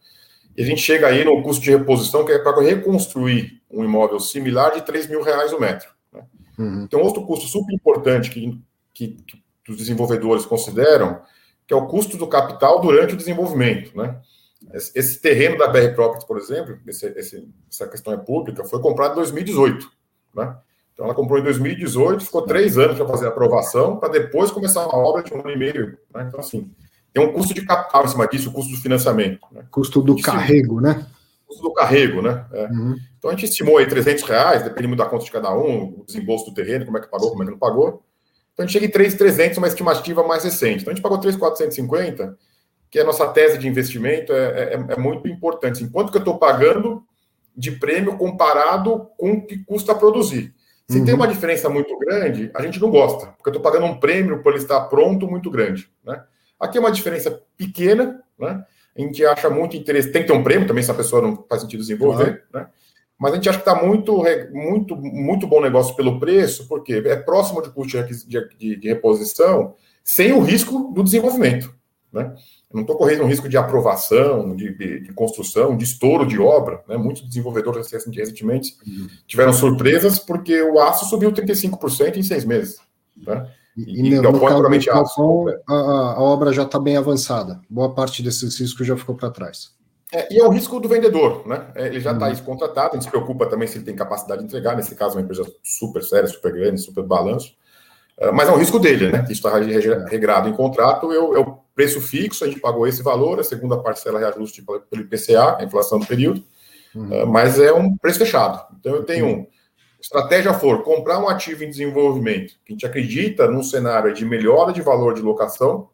[0.57, 4.18] E a gente chega aí no custo de reposição, que é para reconstruir um imóvel
[4.18, 5.91] similar de 3 mil reais o metro.
[6.11, 6.24] Né?
[6.59, 6.85] Uhum.
[6.85, 8.59] Então, outro custo super importante que,
[8.95, 9.18] que,
[9.62, 11.20] que os desenvolvedores consideram,
[11.66, 13.95] que é o custo do capital durante o desenvolvimento.
[13.95, 14.18] Né?
[14.72, 19.12] Esse terreno da BR Properties, por exemplo, esse, esse, essa questão é pública, foi comprado
[19.12, 19.93] em 2018.
[20.35, 20.57] Né?
[20.97, 24.80] Então, ela comprou em 2018, ficou três anos para fazer a aprovação, para depois começar
[24.86, 25.99] uma obra de um ano e meio.
[26.14, 26.24] Né?
[26.26, 26.70] Então, assim,
[27.12, 29.47] tem um custo de capital em cima disso, o custo do financiamento.
[29.53, 29.62] Né?
[29.70, 31.07] Custo do carrego, né?
[31.47, 32.47] Custo do carrego, né?
[32.51, 32.64] É.
[32.68, 32.97] Uhum.
[33.18, 36.47] Então, a gente estimou aí 300 reais, dependendo da conta de cada um, o desembolso
[36.47, 38.03] do terreno, como é que pagou, como é que não pagou.
[38.55, 40.80] Então, a gente chega em 3,300, uma estimativa mais recente.
[40.80, 42.38] Então, a gente pagou 3,450,
[42.90, 45.84] que é a nossa tese de investimento, é, é, é muito importante.
[45.84, 47.05] Enquanto que eu estou pagando
[47.55, 50.55] de prêmio comparado com o que custa produzir.
[50.89, 51.05] Se uhum.
[51.05, 54.43] tem uma diferença muito grande, a gente não gosta, porque eu estou pagando um prêmio
[54.43, 55.91] por ele estar pronto muito grande.
[56.05, 56.22] Né?
[56.61, 58.64] Aqui é uma diferença pequena, né?
[58.97, 60.12] a gente acha muito interessante.
[60.12, 62.61] Tem que ter um prêmio também, se a pessoa não faz sentido desenvolver, uhum.
[62.61, 62.68] né?
[63.18, 64.22] mas a gente acha que está muito,
[64.53, 68.26] muito, muito bom negócio pelo preço, porque é próximo de custo de,
[68.57, 69.74] de, de reposição,
[70.05, 71.74] sem o risco do desenvolvimento.
[72.12, 72.32] Né?
[72.71, 76.39] Eu não estou correndo um risco de aprovação, de, de, de, construção, de estouro de
[76.39, 76.83] obra.
[76.89, 76.97] Né?
[76.97, 78.77] Muitos desenvolvedores recentemente
[79.27, 82.79] tiveram surpresas porque o aço subiu 35% em seis meses.
[83.17, 83.49] Né?
[83.77, 87.61] E, e, e no caso do a, a, obra já está bem avançada.
[87.69, 89.77] Boa parte desses riscos já ficou para trás.
[90.12, 91.67] É, e é o risco do vendedor, né?
[91.75, 92.37] É, ele já está uhum.
[92.37, 94.77] contratado, a gente se preocupa também se ele tem capacidade de entregar.
[94.77, 97.55] Nesse caso, uma empresa super séria, super grande, super balanço.
[98.19, 99.27] Uh, mas é um risco dele, né?
[99.29, 99.59] Isso está
[100.09, 101.12] regrado em contrato.
[101.12, 105.59] Eu, eu preço fixo, a gente pagou esse valor, a segunda parcela reajuste pelo IPCA,
[105.59, 106.43] a inflação do período,
[106.95, 107.22] uhum.
[107.22, 108.66] uh, mas é um preço fechado.
[108.81, 109.47] Então eu tenho um.
[110.01, 114.72] Estratégia for comprar um ativo em desenvolvimento, que a gente acredita num cenário de melhora
[114.72, 115.91] de valor de locação,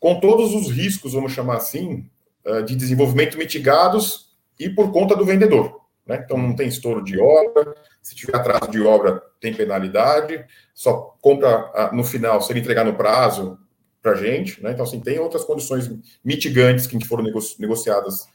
[0.00, 2.08] com todos os riscos, vamos chamar assim,
[2.46, 5.80] uh, de desenvolvimento mitigados e por conta do vendedor.
[6.06, 6.22] Né?
[6.24, 11.90] Então não tem estouro de obra, se tiver atraso de obra, tem penalidade, só compra
[11.92, 13.58] no final, se ele entregar no prazo
[14.02, 14.62] para a gente.
[14.62, 14.72] Né?
[14.72, 15.90] Então, assim, tem outras condições
[16.24, 17.24] mitigantes que foram
[17.58, 18.26] negociadas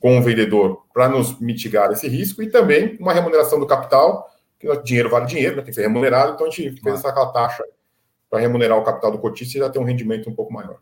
[0.00, 4.68] com o vendedor para nos mitigar esse risco e também uma remuneração do capital, que
[4.82, 5.62] dinheiro vale dinheiro, né?
[5.62, 7.64] tem que ser remunerado, então a gente fez essa taxa
[8.30, 10.78] para remunerar o capital do cotista e já ter um rendimento um pouco maior.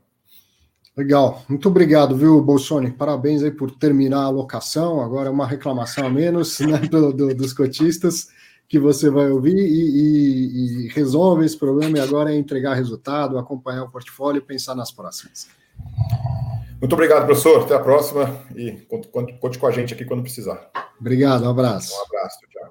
[0.96, 2.90] Legal, muito obrigado, viu, Bolsoni?
[2.90, 5.00] Parabéns aí por terminar a alocação.
[5.00, 8.28] Agora é uma reclamação a menos né, do, do, dos cotistas
[8.68, 11.98] que você vai ouvir e, e, e, resolve esse problema.
[11.98, 15.48] E agora é entregar resultado, acompanhar o portfólio e pensar nas próximas.
[16.80, 17.62] Muito obrigado, professor.
[17.62, 18.72] Até a próxima e
[19.10, 20.70] conte, conte com a gente aqui quando precisar.
[20.98, 21.92] Obrigado, um abraço.
[21.94, 22.70] Um abraço, tchau.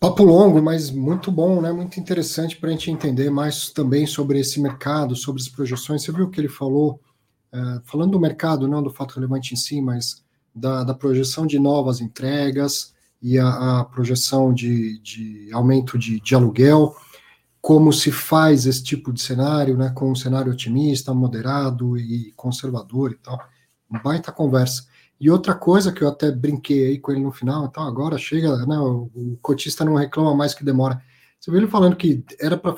[0.00, 1.72] Papo longo, mas muito bom, né?
[1.72, 6.02] Muito interessante para a gente entender mais também sobre esse mercado, sobre as projeções.
[6.02, 7.00] Você viu o que ele falou,
[7.52, 10.22] uh, falando do mercado, não do fato relevante em si, mas
[10.54, 12.93] da, da projeção de novas entregas
[13.24, 16.94] e a, a projeção de, de aumento de, de, aluguel,
[17.58, 19.90] como se faz esse tipo de cenário, né?
[19.94, 23.40] Com um cenário otimista, moderado e conservador e tal.
[24.02, 24.84] Baita conversa.
[25.18, 28.58] E outra coisa que eu até brinquei aí com ele no final, então agora chega,
[28.66, 31.00] né, o, o cotista não reclama mais que demora.
[31.40, 32.74] Você viu ele falando que era para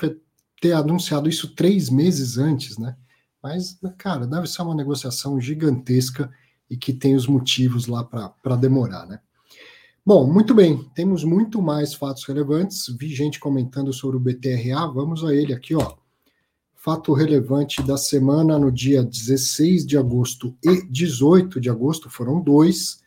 [0.61, 2.97] ter anunciado isso três meses antes, né?
[3.43, 6.31] Mas, cara, deve ser uma negociação gigantesca
[6.71, 9.19] e que tem os motivos lá para demorar, né?
[10.07, 12.87] Bom, muito bem, temos muito mais fatos relevantes.
[12.97, 15.97] Vi gente comentando sobre o BTRA, vamos a ele aqui, ó
[16.87, 23.03] fato relevante da semana no dia 16 de agosto e 18 de agosto foram dois.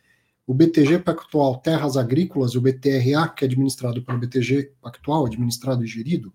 [0.46, 5.86] O BTG Pactual Terras Agrícolas, o BTRA, que é administrado pelo BTG Pactual, administrado e
[5.86, 6.30] gerido,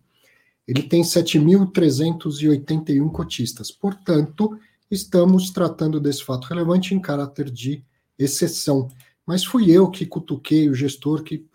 [0.68, 3.70] ele tem 7.381 cotistas.
[3.70, 4.58] Portanto,
[4.90, 7.84] estamos tratando desse fato relevante em caráter de
[8.18, 8.90] exceção.
[9.26, 11.48] Mas fui eu que cutuquei o gestor que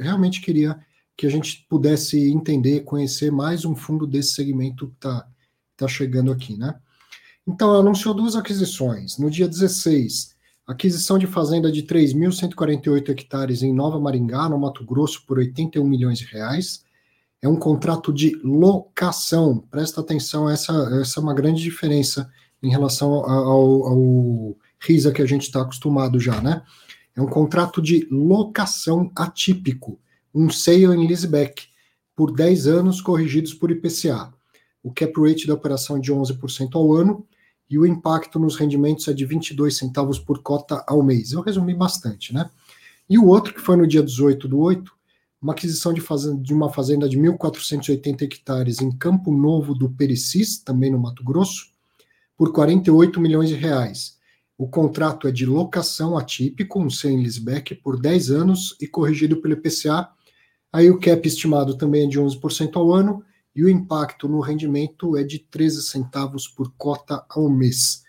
[0.00, 0.78] realmente queria
[1.16, 5.28] que a gente pudesse entender, conhecer mais um fundo desse segmento que está
[5.78, 6.74] está chegando aqui, né?
[7.46, 9.16] Então, anunciou duas aquisições.
[9.16, 10.34] No dia 16,
[10.66, 16.18] aquisição de fazenda de 3.148 hectares em Nova Maringá, no Mato Grosso, por 81 milhões
[16.18, 16.84] de reais.
[17.40, 19.64] É um contrato de locação.
[19.70, 22.28] Presta atenção, essa, essa é uma grande diferença
[22.62, 26.62] em relação ao, ao RISA que a gente está acostumado já, né?
[27.18, 29.98] É um contrato de locação atípico,
[30.32, 31.64] um sale em leaseback,
[32.14, 34.32] por 10 anos corrigidos por IPCA.
[34.84, 37.26] O cap rate da operação é de 11% ao ano
[37.68, 41.32] e o impacto nos rendimentos é de 22 centavos por cota ao mês.
[41.32, 42.48] Eu resumi bastante, né?
[43.10, 44.88] E o outro, que foi no dia 18 do 8,
[45.42, 50.58] uma aquisição de, fazenda, de uma fazenda de 1.480 hectares em Campo Novo do Pericis,
[50.58, 51.66] também no Mato Grosso,
[52.36, 54.17] por 48 milhões de reais.
[54.58, 59.54] O contrato é de locação atípico, um sem leaseback, por 10 anos e corrigido pelo
[59.54, 60.08] IPCA.
[60.72, 65.16] Aí o cap estimado também é de 11% ao ano e o impacto no rendimento
[65.16, 68.02] é de 13 centavos por cota ao mês.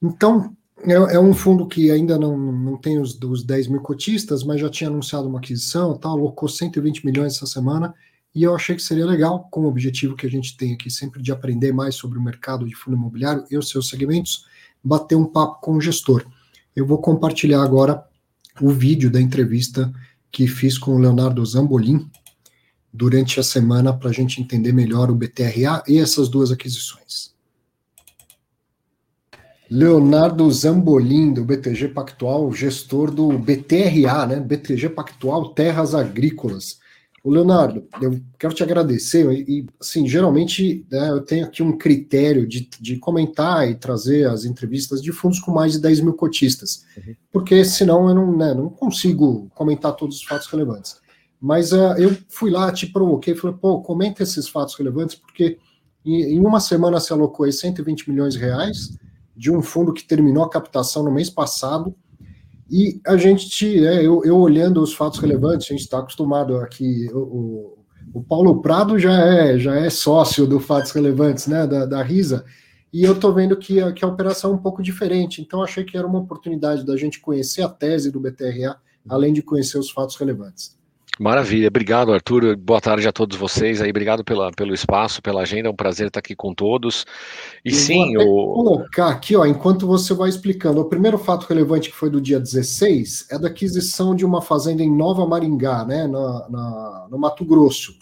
[0.00, 4.44] Então, é, é um fundo que ainda não, não tem os, os 10 mil cotistas,
[4.44, 7.92] mas já tinha anunciado uma aquisição, tá, alocou 120 milhões essa semana,
[8.34, 11.20] e eu achei que seria legal, com o objetivo que a gente tem aqui sempre
[11.20, 14.46] de aprender mais sobre o mercado de fundo imobiliário e os seus segmentos,
[14.82, 16.24] bater um papo com o gestor.
[16.74, 18.04] Eu vou compartilhar agora
[18.60, 19.92] o vídeo da entrevista
[20.30, 22.08] que fiz com o Leonardo Zambolin,
[22.92, 27.34] durante a semana para a gente entender melhor o BTRA e essas duas aquisições.
[29.70, 34.40] Leonardo Zambolin, do BTG Pactual, gestor do BTRA, né?
[34.40, 36.78] BTG Pactual Terras Agrícolas.
[37.24, 42.46] O Leonardo, eu quero te agradecer, e assim, geralmente né, eu tenho aqui um critério
[42.46, 46.84] de, de comentar e trazer as entrevistas de fundos com mais de 10 mil cotistas,
[46.96, 47.14] uhum.
[47.32, 50.96] porque senão eu não, né, não consigo comentar todos os fatos relevantes.
[51.40, 55.58] Mas uh, eu fui lá, te provoquei, falei, pô, comenta esses fatos relevantes, porque
[56.04, 58.96] em, em uma semana se alocou aí 120 milhões de reais
[59.36, 61.94] de um fundo que terminou a captação no mês passado,
[62.70, 67.08] e a gente, é, eu, eu, olhando os fatos relevantes, a gente está acostumado aqui,
[67.12, 67.78] o, o,
[68.14, 72.44] o, Paulo Prado já é, já é sócio do Fatos Relevantes, né, da, da RISA,
[72.92, 75.82] e eu estou vendo que a, que a operação é um pouco diferente, então achei
[75.82, 78.76] que era uma oportunidade da gente conhecer a tese do BTRA,
[79.08, 80.77] além de conhecer os fatos relevantes.
[81.18, 85.68] Maravilha, obrigado Arthur, boa tarde a todos vocês aí, obrigado pela, pelo espaço, pela agenda,
[85.68, 87.04] é um prazer estar aqui com todos.
[87.64, 88.54] E eu sim, vou o...
[88.54, 92.38] colocar aqui, ó, enquanto você vai explicando, o primeiro fato relevante que foi do dia
[92.38, 97.44] 16 é da aquisição de uma fazenda em Nova Maringá, né, na, na no Mato
[97.44, 97.94] Grosso.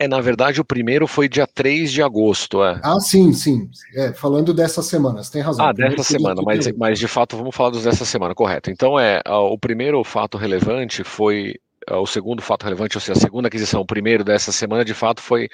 [0.00, 2.62] É, na verdade, o primeiro foi dia 3 de agosto.
[2.62, 2.80] É.
[2.84, 3.68] Ah, sim, sim.
[3.96, 5.66] É, falando dessa semana, você tem razão.
[5.66, 8.70] Ah, dessa semana, mas, mas de fato vamos falar dos dessa semana, correto.
[8.70, 11.56] Então, é, o primeiro fato relevante foi.
[11.90, 15.20] O segundo fato relevante, ou seja, a segunda aquisição, o primeiro dessa semana, de fato,
[15.20, 15.48] foi,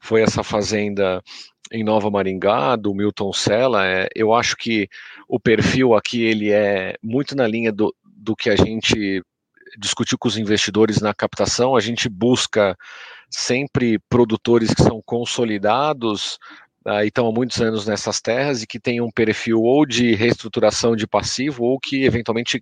[0.00, 1.22] foi essa fazenda
[1.72, 3.86] em Nova Maringá, do Milton Sella.
[3.86, 4.88] É, eu acho que
[5.28, 9.22] o perfil aqui ele é muito na linha do, do que a gente
[9.78, 11.76] discutiu com os investidores na captação.
[11.76, 12.76] A gente busca
[13.30, 16.38] sempre produtores que são consolidados
[16.86, 20.14] uh, e estão há muitos anos nessas terras e que têm um perfil ou de
[20.14, 22.58] reestruturação de passivo ou que eventualmente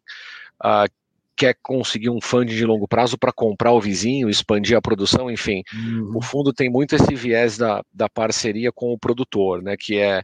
[0.65, 0.91] uh,
[1.37, 5.63] quer conseguir um funding de longo prazo para comprar o vizinho, expandir a produção, enfim.
[5.75, 6.13] Uhum.
[6.17, 10.23] O fundo tem muito esse viés da, da parceria com o produtor, né, que é,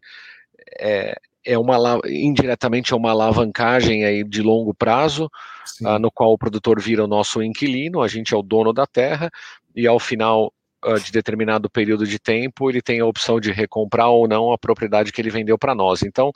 [0.79, 5.31] é, é uma indiretamente é uma alavancagem aí de longo prazo,
[5.83, 8.87] uh, no qual o produtor vira o nosso inquilino, a gente é o dono da
[8.87, 9.31] terra,
[9.75, 10.53] e ao final
[10.85, 14.59] uh, de determinado período de tempo, ele tem a opção de recomprar ou não a
[14.59, 16.03] propriedade que ele vendeu para nós.
[16.03, 16.31] Então,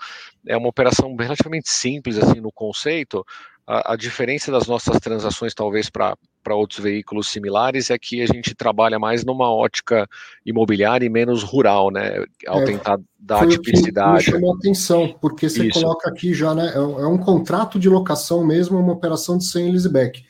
[0.46, 3.24] é uma operação relativamente simples assim no conceito.
[3.66, 6.16] A, a diferença das nossas transações, talvez, para
[6.50, 10.08] outros veículos similares é que a gente trabalha mais numa ótica
[10.44, 12.24] imobiliária e menos rural, né?
[12.46, 14.26] Ao é, tentar dar tipicidade.
[14.26, 15.80] Me chamou a atenção, porque você Isso.
[15.80, 16.72] coloca aqui já, né?
[16.74, 20.24] É um é contrato de locação mesmo, uma operação de sem leaseback.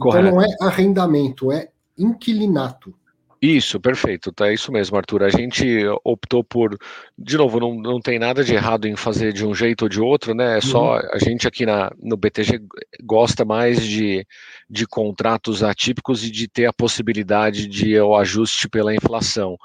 [0.00, 2.94] Então não é arrendamento, é inquilinato.
[3.42, 4.48] Isso, perfeito, tá?
[4.48, 5.22] É isso mesmo, Arthur.
[5.22, 5.64] A gente
[6.04, 6.76] optou por,
[7.16, 9.98] de novo, não, não tem nada de errado em fazer de um jeito ou de
[9.98, 10.58] outro, né?
[10.58, 11.08] É só uhum.
[11.10, 12.60] a gente aqui na, no BTG
[13.02, 14.26] gosta mais de,
[14.68, 19.56] de contratos atípicos e de ter a possibilidade de o ajuste pela inflação.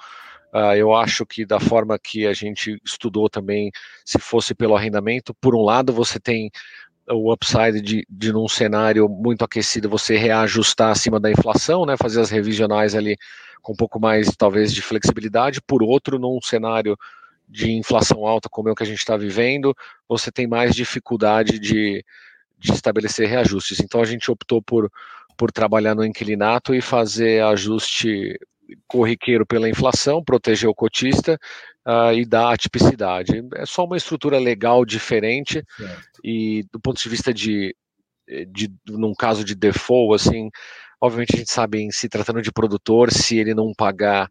[0.53, 3.71] Uh, eu acho que da forma que a gente estudou também,
[4.05, 6.49] se fosse pelo arrendamento, por um lado você tem
[7.09, 12.21] o upside de, de num cenário muito aquecido você reajustar acima da inflação, né, fazer
[12.21, 13.17] as revisionais ali
[13.65, 16.95] com um pouco mais talvez de flexibilidade, por outro, num cenário
[17.49, 19.75] de inflação alta como é o que a gente está vivendo,
[20.07, 22.05] você tem mais dificuldade de,
[22.59, 23.79] de estabelecer reajustes.
[23.79, 24.91] Então a gente optou por,
[25.35, 28.39] por trabalhar no inquilinato e fazer ajuste
[28.87, 31.39] corriqueiro pela inflação, proteger o cotista
[31.87, 33.43] uh, e dar atipicidade.
[33.55, 36.19] É só uma estrutura legal diferente certo.
[36.23, 37.75] e do ponto de vista de,
[38.47, 40.51] de, num caso de default, assim,
[41.01, 44.29] obviamente a gente sabe em se tratando de produtor, se ele não pagar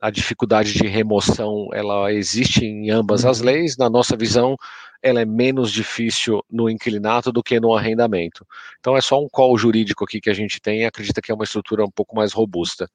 [0.00, 3.46] a dificuldade de remoção, ela existe em ambas as uhum.
[3.46, 3.76] leis.
[3.78, 4.54] Na nossa visão,
[5.02, 8.46] ela é menos difícil no inquilinato do que no arrendamento.
[8.80, 11.34] Então é só um call jurídico aqui que a gente tem e acredita que é
[11.34, 12.86] uma estrutura um pouco mais robusta.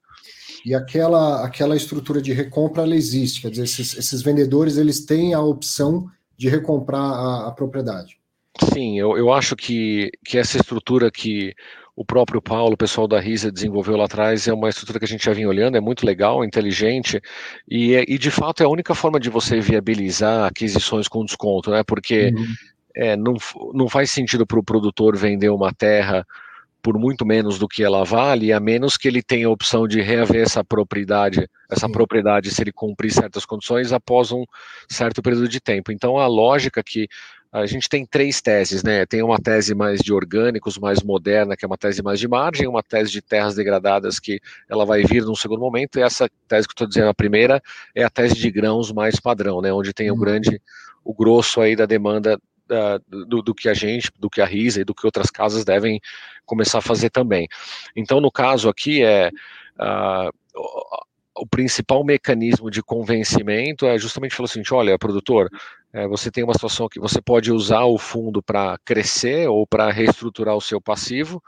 [0.65, 5.33] E aquela, aquela estrutura de recompra, ela existe, quer dizer, esses, esses vendedores, eles têm
[5.33, 6.07] a opção
[6.37, 8.19] de recomprar a, a propriedade.
[8.73, 11.53] Sim, eu, eu acho que, que essa estrutura que
[11.99, 15.07] o próprio Paulo, o pessoal da RISA desenvolveu lá atrás, é uma estrutura que a
[15.07, 17.19] gente já vinha olhando, é muito legal, inteligente,
[17.69, 21.69] e, é, e de fato é a única forma de você viabilizar aquisições com desconto,
[21.69, 21.83] né?
[21.85, 22.45] Porque uhum.
[22.95, 23.33] é, não,
[23.73, 26.25] não faz sentido para o produtor vender uma terra
[26.81, 30.01] por muito menos do que ela vale, a menos que ele tenha a opção de
[30.01, 31.91] reaver essa propriedade, essa Sim.
[31.91, 34.45] propriedade se ele cumprir certas condições após um
[34.89, 35.91] certo período de tempo.
[35.91, 37.09] Então a lógica que
[37.51, 39.05] a gente tem três teses, né?
[39.05, 42.67] Tem uma tese mais de orgânicos, mais moderna, que é uma tese mais de margem,
[42.67, 44.39] uma tese de terras degradadas que
[44.69, 47.61] ela vai vir num segundo momento, e essa tese que eu estou dizendo, a primeira,
[47.95, 49.73] é a tese de grãos mais padrão, né?
[49.73, 50.19] Onde tem o uhum.
[50.19, 50.61] grande,
[51.03, 52.39] o grosso aí da demanda
[53.07, 55.99] do, do, que a gente, do que a Risa e do que outras casas devem
[56.45, 57.47] começar a fazer também.
[57.95, 59.31] Então, no caso aqui, é
[59.79, 60.31] uh,
[61.35, 65.49] o principal mecanismo de convencimento é justamente falar assim, olha, produtor,
[65.93, 69.91] é, você tem uma situação que você pode usar o fundo para crescer ou para
[69.91, 71.41] reestruturar o seu passivo,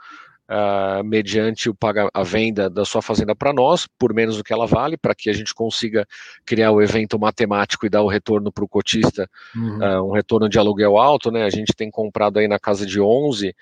[0.48, 4.52] uh, mediante o paga, a venda da sua fazenda para nós, por menos do que
[4.52, 6.06] ela vale, para que a gente consiga
[6.44, 9.78] criar o evento matemático e dar o retorno para o cotista, uhum.
[9.78, 11.44] uh, um retorno de aluguel alto, né?
[11.44, 13.52] A gente tem comprado aí na casa de 11, uh,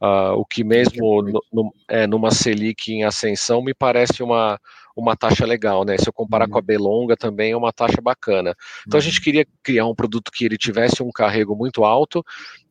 [0.00, 4.58] ah, o que mesmo no, no, é, numa Selic em ascensão me parece uma,
[4.96, 5.96] uma taxa legal, né?
[5.98, 6.52] Se eu comparar uhum.
[6.52, 8.54] com a Belonga também é uma taxa bacana.
[8.86, 9.02] Então uhum.
[9.02, 9.24] a gente uhum.
[9.24, 12.24] queria criar um produto que ele tivesse um carrego muito alto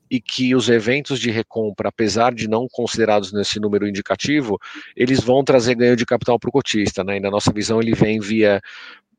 [0.09, 4.59] e que os eventos de recompra, apesar de não considerados nesse número indicativo,
[4.95, 7.17] eles vão trazer ganho de capital para o cotista, né?
[7.17, 8.61] E na nossa visão ele vem via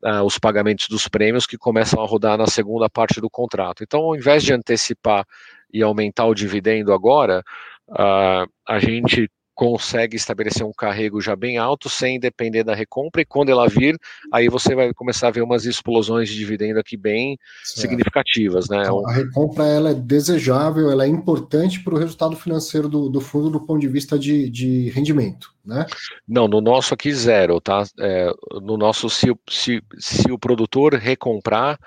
[0.03, 3.83] uh, os pagamentos dos prêmios que começam a rodar na segunda parte do contrato.
[3.83, 5.25] Então, ao invés de antecipar
[5.73, 7.43] e aumentar o dividendo agora,
[7.89, 13.25] uh, a gente consegue estabelecer um carrego já bem alto sem depender da recompra e
[13.25, 13.97] quando ela vir,
[14.31, 17.79] aí você vai começar a ver umas explosões de dividendo aqui bem certo.
[17.79, 18.81] significativas, né?
[18.81, 23.21] Então, a recompra ela é desejável, ela é importante para o resultado financeiro do, do,
[23.21, 25.85] fundo do ponto de vista de, de rendimento, né?
[26.27, 27.83] Não, no nosso aqui zero, tá?
[27.99, 28.29] É,
[28.61, 31.79] no nosso se, se, se o produtor recomprar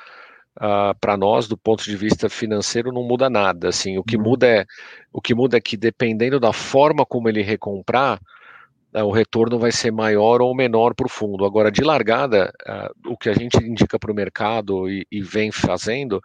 [0.60, 3.68] uh, ah, para nós, do ponto de vista financeiro, não muda nada.
[3.68, 4.22] Assim, o que uhum.
[4.22, 4.66] muda é
[5.12, 8.20] o que muda é que dependendo da forma como ele recomprar,
[8.94, 11.44] uh, o retorno vai ser maior ou menor para o fundo.
[11.44, 15.50] Agora, de largada, uh, o que a gente indica para o mercado e, e vem
[15.52, 16.20] fazendo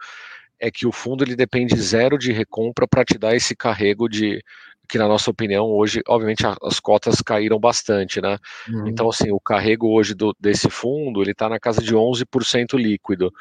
[0.60, 4.42] é que o fundo ele depende zero de recompra para te dar esse carrego de
[4.88, 8.38] que na nossa opinião hoje, obviamente as cotas caíram bastante, né?
[8.68, 8.88] Uhum.
[8.88, 13.32] Então assim, o carrego hoje do, desse fundo ele está na casa de 11% líquido.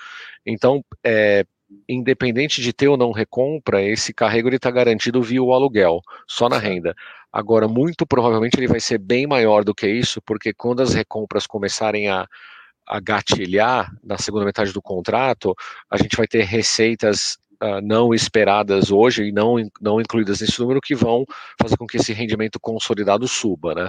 [0.45, 1.45] Então, é,
[1.87, 6.47] independente de ter ou não recompra, esse carrego ele está garantido via o aluguel, só
[6.47, 6.95] na renda.
[7.31, 11.47] Agora, muito provavelmente ele vai ser bem maior do que isso, porque quando as recompras
[11.47, 12.27] começarem a,
[12.87, 15.55] a gatilhar na segunda metade do contrato,
[15.89, 20.82] a gente vai ter receitas uh, não esperadas hoje e não, não incluídas nesse número
[20.82, 21.26] que vão
[21.61, 23.88] fazer com que esse rendimento consolidado suba, né?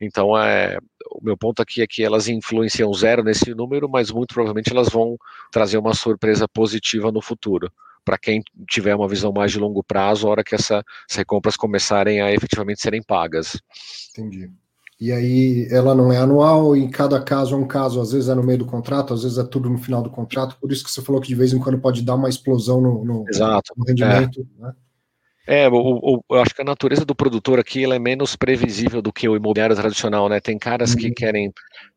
[0.00, 0.76] Então, é,
[1.10, 4.88] o meu ponto aqui é que elas influenciam zero nesse número, mas muito provavelmente elas
[4.88, 5.16] vão
[5.52, 7.70] trazer uma surpresa positiva no futuro
[8.04, 11.56] para quem tiver uma visão mais de longo prazo, a hora que essa, essas recompras
[11.56, 13.60] começarem a efetivamente serem pagas.
[14.10, 14.50] Entendi.
[15.04, 18.34] E aí ela não é anual, e cada caso é um caso, às vezes é
[18.34, 20.90] no meio do contrato, às vezes é tudo no final do contrato, por isso que
[20.90, 24.40] você falou que de vez em quando pode dar uma explosão no, no, no rendimento.
[24.40, 24.62] É.
[24.62, 24.72] Né?
[25.46, 29.02] É, o, o, eu acho que a natureza do produtor aqui ela é menos previsível
[29.02, 30.40] do que o imobiliário tradicional, né?
[30.40, 31.14] Tem caras que uhum.
[31.14, 31.52] querem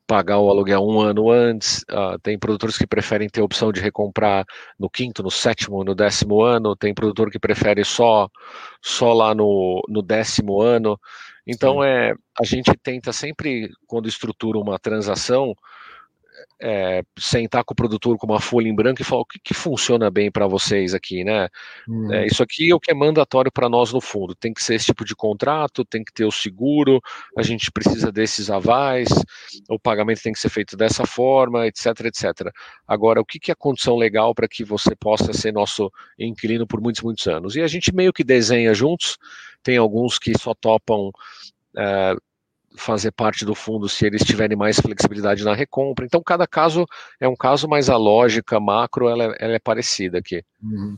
[0.06, 3.80] pagar o aluguel um ano antes, uh, tem produtores que preferem ter a opção de
[3.80, 4.46] recomprar
[4.78, 8.30] no quinto, no sétimo, no décimo ano, tem produtor que prefere só,
[8.82, 11.00] só lá no, no décimo ano.
[11.48, 15.56] Então, é, a gente tenta sempre, quando estrutura uma transação,
[16.62, 19.54] é, sentar com o produtor com uma folha em branco e falar o que, que
[19.54, 21.48] funciona bem para vocês aqui, né?
[21.88, 22.12] Hum.
[22.12, 24.36] É, isso aqui é o que é mandatório para nós no fundo.
[24.36, 27.00] Tem que ser esse tipo de contrato, tem que ter o seguro,
[27.38, 29.08] a gente precisa desses avais,
[29.70, 32.52] o pagamento tem que ser feito dessa forma, etc, etc.
[32.88, 36.68] Agora, o que, que é a condição legal para que você possa ser nosso inquilino
[36.68, 37.56] por muitos, muitos anos?
[37.56, 39.18] E a gente meio que desenha juntos,
[39.68, 41.12] tem alguns que só topam
[41.76, 42.16] é,
[42.78, 46.06] fazer parte do fundo se eles tiverem mais flexibilidade na recompra.
[46.06, 46.86] Então, cada caso
[47.20, 50.42] é um caso, mas a lógica macro ela, é, ela é parecida aqui.
[50.64, 50.98] Uhum.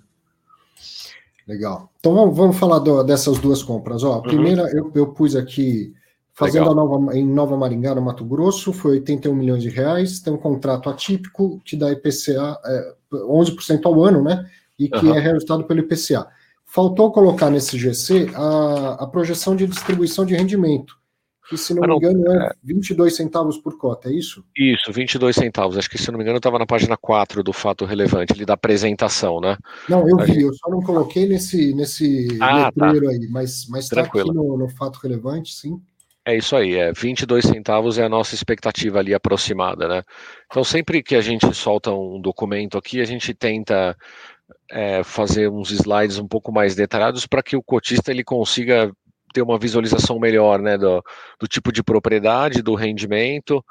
[1.48, 1.92] Legal.
[2.00, 4.04] Então vamos, vamos falar do, dessas duas compras.
[4.04, 4.22] Ó, a uhum.
[4.22, 4.70] primeira uhum.
[4.70, 5.92] eu, eu pus aqui
[6.32, 10.20] fazendo a nova, em Nova Maringá, no Mato Grosso, foi 81 milhões de reais.
[10.20, 14.48] Tem um contrato atípico que dá IPCA é, 11% ao ano, né?
[14.78, 15.16] E que uhum.
[15.16, 16.28] é reajustado pelo IPCA.
[16.72, 21.00] Faltou colocar nesse GC a, a projeção de distribuição de rendimento
[21.50, 23.16] que se não, ah, não me engano é 22 é.
[23.16, 24.46] centavos por cota, é isso?
[24.56, 25.78] Isso, 22 centavos.
[25.78, 28.54] Acho que se não me engano estava na página 4 do fato relevante, ali da
[28.54, 29.58] apresentação, né?
[29.90, 32.92] Não, eu vi, eu só não coloquei nesse, nesse ah, tá.
[32.92, 33.12] letreiro tá.
[33.12, 35.82] aí, mas está aqui no, no fato relevante, sim.
[36.24, 40.04] É isso aí, é 22 centavos é a nossa expectativa ali aproximada, né?
[40.46, 43.98] Então sempre que a gente solta um documento aqui, a gente tenta
[44.72, 48.92] é, fazer uns slides um pouco mais detalhados para que o cotista ele consiga
[49.34, 51.04] ter uma visualização melhor, né, do,
[51.40, 53.64] do tipo de propriedade, do rendimento,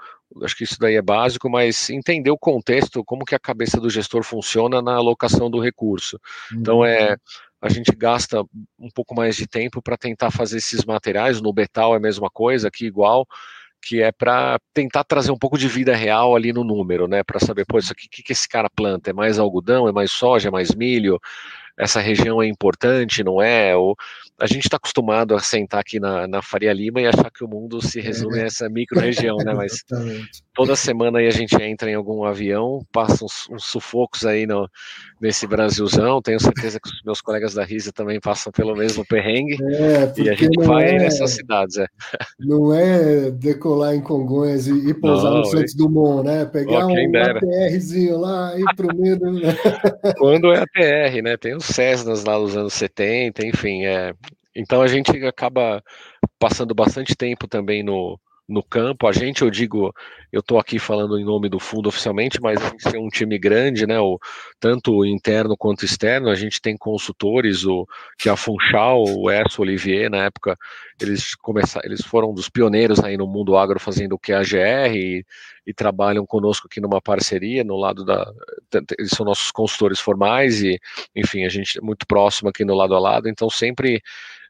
[0.42, 3.90] acho que isso daí é básico, mas entender o contexto, como que a cabeça do
[3.90, 6.20] gestor funciona na alocação do recurso.
[6.53, 7.16] Então é uhum.
[7.62, 8.42] a gente gasta
[8.78, 12.30] um pouco mais de tempo para tentar fazer esses materiais, no Betal é a mesma
[12.30, 13.26] coisa, aqui igual,
[13.82, 17.40] que é para tentar trazer um pouco de vida real ali no número, né, para
[17.40, 19.10] saber, pô, isso aqui, o que, que esse cara planta?
[19.10, 21.20] É mais algodão, é mais soja, é mais milho?
[21.78, 23.76] Essa região é importante, não é?
[23.76, 23.96] Ou
[24.40, 27.48] a gente está acostumado a sentar aqui na, na Faria Lima e achar que o
[27.48, 29.52] mundo se resume a essa micro-região, né?
[29.54, 29.84] Mas
[30.54, 34.68] toda semana aí a gente entra em algum avião, passa uns, uns, sufocos aí no,
[35.20, 36.22] nesse Brasilzão.
[36.22, 39.56] Tenho certeza que os meus colegas da Risa também passam pelo mesmo perrengue.
[39.60, 41.86] É, e a gente vai é, nessas cidades, é.
[42.38, 46.44] Não é decolar em Congonhas e, e pousar não, no Santos Dumont, né?
[46.44, 49.40] Pegar ó, um ATRzinho lá e ir pro meio do...
[50.18, 51.36] Quando é ATR, né?
[51.36, 54.15] Tem os Cessnas lá dos anos 70, enfim, é.
[54.55, 55.82] Então a gente acaba
[56.39, 59.06] passando bastante tempo também no, no campo.
[59.06, 59.94] A gente, eu digo,
[60.32, 63.38] eu estou aqui falando em nome do fundo oficialmente, mas a gente tem um time
[63.38, 64.00] grande, né?
[64.00, 64.18] O,
[64.58, 66.30] tanto interno quanto externo.
[66.30, 70.56] A gente tem consultores, o que é a Funchal, o Erso Olivier, na época,
[71.00, 74.94] eles começaram, eles foram dos pioneiros aí no mundo agro fazendo o que a GR
[74.94, 75.24] e,
[75.66, 78.32] e trabalham conosco aqui numa parceria no lado da.
[78.98, 80.80] Eles são nossos consultores formais e,
[81.14, 84.02] enfim, a gente é muito próximo aqui no lado a lado, então sempre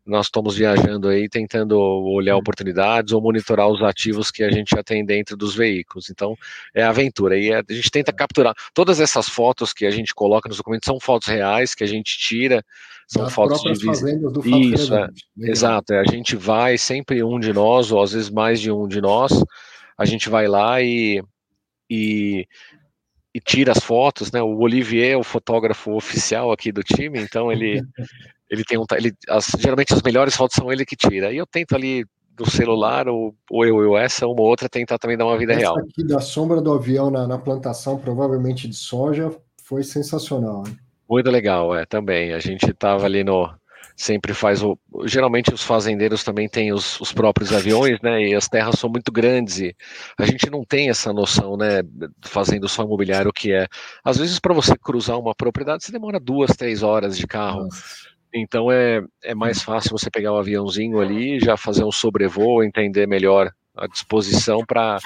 [0.08, 2.40] nós estamos viajando aí tentando olhar uhum.
[2.40, 6.08] oportunidades ou monitorar os ativos que a gente já tem dentro dos veículos.
[6.08, 6.34] Então,
[6.74, 7.36] é aventura.
[7.38, 8.54] E a gente tenta capturar.
[8.72, 12.18] Todas essas fotos que a gente coloca nos documentos são fotos reais que a gente
[12.18, 12.64] tira,
[13.06, 14.30] são As fotos de visita.
[14.30, 15.08] Do Isso, é,
[15.38, 15.92] exato.
[15.92, 19.00] É, a gente vai, sempre um de nós, ou às vezes mais de um de
[19.00, 19.32] nós,
[19.96, 21.22] a gente vai lá e,
[21.90, 22.46] e
[23.34, 24.42] e tira as fotos, né?
[24.42, 27.80] O Olivier é o fotógrafo oficial aqui do time, então ele
[28.50, 31.32] ele tem um ele, as, geralmente as melhores fotos são ele que tira.
[31.32, 34.98] E eu tento ali do celular ou, ou eu, eu essa uma ou outra tentar
[34.98, 35.78] também dar uma vida essa real.
[35.78, 39.30] Aqui da sombra do avião na, na plantação, provavelmente de soja,
[39.64, 40.64] foi sensacional.
[40.66, 40.78] Hein?
[41.08, 42.32] Muito legal, é também.
[42.32, 43.50] A gente estava ali no
[43.98, 44.78] sempre faz o.
[45.04, 48.28] Geralmente os fazendeiros também têm os, os, próprios aviões, né?
[48.28, 49.74] E as terras são muito grandes e
[50.16, 51.82] a gente não tem essa noção, né?
[52.22, 53.66] Fazendo só imobiliário o que é.
[54.04, 57.64] Às vezes, para você cruzar uma propriedade, você demora duas, três horas de carro.
[57.64, 58.17] Nossa.
[58.34, 62.62] Então é, é mais fácil você pegar o um aviãozinho ali, já fazer um sobrevoo,
[62.62, 64.98] entender melhor a disposição para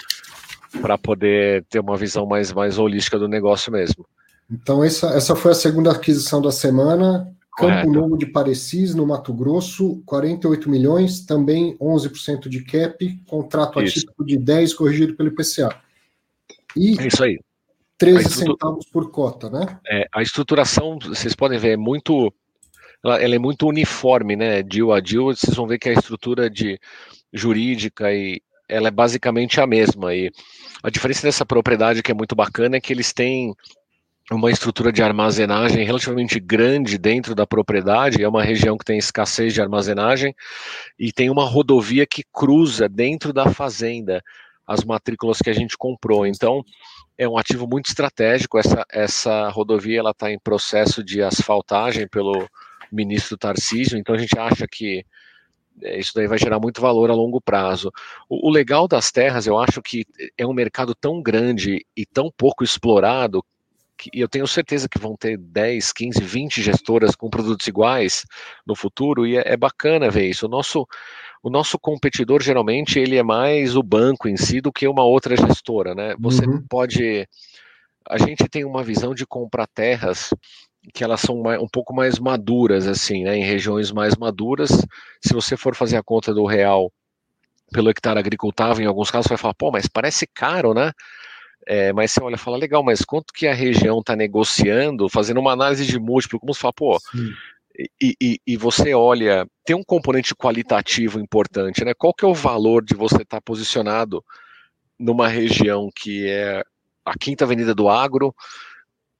[0.80, 4.06] para poder ter uma visão mais, mais holística do negócio mesmo.
[4.50, 7.30] Então, essa, essa foi a segunda aquisição da semana.
[7.56, 13.98] Campo Novo de Parecis, no Mato Grosso, 48 milhões, também 11% de cap, contrato isso.
[13.98, 15.78] atípico de 10 corrigido pelo IPCA.
[16.74, 17.38] E é isso aí.
[17.98, 19.78] 13 centavos por cota, né?
[19.86, 22.32] É, a estruturação, vocês podem ver, é muito
[23.04, 24.62] ela, ela, é muito uniforme, né?
[24.62, 26.78] Deal a deal, vocês vão ver que a estrutura de
[27.32, 30.14] jurídica e ela é basicamente a mesma.
[30.14, 30.30] E
[30.82, 33.54] a diferença dessa propriedade que é muito bacana é que eles têm
[34.30, 39.52] uma estrutura de armazenagem relativamente grande dentro da propriedade, é uma região que tem escassez
[39.52, 40.34] de armazenagem,
[40.98, 44.22] e tem uma rodovia que cruza dentro da fazenda
[44.66, 46.26] as matrículas que a gente comprou.
[46.26, 46.64] Então,
[47.18, 48.58] é um ativo muito estratégico.
[48.58, 52.48] Essa, essa rodovia ela está em processo de asfaltagem pelo
[52.92, 55.04] ministro Tarcísio, então a gente acha que
[55.80, 57.90] é, isso daí vai gerar muito valor a longo prazo.
[58.28, 60.04] O, o, legal das terras, eu acho que
[60.36, 63.42] é um mercado tão grande e tão pouco explorado
[64.12, 68.24] e eu tenho certeza que vão ter 10, 15, 20 gestoras com produtos iguais
[68.66, 70.46] no futuro, e é, é bacana ver isso.
[70.46, 70.86] O nosso,
[71.42, 75.36] o nosso competidor, geralmente, ele é mais o banco em si do que uma outra
[75.36, 76.14] gestora, né?
[76.18, 76.64] Você uhum.
[76.68, 77.28] pode...
[78.08, 80.30] A gente tem uma visão de comprar terras
[80.92, 83.36] que elas são um pouco mais maduras, assim, né?
[83.36, 84.70] Em regiões mais maduras,
[85.20, 86.92] se você for fazer a conta do real
[87.72, 90.92] pelo hectare agricultável, em alguns casos, vai falar, pô, mas parece caro, né?
[91.66, 95.38] É, mas você olha e fala, legal, mas quanto que a região está negociando, fazendo
[95.38, 96.98] uma análise de múltiplo, como você fala, pô,
[98.00, 101.94] e, e, e, você olha, tem um componente qualitativo importante, né?
[101.94, 104.22] Qual que é o valor de você estar tá posicionado
[104.98, 106.62] numa região que é
[107.04, 108.34] a quinta avenida do agro,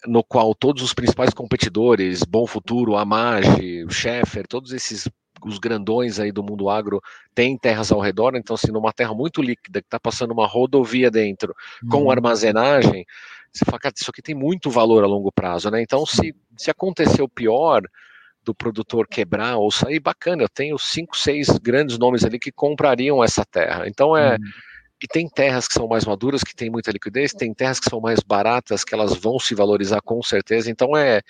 [0.06, 5.08] no qual todos os principais competidores, Bom Futuro, Amage, Schaeffer, todos esses
[5.44, 7.02] os grandões aí do mundo agro
[7.34, 11.10] têm terras ao redor, então assim, numa terra muito líquida, que está passando uma rodovia
[11.10, 11.52] dentro,
[11.90, 12.10] com uhum.
[12.12, 13.04] armazenagem,
[13.52, 15.82] você fala, cara, isso aqui tem muito valor a longo prazo, né?
[15.82, 17.82] Então, se, se acontecer o pior
[18.44, 23.22] do produtor quebrar ou sair, bacana, eu tenho cinco, seis grandes nomes ali que comprariam
[23.22, 23.86] essa terra.
[23.86, 24.32] Então é.
[24.32, 24.38] Uhum.
[25.02, 28.00] E tem terras que são mais maduras, que tem muita liquidez, tem terras que são
[28.00, 30.70] mais baratas, que elas vão se valorizar com certeza.
[30.70, 31.20] Então é,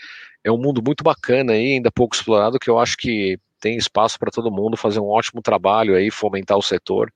[0.45, 4.19] é um mundo muito bacana aí, ainda pouco explorado, que eu acho que tem espaço
[4.19, 7.13] para todo mundo fazer um ótimo trabalho aí, fomentar o setor.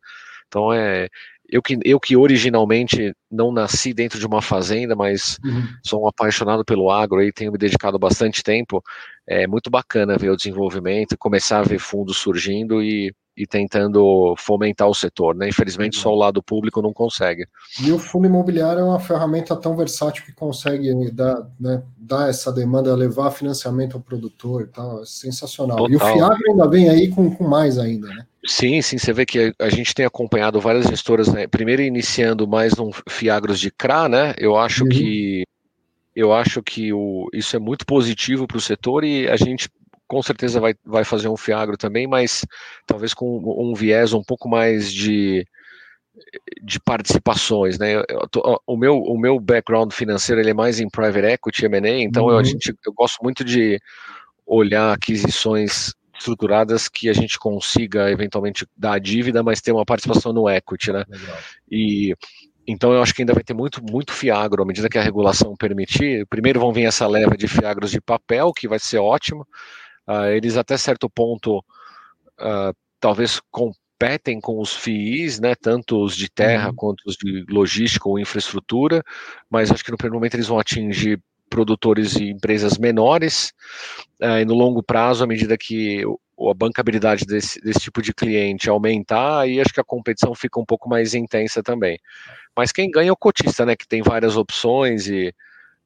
[0.47, 1.09] Então é
[1.49, 5.63] eu que, eu que originalmente não nasci dentro de uma fazenda, mas uhum.
[5.85, 8.83] sou um apaixonado pelo agro e tenho me dedicado bastante tempo.
[9.27, 14.89] É muito bacana ver o desenvolvimento, começar a ver fundos surgindo e e tentando fomentar
[14.89, 15.35] o setor.
[15.35, 15.49] Né?
[15.49, 17.47] Infelizmente, só o lado público não consegue.
[17.83, 22.51] E o fundo imobiliário é uma ferramenta tão versátil que consegue dar, né, dar essa
[22.51, 25.03] demanda, levar financiamento ao produtor e tal.
[25.03, 25.77] É sensacional.
[25.77, 25.93] Total.
[25.93, 28.27] E o Fiagro ainda vem aí com, com mais ainda, né?
[28.47, 31.49] Sim, sim, você vê que a gente tem acompanhado várias gestoras, né?
[31.49, 34.35] primeiro iniciando mais no Fiagros de CRA, né?
[34.39, 34.89] Eu acho uhum.
[34.89, 35.45] que
[36.15, 39.69] eu acho que o, isso é muito positivo para o setor e a gente
[40.07, 42.45] com certeza vai, vai fazer um Fiagro também, mas
[42.87, 45.47] talvez com um viés um pouco mais de,
[46.63, 48.03] de participações, né?
[48.31, 52.25] Tô, o, meu, o meu background financeiro ele é mais em private equity, M&A, então
[52.25, 52.33] uhum.
[52.33, 53.81] eu, a gente, eu gosto muito de
[54.47, 60.33] olhar aquisições estruturadas que a gente consiga eventualmente dar a dívida, mas ter uma participação
[60.33, 61.05] no equity, né?
[61.09, 61.39] Legal.
[61.71, 62.15] E
[62.67, 65.55] então eu acho que ainda vai ter muito, muito fiagro à medida que a regulação
[65.57, 66.27] permitir.
[66.27, 69.47] Primeiro vão vir essa leva de fiagros de papel, que vai ser ótimo.
[70.09, 76.31] Uh, eles até certo ponto uh, talvez competem com os FIIs, né, tanto os de
[76.31, 76.75] terra uhum.
[76.75, 79.03] quanto os de logística ou infraestrutura,
[79.51, 83.53] mas acho que no primeiro momento eles vão atingir produtores e empresas menores,
[84.23, 86.03] uh, e no longo prazo, à medida que
[86.39, 90.67] a bancabilidade desse, desse tipo de cliente aumentar, aí acho que a competição fica um
[90.67, 91.99] pouco mais intensa também.
[92.55, 93.75] Mas quem ganha é o cotista, né?
[93.75, 95.35] Que tem várias opções e,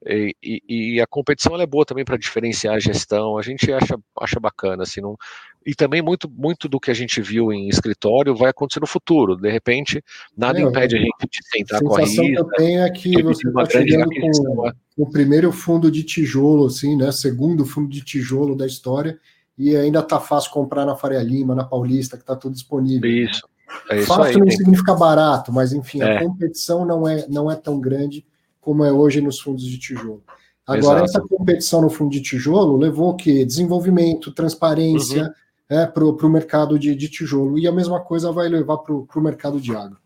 [0.06, 3.36] e, e a competição é boa também para diferenciar a gestão.
[3.36, 5.16] A gente acha, acha bacana, assim, não,
[5.64, 9.36] e também muito, muito do que a gente viu em escritório vai acontecer no futuro.
[9.36, 10.02] De repente,
[10.36, 13.22] nada é, impede a gente de sentar com a sensação que eu tenho é que
[13.22, 17.12] você está chegando com o primeiro fundo de tijolo, assim, né?
[17.12, 19.18] Segundo fundo de tijolo da história
[19.59, 23.10] e ainda tá fácil comprar na Faria Lima, na Paulista, que tá tudo disponível.
[23.10, 23.43] Isso.
[23.90, 24.56] É isso fácil aí, não tem...
[24.56, 26.16] significa barato, mas enfim, é.
[26.16, 28.24] a competição não é, não é tão grande
[28.61, 30.23] como é hoje nos fundos de tijolo.
[30.66, 31.05] Agora, Exato.
[31.05, 33.45] essa competição no fundo de tijolo levou o quê?
[33.45, 35.78] Desenvolvimento, transparência uhum.
[35.78, 37.59] é, para o mercado de, de, tijolo.
[37.59, 39.99] E a mesma coisa vai levar para o mercado de água.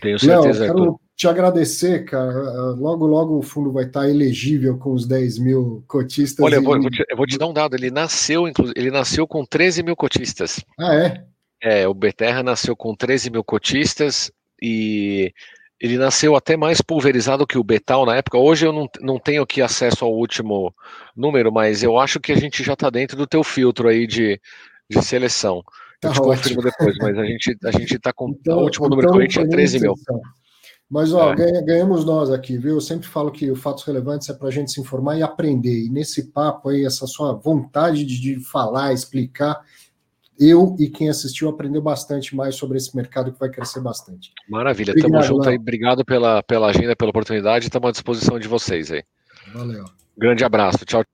[0.00, 0.64] Tenho certeza.
[0.64, 2.70] Léo, quero te agradecer, cara.
[2.72, 6.42] Logo, logo o fundo vai estar elegível com os 10 mil cotistas.
[6.44, 6.58] Olha, e...
[6.58, 7.74] eu, vou, eu, vou te, eu, vou, te, dar um dado.
[7.74, 8.44] Ele nasceu,
[8.74, 10.64] ele nasceu com 13 mil cotistas.
[10.78, 11.24] Ah, é?
[11.60, 14.30] É, o Beterra nasceu com 13 mil cotistas
[14.62, 15.32] e
[15.80, 18.36] ele nasceu até mais pulverizado que o Betal na época.
[18.36, 20.74] Hoje eu não, não tenho aqui acesso ao último
[21.16, 24.40] número, mas eu acho que a gente já está dentro do teu filtro aí de,
[24.90, 25.62] de seleção.
[26.00, 28.86] Tá eu te confirmo depois, mas a gente a gente está com então, o último
[28.86, 29.94] então, número que a gente é 13 mil.
[30.90, 31.62] Mas ó, é.
[31.62, 32.76] ganhamos nós aqui, viu?
[32.76, 35.84] Eu sempre falo que o fatos relevantes é para a gente se informar e aprender.
[35.84, 39.60] E nesse papo aí, essa sua vontade de, de falar, explicar,
[40.38, 44.32] eu e quem assistiu aprendeu bastante mais sobre esse mercado que vai crescer bastante.
[44.48, 45.50] Maravilha, obrigado, tamo junto Léo.
[45.50, 45.56] aí.
[45.56, 47.66] Obrigado pela, pela agenda, pela oportunidade.
[47.66, 49.02] Estamos à disposição de vocês aí.
[49.52, 49.84] Valeu.
[50.16, 50.84] Grande abraço.
[50.84, 51.04] Tchau.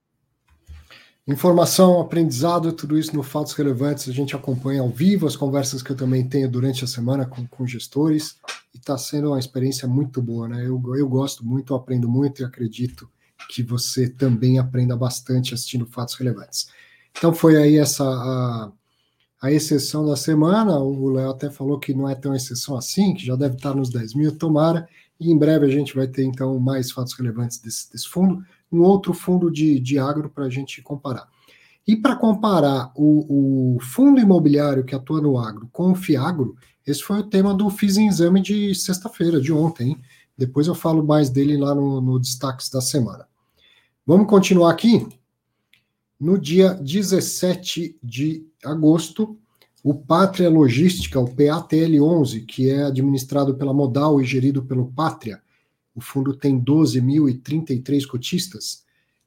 [1.27, 4.09] Informação, aprendizado, tudo isso no Fatos Relevantes.
[4.09, 7.47] A gente acompanha ao vivo as conversas que eu também tenho durante a semana com,
[7.47, 8.37] com gestores
[8.75, 10.67] e está sendo uma experiência muito boa, né?
[10.67, 13.09] Eu, eu gosto muito, aprendo muito e acredito
[13.49, 16.69] que você também aprenda bastante assistindo Fatos Relevantes.
[17.17, 18.71] Então foi aí essa a,
[19.45, 20.79] a exceção da semana.
[20.79, 23.91] O Léo até falou que não é tão exceção assim, que já deve estar nos
[23.91, 24.89] 10 mil, tomara.
[25.21, 28.43] E em breve a gente vai ter então mais fatos relevantes desse, desse fundo
[28.73, 31.29] um outro fundo de, de agro para a gente comparar.
[31.87, 36.57] E para comparar o, o, fundo imobiliário que atua no agro com o Fiagro,
[36.87, 39.91] esse foi o tema do Fiz em Exame de sexta-feira, de ontem.
[39.91, 40.01] Hein?
[40.37, 43.29] Depois eu falo mais dele lá no, no Destaques da Semana.
[44.07, 45.07] Vamos continuar aqui?
[46.19, 49.37] No dia 17 de agosto,
[49.83, 55.43] o Pátria Logística, o PATL11, que é administrado pela Modal e gerido pelo Pátria,
[55.95, 58.83] o fundo tem 12.033 cotistas,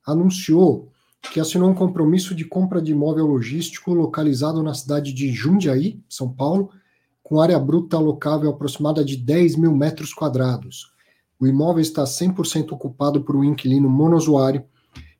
[0.05, 0.91] anunciou
[1.31, 6.31] que assinou um compromisso de compra de imóvel logístico localizado na cidade de Jundiaí, São
[6.31, 6.71] Paulo,
[7.21, 10.91] com área bruta alocável aproximada de 10 mil metros quadrados.
[11.39, 14.63] O imóvel está 100% ocupado por um inquilino monosuário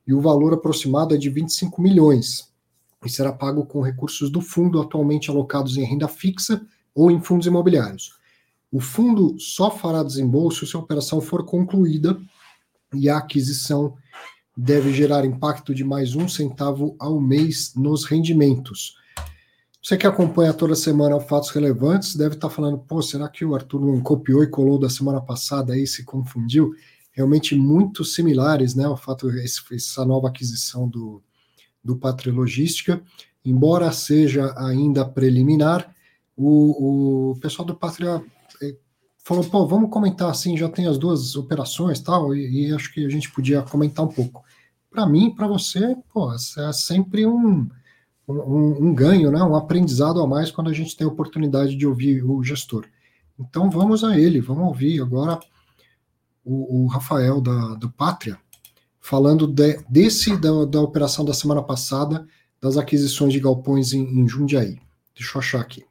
[0.06, 2.48] e o valor aproximado é de 25 milhões
[3.04, 6.60] e será pago com recursos do fundo atualmente alocados em renda fixa
[6.94, 8.18] ou em fundos imobiliários.
[8.70, 12.20] O fundo só fará desembolso se a operação for concluída
[12.94, 13.94] e a aquisição
[14.56, 18.96] deve gerar impacto de mais um centavo ao mês nos rendimentos.
[19.80, 23.80] Você que acompanha toda semana Fatos Relevantes deve estar falando, pô, será que o Arthur
[23.80, 26.74] não copiou e colou da semana passada aí, se confundiu?
[27.12, 31.22] Realmente muito similares, né, o fato, essa nova aquisição do,
[31.82, 33.02] do Pátria Logística,
[33.44, 35.94] embora seja ainda preliminar,
[36.36, 38.22] o, o pessoal do Pátria
[39.28, 43.04] falou, pô, vamos comentar assim, já tem as duas operações tal, e, e acho que
[43.04, 44.42] a gente podia comentar um pouco.
[44.90, 47.68] Para mim, para você, pô, é sempre um,
[48.26, 49.42] um, um, ganho, né?
[49.42, 52.86] um aprendizado a mais quando a gente tem a oportunidade de ouvir o gestor.
[53.38, 55.38] Então vamos a ele, vamos ouvir agora
[56.42, 58.38] o, o Rafael da, do Pátria,
[59.08, 62.26] falando de, desse da, da operação da semana passada,
[62.60, 64.78] das aquisições de galpões em, em Jundiaí.
[65.16, 65.82] Deixa eu achar aqui.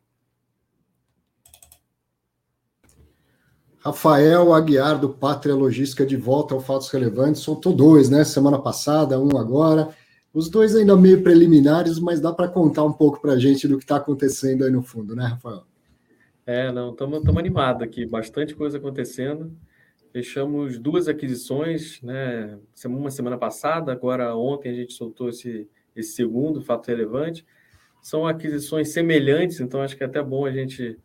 [3.80, 7.42] Rafael Aguiar, do Pátria Logística, de volta ao Fatos Relevantes.
[7.42, 8.24] Soltou dois, né?
[8.24, 9.90] Semana passada, um agora.
[10.32, 13.80] Os dois ainda meio preliminares, mas dá para contar um pouco para a gente do
[13.80, 15.64] que está acontecendo aí no fundo, né, Rafael?
[16.46, 19.52] É, não, estamos animados aqui, bastante coisa acontecendo.
[20.12, 22.58] Fechamos duas aquisições, né?
[22.86, 27.46] Uma semana passada, agora ontem a gente soltou esse, esse segundo fato relevante.
[28.02, 30.98] São aquisições semelhantes, então acho que é até bom a gente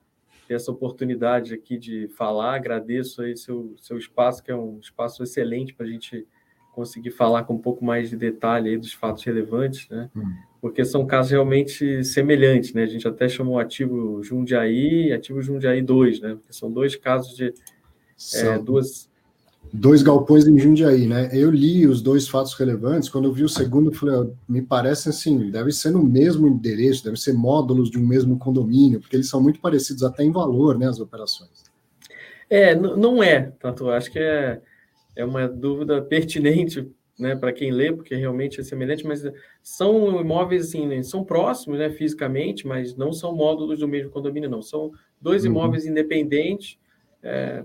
[0.46, 2.54] ter essa oportunidade aqui de falar.
[2.54, 6.26] Agradeço aí seu, seu espaço, que é um espaço excelente para a gente
[6.72, 10.10] conseguir falar com um pouco mais de detalhe aí dos fatos relevantes, né?
[10.16, 10.32] Hum.
[10.60, 12.84] Porque são casos realmente semelhantes, né?
[12.84, 16.34] A gente até chamou ativo Jundiaí e ativo Jundiaí 2, né?
[16.36, 17.52] Porque são dois casos de
[18.34, 19.08] é, duas,
[19.72, 21.30] dois galpões em Jundiaí, né?
[21.32, 23.08] Eu li os dois fatos relevantes.
[23.08, 27.04] Quando eu vi o segundo, eu falei, me parece assim, deve ser no mesmo endereço,
[27.04, 30.78] deve ser módulos de um mesmo condomínio, porque eles são muito parecidos até em valor,
[30.78, 30.88] né?
[30.88, 31.72] As operações.
[32.50, 34.60] É, não é, tanto acho que é,
[35.16, 36.86] é uma dúvida pertinente
[37.18, 39.22] né, para quem lê, porque realmente é semelhante, mas
[39.62, 44.50] são imóveis assim, né, são próximos, né, fisicamente, mas não são módulos do mesmo condomínio,
[44.50, 44.60] não.
[44.60, 44.90] São
[45.20, 45.50] dois uhum.
[45.50, 46.78] imóveis independentes,
[47.22, 47.64] é,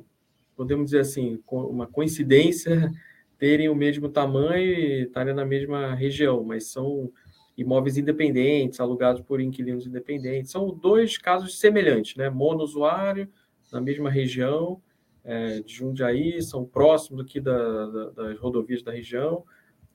[0.57, 2.91] podemos dizer assim, uma coincidência
[3.37, 7.11] terem o mesmo tamanho e estarem na mesma região, mas são
[7.55, 10.51] imóveis independentes, alugados por inquilinos independentes.
[10.51, 12.29] São dois casos semelhantes, né?
[12.29, 13.29] Monousuário,
[13.71, 14.81] na mesma região
[15.23, 19.43] é, de Jundiaí, são próximos aqui da, da, das rodovias da região,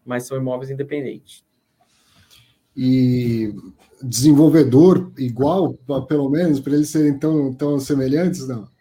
[0.05, 1.44] mas são imóveis independentes.
[2.76, 3.55] E
[4.02, 5.74] desenvolvedor igual,
[6.09, 8.71] pelo menos, para eles serem tão, tão semelhantes, não?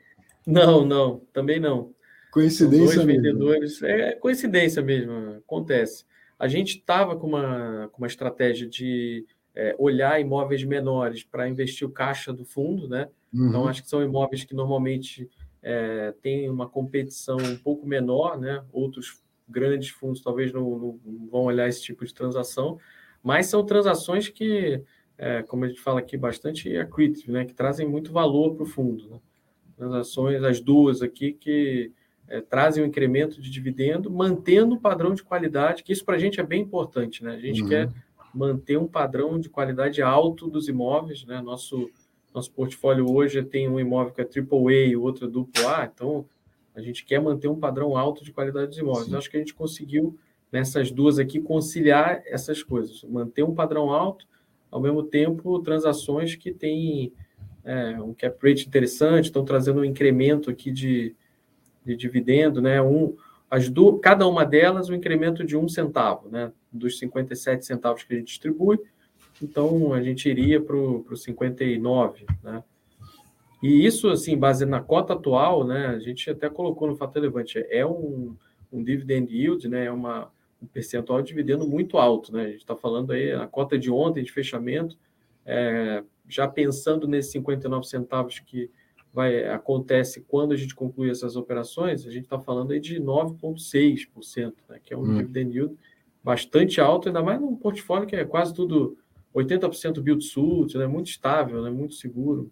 [0.45, 1.93] Não, não, também não.
[2.31, 3.07] Coincidência dois mesmo.
[3.07, 6.05] vendedores, é coincidência mesmo, acontece.
[6.39, 11.85] A gente estava com uma, com uma estratégia de é, olhar imóveis menores para investir
[11.87, 13.09] o caixa do fundo, né?
[13.33, 13.49] Então, uhum.
[13.49, 15.29] Então, acho que são imóveis que normalmente
[15.61, 18.63] é, têm uma competição um pouco menor, né?
[18.71, 20.99] Outros grandes fundos talvez não, não,
[21.29, 22.79] vão olhar esse tipo de transação,
[23.21, 24.81] mas são transações que,
[25.17, 27.45] é, como a gente fala aqui bastante, é accretive, né?
[27.45, 29.19] Que trazem muito valor para o fundo, né?
[29.81, 31.91] Transações, as duas aqui, que
[32.27, 36.19] é, trazem um incremento de dividendo, mantendo o padrão de qualidade, que isso para a
[36.19, 37.33] gente é bem importante, né?
[37.33, 37.67] A gente uhum.
[37.67, 37.89] quer
[38.31, 41.41] manter um padrão de qualidade alto dos imóveis, né?
[41.41, 41.89] Nosso,
[42.31, 46.25] nosso portfólio hoje tem um imóvel que é AAA e outro é duplo A, então
[46.75, 49.11] a gente quer manter um padrão alto de qualidade dos imóveis.
[49.15, 50.15] Acho que a gente conseguiu,
[50.51, 54.27] nessas duas aqui, conciliar essas coisas, manter um padrão alto,
[54.69, 57.11] ao mesmo tempo, transações que têm
[57.63, 61.15] é, um cap rate interessante, estão trazendo um incremento aqui de,
[61.85, 62.81] de dividendo, né?
[62.81, 63.15] Um,
[63.49, 66.51] as do, cada uma delas um incremento de um centavo, né?
[66.71, 68.79] Dos 57 centavos que a gente distribui,
[69.41, 72.63] então a gente iria para os 59, né?
[73.61, 75.87] E isso, assim, baseado na cota atual, né?
[75.87, 78.35] A gente até colocou no fato relevante, é um,
[78.71, 79.85] um dividend yield, né?
[79.85, 80.31] É uma,
[80.61, 82.43] um percentual de dividendo muito alto, né?
[82.43, 84.97] A gente está falando aí, a cota de ontem de fechamento,
[85.45, 88.69] é, já pensando nesses 59 centavos que
[89.13, 94.53] vai acontece quando a gente conclui essas operações, a gente está falando aí de 9,6%,
[94.69, 95.17] né, que é um hum.
[95.17, 95.77] dividend yield
[96.23, 98.97] bastante alto, ainda mais num portfólio que é quase tudo
[99.35, 102.51] 80% build suit, né, muito estável, né, muito seguro.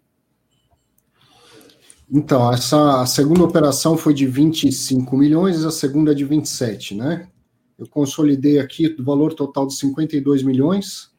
[2.11, 7.29] Então, essa a segunda operação foi de 25 milhões, a segunda de 27, né?
[7.77, 11.11] Eu consolidei aqui o valor total de 52 milhões.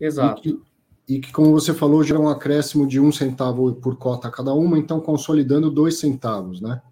[0.00, 0.64] Exato.
[1.08, 4.78] E que, como você falou, gera um acréscimo de um centavo por cota cada uma,
[4.78, 6.82] então consolidando dois centavos, né?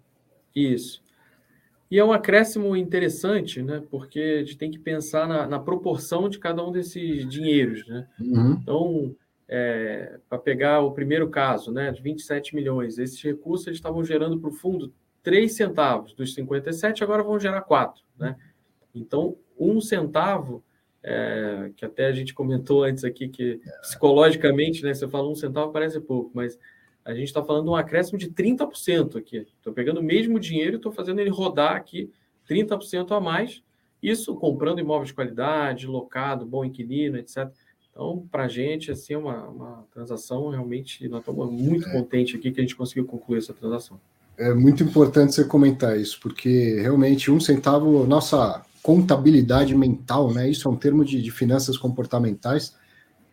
[0.55, 1.03] Isso.
[1.89, 3.81] E é um acréscimo interessante, né?
[3.89, 8.07] Porque a gente tem que pensar na, na proporção de cada um desses dinheiros, né?
[8.19, 8.51] Uhum.
[8.53, 9.15] Então,
[9.47, 14.37] é, para pegar o primeiro caso, né, de 27 milhões, esses recursos eles estavam gerando
[14.39, 14.91] para o fundo
[15.23, 18.35] 3 centavos dos 57, agora vão gerar 4, né?
[18.93, 20.63] Então, um centavo
[21.09, 25.71] é, que até a gente comentou antes aqui que psicologicamente, né, você fala um centavo
[25.71, 26.59] parece pouco, mas
[27.05, 29.47] a gente está falando de um acréscimo de 30% aqui.
[29.57, 32.11] Estou pegando o mesmo dinheiro e estou fazendo ele rodar aqui
[32.49, 33.63] 30% a mais,
[34.03, 37.49] isso comprando imóveis de qualidade, locado, bom inquilino, etc.
[37.89, 41.91] Então, para a gente, assim, é uma, uma transação realmente, nós estamos muito é.
[41.93, 43.97] contentes aqui que a gente conseguiu concluir essa transação.
[44.37, 50.49] É muito importante você comentar isso, porque realmente um centavo, nossa contabilidade mental, né?
[50.49, 52.73] Isso é um termo de, de finanças comportamentais.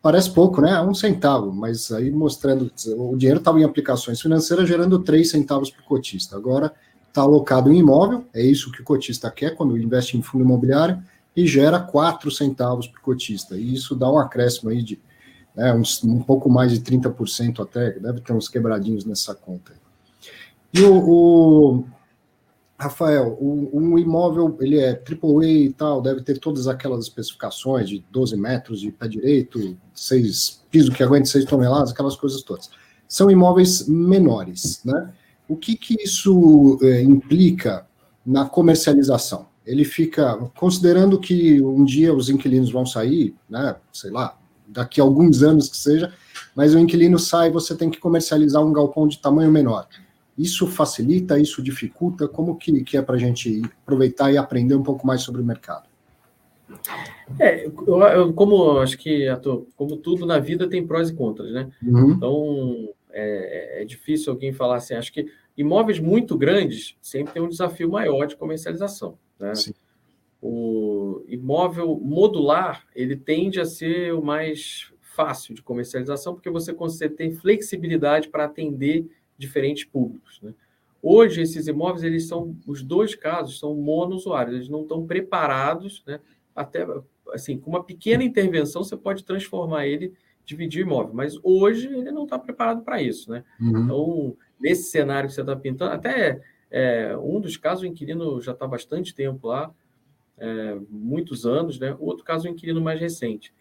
[0.03, 0.83] Parece pouco, né?
[0.83, 5.81] Um centavo, mas aí mostrando o dinheiro estava em aplicações financeiras gerando três centavos para
[5.81, 6.35] o cotista.
[6.35, 6.75] Agora
[7.07, 11.01] está alocado em imóvel, é isso que o cotista quer quando investe em fundo imobiliário,
[11.37, 13.57] e gera quatro centavos para o cotista.
[13.57, 15.01] E isso dá um acréscimo aí de
[15.55, 19.73] né, uns, um pouco mais de 30% até, deve ter uns quebradinhos nessa conta.
[20.73, 21.85] E o, o
[22.85, 28.37] Rafael, um imóvel, ele é AAA e tal, deve ter todas aquelas especificações de 12
[28.37, 32.71] metros de pé direito, seis, piso que aguente 6 toneladas, aquelas coisas todas.
[33.09, 35.13] São imóveis menores, né?
[35.49, 37.87] O que que isso é, implica
[38.25, 39.47] na comercialização?
[39.67, 44.39] Ele fica, considerando que um dia os inquilinos vão sair, né, sei lá,
[44.69, 46.13] daqui a alguns anos que seja,
[46.55, 49.87] mas o inquilino sai, você tem que comercializar um galpão de tamanho menor
[50.37, 52.27] isso facilita, isso dificulta?
[52.27, 55.45] Como que, que é para a gente aproveitar e aprender um pouco mais sobre o
[55.45, 55.89] mercado?
[57.39, 59.27] É, eu, eu, como acho que
[59.77, 61.71] como tudo na vida tem prós e contras, né?
[61.83, 62.11] Uhum.
[62.11, 64.95] Então é, é, difícil alguém falar assim.
[64.95, 69.17] Acho que Imóveis muito grandes sempre tem um desafio maior de comercialização.
[69.39, 69.53] Né?
[70.43, 77.15] O imóvel modular ele tende a ser o mais fácil de comercialização porque você consegue
[77.15, 80.41] ter flexibilidade para atender diferentes públicos.
[80.43, 80.55] Né?
[81.03, 86.21] Hoje esses imóveis eles são os dois casos são monousuários, eles não estão preparados, né?
[86.55, 86.87] Até
[87.33, 90.13] assim com uma pequena intervenção você pode transformar ele
[90.45, 93.45] dividir o imóvel, mas hoje ele não está preparado para isso, né?
[93.61, 93.85] Uhum.
[93.85, 96.41] Então nesse cenário que você está pintando, até
[96.71, 99.73] é, um dos casos, o inquilino já está bastante tempo lá,
[100.37, 101.95] é, muitos anos, né?
[102.01, 103.55] O outro caso, o inquilino mais recente.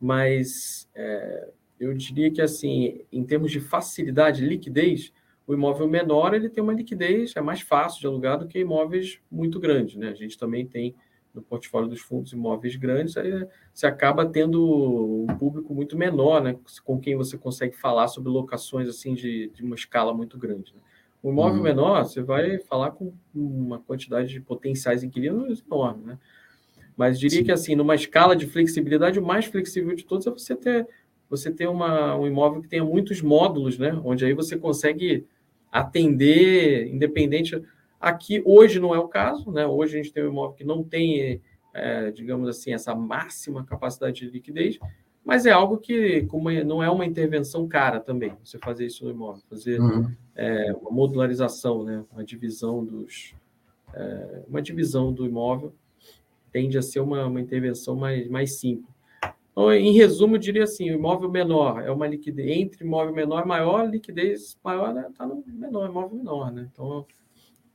[0.00, 5.12] Mas é, eu diria que, assim, em termos de facilidade, liquidez,
[5.46, 9.18] o imóvel menor ele tem uma liquidez, é mais fácil de alugar do que imóveis
[9.28, 10.10] muito grandes, né?
[10.10, 10.94] A gente também tem
[11.34, 16.56] no portfólio dos fundos imóveis grandes, aí você acaba tendo um público muito menor, né,
[16.84, 20.74] com quem você consegue falar sobre locações assim de, de uma escala muito grande.
[20.74, 20.80] Né?
[21.22, 21.62] O imóvel uhum.
[21.62, 26.18] menor, você vai falar com uma quantidade de potenciais inquilinos enorme, né?
[26.96, 27.44] Mas diria Sim.
[27.44, 30.86] que assim, numa escala de flexibilidade, o mais flexível de todos é você ter
[31.30, 33.98] você ter uma, um imóvel que tenha muitos módulos, né?
[34.04, 35.24] Onde aí você consegue
[35.72, 37.62] atender independente
[38.00, 39.66] Aqui, hoje, não é o caso, né?
[39.66, 41.42] Hoje a gente tem um imóvel que não tem,
[41.74, 44.78] é, digamos assim, essa máxima capacidade de liquidez,
[45.22, 49.04] mas é algo que como é, não é uma intervenção cara também, você fazer isso
[49.04, 50.10] no imóvel, fazer uhum.
[50.34, 52.02] é, uma modularização, né?
[52.10, 53.34] Uma divisão dos...
[53.92, 55.74] É, uma divisão do imóvel
[56.50, 58.89] tende a ser uma, uma intervenção mais, mais simples.
[59.60, 63.44] Então, em resumo, eu diria assim: o imóvel menor é uma liquidez, entre imóvel menor
[63.44, 65.34] e maior, liquidez maior está né?
[65.34, 66.66] no menor, imóvel menor, né?
[66.72, 67.04] Então,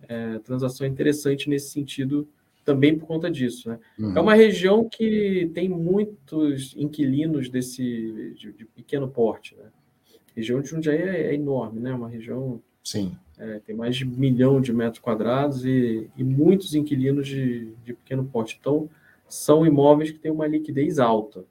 [0.07, 2.27] é, transação interessante nesse sentido
[2.63, 3.69] também por conta disso.
[3.69, 3.79] Né?
[3.99, 4.17] Uhum.
[4.17, 9.55] É uma região que tem muitos inquilinos desse de, de pequeno porte.
[9.55, 9.65] Né?
[10.11, 11.93] A região de Jundiaí é, é enorme, né?
[11.93, 13.15] Uma região Sim.
[13.37, 17.93] É, tem mais de um milhão de metros quadrados e, e muitos inquilinos de, de,
[17.93, 18.57] pequeno porte.
[18.59, 18.89] Então,
[19.27, 21.45] são imóveis que têm uma liquidez alta, tá?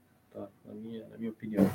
[0.75, 1.71] Na, minha, na minha opinião.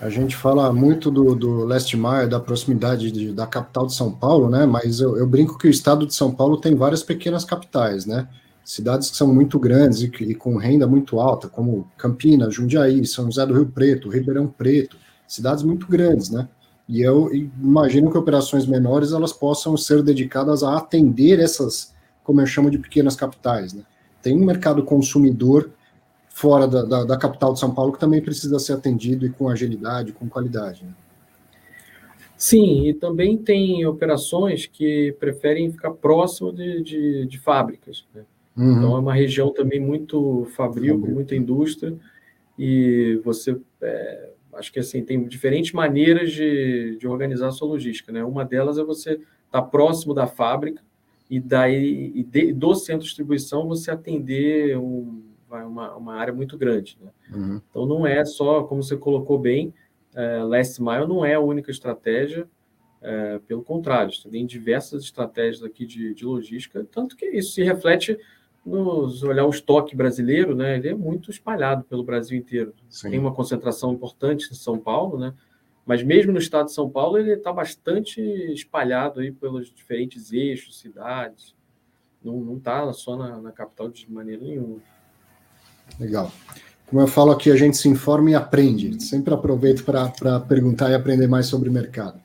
[0.00, 4.12] A gente fala muito do, do Leste Mar, da proximidade de, da capital de São
[4.12, 4.66] Paulo, né?
[4.66, 8.28] Mas eu, eu, brinco que o estado de São Paulo tem várias pequenas capitais, né?
[8.64, 13.26] Cidades que são muito grandes e, e com renda muito alta, como Campinas, Jundiaí, São
[13.26, 14.96] José do Rio Preto, Ribeirão Preto,
[15.28, 16.48] cidades muito grandes, né?
[16.88, 22.46] E eu imagino que operações menores elas possam ser dedicadas a atender essas, como eu
[22.46, 23.82] chamo de pequenas capitais, né?
[24.20, 25.70] Tem um mercado consumidor
[26.34, 29.48] fora da, da, da, capital de São Paulo que também precisa ser atendido e com
[29.48, 30.84] agilidade, com qualidade.
[30.84, 30.92] Né?
[32.36, 38.04] Sim, e também tem operações que preferem ficar próximo de, de, de fábricas.
[38.12, 38.24] Né?
[38.56, 38.72] Uhum.
[38.72, 41.96] Então é uma região também muito fabril, com muita indústria,
[42.58, 48.10] e você é, acho que assim tem diferentes maneiras de, de organizar a sua logística.
[48.10, 48.24] Né?
[48.24, 50.82] Uma delas é você estar tá próximo da fábrica
[51.30, 55.22] e daí e de, do centro de distribuição você atender um
[55.62, 56.98] uma, uma área muito grande.
[57.00, 57.10] Né?
[57.32, 57.60] Uhum.
[57.70, 59.74] Então, não é só, como você colocou bem,
[60.14, 62.48] é, Last Mile não é a única estratégia,
[63.02, 68.18] é, pelo contrário, tem diversas estratégias aqui de, de logística, tanto que isso se reflete
[68.64, 70.78] nos olhar o estoque brasileiro, né?
[70.78, 72.72] Ele é muito espalhado pelo Brasil inteiro.
[72.88, 73.10] Sim.
[73.10, 75.34] Tem uma concentração importante em São Paulo, né?
[75.84, 78.20] Mas mesmo no estado de São Paulo, ele está bastante
[78.52, 81.54] espalhado aí pelos diferentes eixos, cidades.
[82.22, 84.80] Não está só na, na, capital de maneira nenhuma.
[85.98, 86.30] Legal.
[86.86, 89.02] Como eu falo aqui, a gente se informa e aprende.
[89.02, 92.20] Sempre aproveito para perguntar e aprender mais sobre o mercado.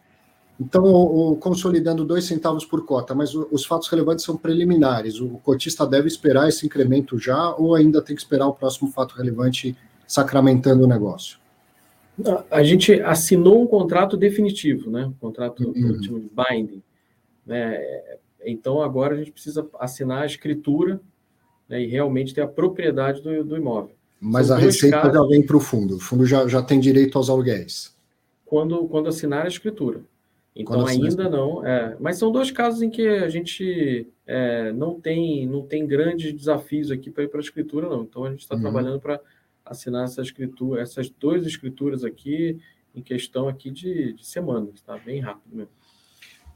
[0.60, 5.22] Então, o, o, consolidando dois centavos por cota, mas o, os fatos relevantes são preliminares.
[5.22, 9.16] O, cotista deve esperar esse incremento já ou ainda tem que esperar o próximo fato
[9.16, 9.76] relevante
[10.06, 11.40] sacramentando o negócio?
[12.52, 15.06] A gente assinou um contrato definitivo, né?
[15.06, 16.30] Um contrato uhum.
[16.34, 16.84] binding.
[17.46, 17.82] Né?
[18.46, 21.00] Então, agora a gente precisa assinar a escritura
[21.70, 23.96] né, e realmente ter a propriedade do, do imóvel.
[24.20, 26.80] Mas São a receita casos, já vem para o fundo, o fundo já, já tem
[26.80, 27.96] direito aos aluguéis.
[28.46, 30.02] Quando, quando assinar a escritura.
[30.56, 31.66] Então ainda não.
[31.66, 36.34] É, mas são dois casos em que a gente é, não tem não tem grandes
[36.34, 38.04] desafios aqui para ir para a escritura, não.
[38.04, 38.62] Então a gente está uhum.
[38.62, 39.22] trabalhando para
[39.64, 42.60] assinar essa escritura, essas duas escrituras aqui
[42.94, 45.72] em questão aqui de, de semanas, está bem rápido mesmo.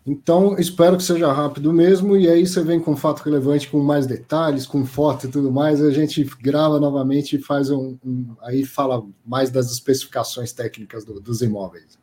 [0.06, 4.06] Então, espero que seja rápido mesmo, e aí você vem com fato relevante, com mais
[4.06, 8.66] detalhes, com foto e tudo mais, a gente grava novamente e faz um, um aí
[8.66, 11.98] fala mais das especificações técnicas do, dos imóveis.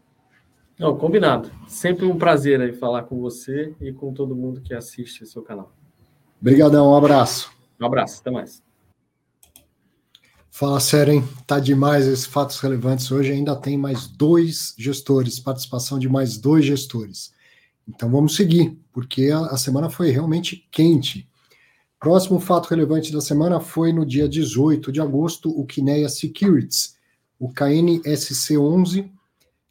[0.78, 1.50] Não, combinado.
[1.68, 5.42] Sempre um prazer aí falar com você e com todo mundo que assiste o seu
[5.42, 5.70] canal.
[6.40, 7.52] Obrigadão, um abraço.
[7.78, 8.62] Um abraço, até mais.
[10.50, 11.24] Fala sério, hein?
[11.46, 13.12] Tá demais esses fatos relevantes.
[13.12, 17.38] Hoje ainda tem mais dois gestores, participação de mais dois gestores.
[17.90, 21.28] Então vamos seguir, porque a, semana foi realmente quente.
[21.98, 26.94] Próximo fato relevante da semana foi no dia 18 de agosto, o Kinea Securities,
[27.38, 29.10] o KNSC11,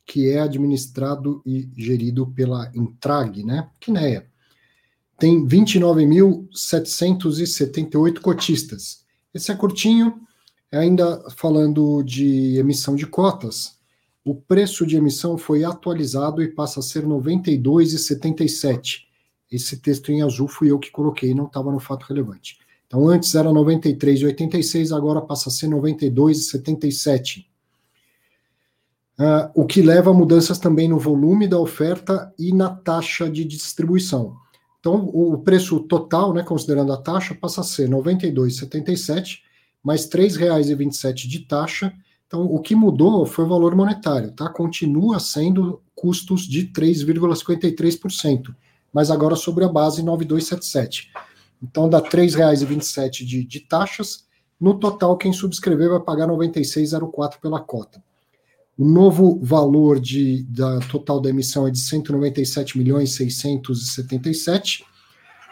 [0.06, 3.70] que é administrado e gerido pela Intrag, né?
[3.80, 4.28] Kinea.
[5.18, 9.06] Tem 29.778 cotistas.
[9.34, 10.20] Esse é curtinho,
[10.72, 13.79] ainda falando de emissão de cotas,
[14.24, 19.04] o preço de emissão foi atualizado e passa a ser R$ 92,77.
[19.52, 22.60] Esse texto em azul fui eu que coloquei, não estava no fato relevante.
[22.86, 27.46] Então, antes era 93,86, agora passa a ser 92,77.
[29.20, 33.44] Uh, o que leva a mudanças também no volume da oferta e na taxa de
[33.44, 34.36] distribuição.
[34.80, 39.40] Então, o preço total, né, considerando a taxa, passa a ser R$ 92,77,
[39.84, 41.94] mais R$ 3,27 de taxa,
[42.30, 44.48] então, o que mudou foi o valor monetário, tá?
[44.48, 48.56] Continua sendo custos de 3,53%,
[48.94, 51.12] mas agora sobre a base 9277.
[51.60, 54.28] Então, dá R$ 3,27 de, de taxas.
[54.62, 58.00] No total, quem subscrever vai pagar 96,04 pela cota.
[58.78, 64.86] O novo valor de, da total da emissão é de 197 milhões 677.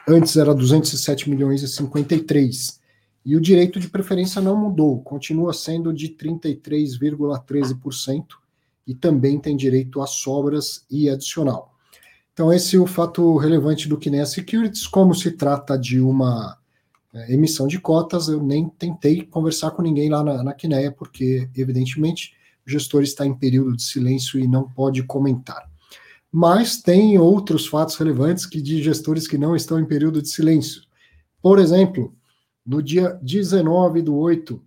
[0.08, 2.77] Antes era 207 milhões e 53.
[3.28, 8.26] E o direito de preferência não mudou, continua sendo de 33,13%
[8.88, 11.76] e também tem direito a sobras e adicional.
[12.32, 14.88] Então, esse é o fato relevante do Kinea Securities.
[14.88, 16.58] Como se trata de uma
[17.14, 21.50] é, emissão de cotas, eu nem tentei conversar com ninguém lá na, na Kinea, porque,
[21.54, 22.34] evidentemente,
[22.66, 25.70] o gestor está em período de silêncio e não pode comentar.
[26.32, 30.84] Mas tem outros fatos relevantes que de gestores que não estão em período de silêncio.
[31.42, 32.16] Por exemplo,
[32.68, 34.62] no dia 19 do 8,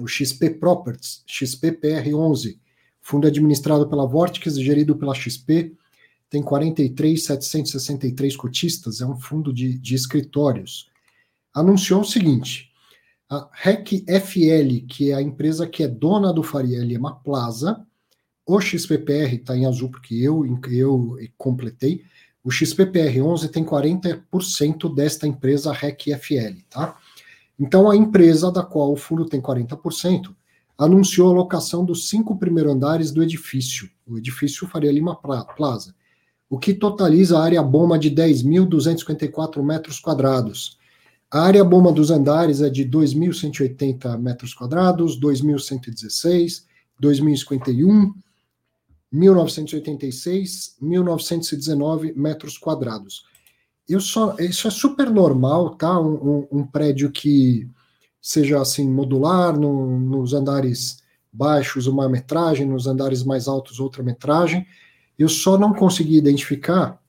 [0.00, 2.58] o XP Properties, XPPR11,
[3.00, 5.72] fundo administrado pela Vortex, gerido pela XP,
[6.28, 10.90] tem 43,763 cotistas, é um fundo de, de escritórios.
[11.54, 12.72] Anunciou o seguinte:
[13.30, 17.86] a REC FL, que é a empresa que é dona do Faria Lima Plaza,
[18.44, 22.04] o XPPR está em azul porque eu, eu completei,
[22.42, 26.96] o XPPR 11 tem 40% desta empresa REC FL, tá?
[27.58, 30.34] Então, a empresa da qual o fundo tem 40%
[30.78, 35.94] anunciou a locação dos cinco primeiros andares do edifício, o edifício Faria Lima Plaza,
[36.50, 40.78] o que totaliza a área bomba de 10.254 metros quadrados.
[41.30, 46.64] A área bomba dos andares é de 2.180 metros quadrados, 2.116,
[47.02, 48.12] 2.051,
[49.10, 53.24] 1986, 1919 metros quadrados
[54.00, 55.98] só, isso é super normal, tá?
[56.00, 57.68] Um, um, um prédio que
[58.20, 64.66] seja assim modular, no, nos andares baixos uma metragem, nos andares mais altos outra metragem.
[65.18, 67.00] Eu só não consegui identificar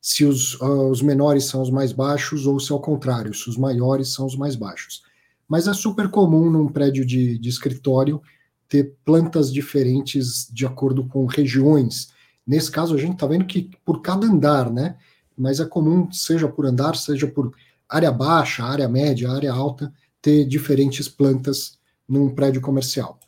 [0.00, 3.56] se os, uh, os menores são os mais baixos ou se ao contrário, se os
[3.56, 5.02] maiores são os mais baixos.
[5.48, 8.22] Mas é super comum num prédio de, de escritório
[8.68, 12.12] ter plantas diferentes de acordo com regiões.
[12.46, 14.96] Nesse caso, a gente está vendo que por cada andar, né?
[15.38, 17.54] Mas é comum, seja por andar, seja por
[17.88, 21.78] área baixa, área média, área alta, ter diferentes plantas
[22.08, 23.18] num prédio comercial.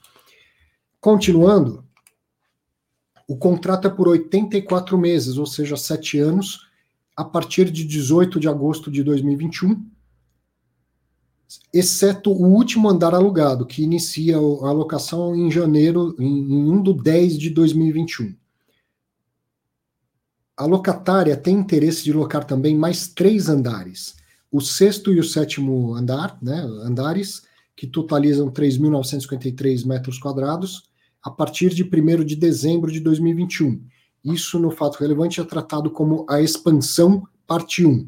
[1.01, 1.85] Continuando,
[3.29, 6.67] o contrato é por 84 meses, ou seja, 7 anos,
[7.17, 9.87] a partir de 18 de agosto de 2021,
[11.73, 17.39] exceto o último andar alugado, que inicia a alocação em janeiro, em 1 do 10
[17.39, 18.40] de 2021
[20.61, 24.15] a locatária tem interesse de locar também mais três andares.
[24.53, 30.83] O sexto e o sétimo andar, né, andares, que totalizam 3.953 metros quadrados,
[31.23, 33.83] a partir de 1 de dezembro de 2021.
[34.23, 38.07] Isso, no fato relevante, é tratado como a expansão parte 1.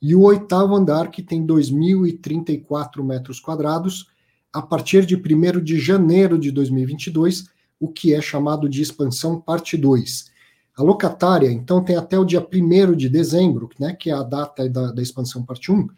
[0.00, 4.06] E o oitavo andar, que tem 2.034 metros quadrados,
[4.50, 7.48] a partir de 1 de janeiro de 2022,
[7.78, 10.31] o que é chamado de expansão parte 2
[10.76, 14.68] a locatária, então, tem até o dia 1 de dezembro, né, que é a data
[14.68, 15.88] da, da expansão parte 1,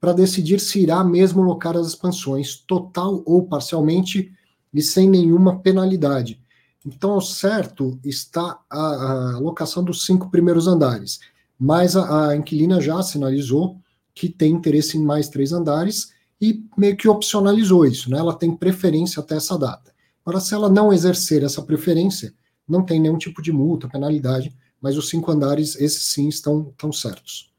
[0.00, 4.32] para decidir se irá mesmo locar as expansões, total ou parcialmente,
[4.74, 6.40] e sem nenhuma penalidade.
[6.84, 11.18] Então, ao certo está a, a locação dos cinco primeiros andares,
[11.58, 13.78] mas a, a inquilina já sinalizou
[14.14, 18.18] que tem interesse em mais três andares e meio que opcionalizou isso, né?
[18.18, 19.92] Ela tem preferência até essa data.
[20.24, 22.34] Agora, se ela não exercer essa preferência,
[22.68, 26.92] não tem nenhum tipo de multa, penalidade, mas os cinco andares, esses sim, estão, estão
[26.92, 27.52] certos.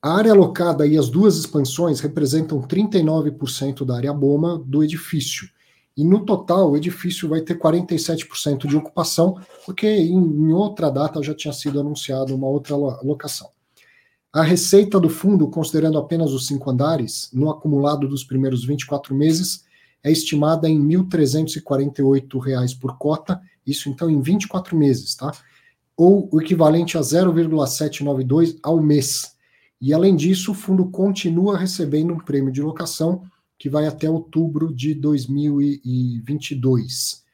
[0.00, 5.48] A área alocada e as duas expansões representam 39% da área BOMA do edifício,
[5.96, 9.36] E no total, o edifício vai ter 47% de ocupação,
[9.66, 13.48] porque em, em outra data já tinha sido anunciado uma outra locação.
[14.32, 19.64] A receita do fundo, considerando apenas os cinco andares, no acumulado dos primeiros 24 meses,
[20.02, 25.32] é estimada em R$ 1.348 por cota, isso então em 24 meses, tá?
[25.96, 29.36] Ou o equivalente a 0,792 ao mês.
[29.80, 33.22] E além disso, o fundo continua recebendo um prêmio de locação
[33.58, 37.26] que vai até outubro de 2022.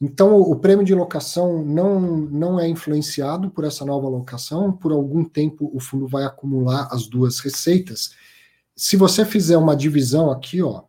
[0.00, 5.24] Então, o prêmio de locação não, não é influenciado por essa nova locação, por algum
[5.24, 8.10] tempo o fundo vai acumular as duas receitas.
[8.74, 10.82] Se você fizer uma divisão aqui, ó,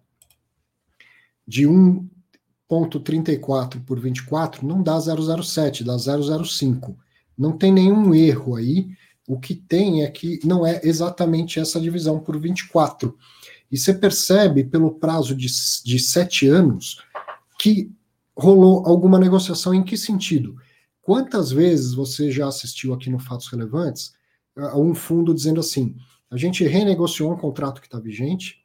[1.48, 6.98] de 1.34 por 24, não dá 007, dá 005.
[7.38, 8.90] Não tem nenhum erro aí,
[9.28, 13.15] o que tem é que não é exatamente essa divisão por 24.
[13.72, 15.48] E você percebe, pelo prazo de,
[15.84, 17.02] de sete anos,
[17.60, 17.91] que
[18.36, 20.56] rolou alguma negociação em que sentido?
[21.02, 24.14] Quantas vezes você já assistiu aqui no Fatos Relevantes
[24.56, 25.95] a um fundo dizendo assim:
[26.30, 28.64] a gente renegociou um contrato que está vigente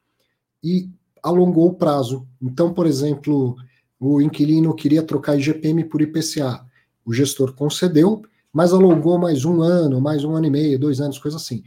[0.63, 0.89] e
[1.23, 2.27] alongou o prazo.
[2.41, 3.57] Então, por exemplo,
[3.99, 6.67] o inquilino queria trocar IGPM por IPCA.
[7.05, 8.23] O gestor concedeu,
[8.53, 11.63] mas alongou mais um ano, mais um ano e meio, dois anos, coisa assim.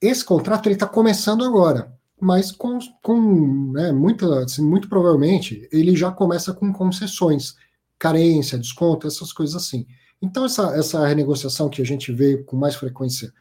[0.00, 5.94] Esse contrato ele está começando agora, mas com, com né, muita, assim, muito provavelmente ele
[5.94, 7.54] já começa com concessões,
[7.98, 9.86] carência, desconto, essas coisas assim.
[10.22, 13.32] Então essa, essa renegociação que a gente vê com mais frequência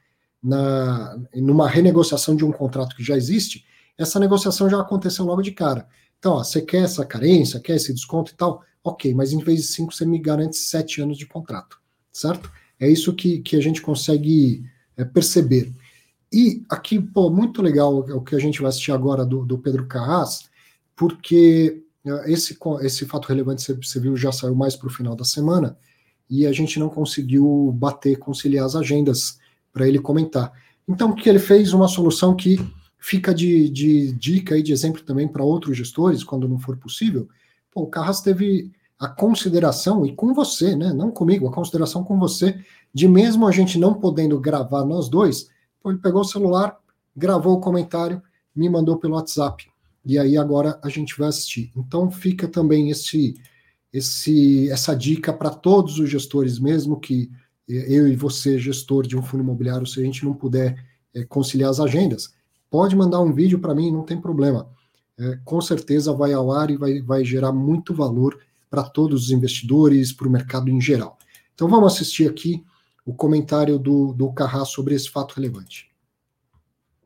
[0.41, 3.65] na numa renegociação de um contrato que já existe,
[3.99, 5.85] essa negociação já aconteceu logo de cara.
[6.17, 8.63] Então, ó, você quer essa carência, quer esse desconto e tal?
[8.84, 11.77] Ok, mas em vez de cinco, você me garante sete anos de contrato,
[12.11, 12.49] certo?
[12.80, 14.63] É isso que, que a gente consegue
[14.95, 15.73] é, perceber.
[16.31, 19.85] E aqui, pô, muito legal o que a gente vai assistir agora do, do Pedro
[19.85, 20.49] Carras,
[20.95, 25.15] porque é, esse, esse fato relevante, você, você viu, já saiu mais para o final
[25.15, 25.77] da semana,
[26.30, 29.39] e a gente não conseguiu bater, conciliar as agendas
[29.73, 30.53] para ele comentar.
[30.88, 31.73] Então, o que ele fez?
[31.73, 32.59] Uma solução que
[32.99, 37.27] fica de, de dica e de exemplo também para outros gestores, quando não for possível.
[37.71, 42.19] Pô, o Carras teve a consideração, e com você, né, não comigo, a consideração com
[42.19, 42.59] você,
[42.93, 45.49] de mesmo a gente não podendo gravar nós dois,
[45.85, 46.77] ele pegou o celular,
[47.15, 48.21] gravou o comentário,
[48.53, 49.65] me mandou pelo WhatsApp.
[50.05, 51.71] E aí agora a gente vai assistir.
[51.76, 53.35] Então fica também esse,
[53.93, 57.31] esse essa dica para todos os gestores, mesmo que
[57.67, 61.69] eu e você, gestor de um fundo imobiliário, se a gente não puder é, conciliar
[61.69, 62.34] as agendas,
[62.69, 64.67] pode mandar um vídeo para mim, não tem problema.
[65.17, 68.39] É, com certeza vai ao ar e vai, vai gerar muito valor
[68.69, 71.17] para todos os investidores, para o mercado em geral.
[71.53, 72.63] Então vamos assistir aqui
[73.05, 74.33] o comentário do, do
[74.65, 75.89] sobre esse fato relevante.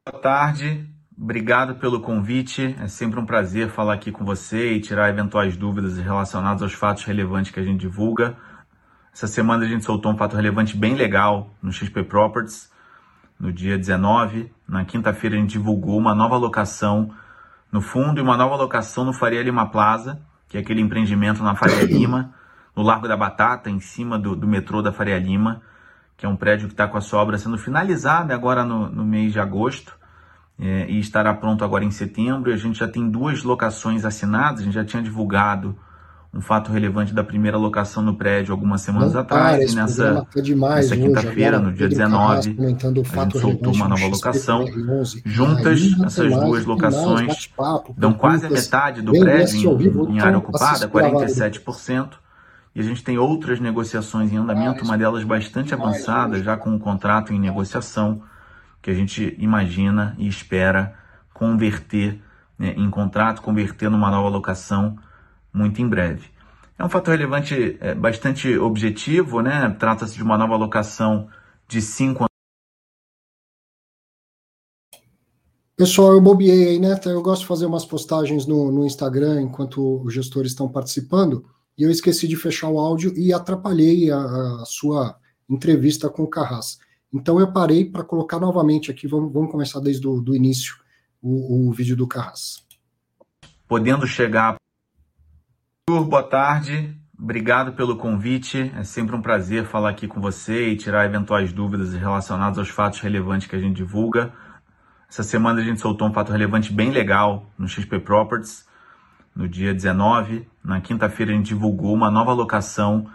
[0.05, 0.85] Boa tarde,
[1.17, 2.75] obrigado pelo convite.
[2.79, 7.05] É sempre um prazer falar aqui com você e tirar eventuais dúvidas relacionadas aos fatos
[7.05, 8.37] relevantes que a gente divulga.
[9.13, 12.69] Essa semana a gente soltou um fato relevante bem legal no XP Properties.
[13.39, 17.11] No dia 19, na quinta-feira, a gente divulgou uma nova locação
[17.71, 21.55] no fundo e uma nova locação no Faria Lima Plaza, que é aquele empreendimento na
[21.55, 22.33] Faria Lima,
[22.75, 25.61] no Largo da Batata, em cima do, do metrô da Faria Lima,
[26.15, 29.03] que é um prédio que está com a sua obra sendo finalizada agora no, no
[29.03, 29.97] mês de agosto
[30.59, 32.51] é, e estará pronto agora em setembro.
[32.51, 35.77] E a gente já tem duas locações assinadas, a gente já tinha divulgado
[36.33, 39.71] um fato relevante da primeira locação no prédio algumas semanas Não atrás.
[39.71, 44.65] e nessa, tá demais, nessa quinta-feira, no dia 19, a gente soltou uma nova locação.
[45.23, 47.51] Juntas, essas duas locações
[47.95, 52.13] dão quase a metade do prédio em, em área ocupada, 47%.
[52.75, 56.79] E a gente tem outras negociações em andamento, uma delas bastante avançada, já com um
[56.79, 58.23] contrato em negociação,
[58.81, 60.95] que a gente imagina e espera
[61.31, 62.19] converter
[62.57, 64.97] né, em contrato, converter numa nova locação
[65.53, 66.27] muito em breve.
[66.77, 69.69] É um fator relevante é, bastante objetivo, né?
[69.79, 71.29] Trata-se de uma nova alocação
[71.67, 72.25] de cinco
[75.75, 76.99] Pessoal, eu bobiei aí, né?
[77.05, 81.81] Eu gosto de fazer umas postagens no, no Instagram enquanto os gestores estão participando, e
[81.81, 84.19] eu esqueci de fechar o áudio e atrapalhei a,
[84.61, 85.17] a sua
[85.49, 86.77] entrevista com o Carras.
[87.11, 90.75] Então eu parei para colocar novamente aqui, vamos, vamos começar desde o do início
[91.19, 92.63] o, o vídeo do Carras.
[93.67, 94.55] Podendo chegar
[95.89, 96.97] boa tarde.
[97.19, 98.71] Obrigado pelo convite.
[98.77, 103.01] É sempre um prazer falar aqui com você e tirar eventuais dúvidas relacionadas aos fatos
[103.01, 104.31] relevantes que a gente divulga.
[105.09, 108.65] Essa semana a gente soltou um fato relevante bem legal no XP Properties.
[109.35, 113.09] No dia 19, na quinta-feira, a gente divulgou uma nova locação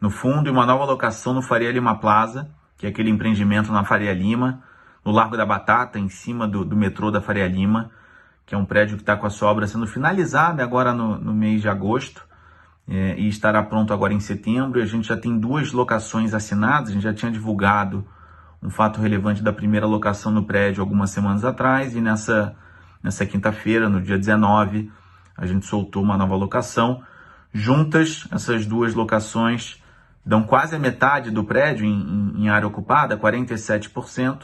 [0.00, 2.48] no fundo e uma nova locação no Faria Lima Plaza,
[2.78, 4.62] que é aquele empreendimento na Faria Lima,
[5.04, 7.90] no Largo da Batata, em cima do, do metrô da Faria Lima
[8.46, 11.34] que é um prédio que está com a sua obra sendo finalizada agora no, no
[11.34, 12.24] mês de agosto
[12.88, 14.78] é, e estará pronto agora em setembro.
[14.78, 18.06] E a gente já tem duas locações assinadas, a gente já tinha divulgado
[18.62, 22.54] um fato relevante da primeira locação no prédio algumas semanas atrás e nessa,
[23.02, 24.90] nessa quinta-feira, no dia 19,
[25.36, 27.02] a gente soltou uma nova locação.
[27.52, 29.82] Juntas, essas duas locações
[30.24, 34.42] dão quase a metade do prédio em, em, em área ocupada, 47%,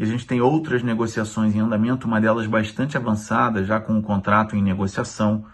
[0.00, 4.00] e a gente tem outras negociações em andamento, uma delas bastante avançada, já com um
[4.00, 5.44] contrato em negociação,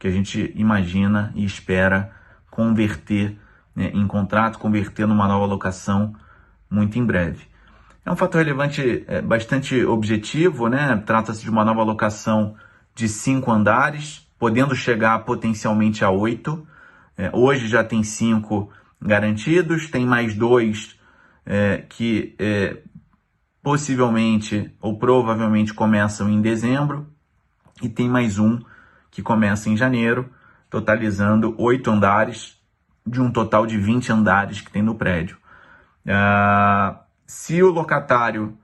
[0.00, 2.10] que a gente imagina e espera
[2.50, 3.38] converter
[3.72, 6.12] né, em contrato, converter numa nova locação
[6.68, 7.44] muito em breve.
[8.04, 11.00] É um fator relevante é, bastante objetivo, né?
[11.06, 12.56] Trata-se de uma nova locação
[12.96, 16.66] de cinco andares, podendo chegar potencialmente a oito.
[17.16, 20.98] É, hoje já tem cinco garantidos, tem mais dois
[21.46, 22.78] é, que é,
[23.64, 27.08] possivelmente ou provavelmente começam em dezembro,
[27.82, 28.60] e tem mais um
[29.10, 30.28] que começa em janeiro,
[30.68, 32.60] totalizando oito andares,
[33.06, 35.38] de um total de 20 andares que tem no prédio.
[36.04, 36.94] Uh,
[37.26, 38.56] se o locatário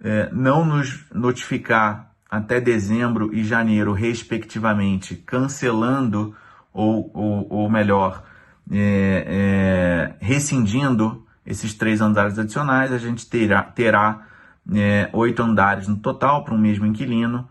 [0.00, 6.34] uh, não nos notificar até dezembro e janeiro, respectivamente, cancelando
[6.72, 8.24] ou, ou, ou melhor,
[8.70, 14.29] é, é, rescindindo esses três andares adicionais, a gente terá, terá
[14.74, 17.48] é, oito andares no total para um mesmo inquilino,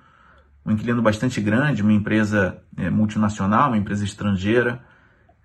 [0.66, 4.82] um inquilino bastante grande, uma empresa é, multinacional, uma empresa estrangeira,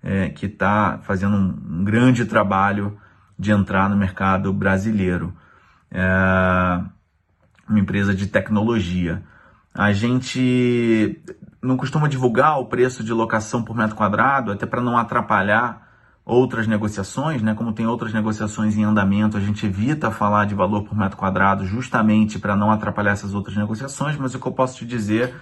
[0.03, 2.97] é, que está fazendo um, um, grande trabalho
[3.37, 5.35] de entrar no mercado brasileiro.
[5.91, 6.81] É,
[7.67, 9.23] uma empresa de tecnologia.
[9.73, 11.21] A gente
[11.61, 15.84] não costuma divulgar o preço de locação por metro quadrado, até para não atrapalhar
[16.25, 17.53] outras negociações, né?
[17.53, 21.65] Como tem outras negociações em andamento, a gente evita falar de valor por metro quadrado
[21.65, 25.35] justamente para não atrapalhar essas outras negociações, mas o que eu posso te dizer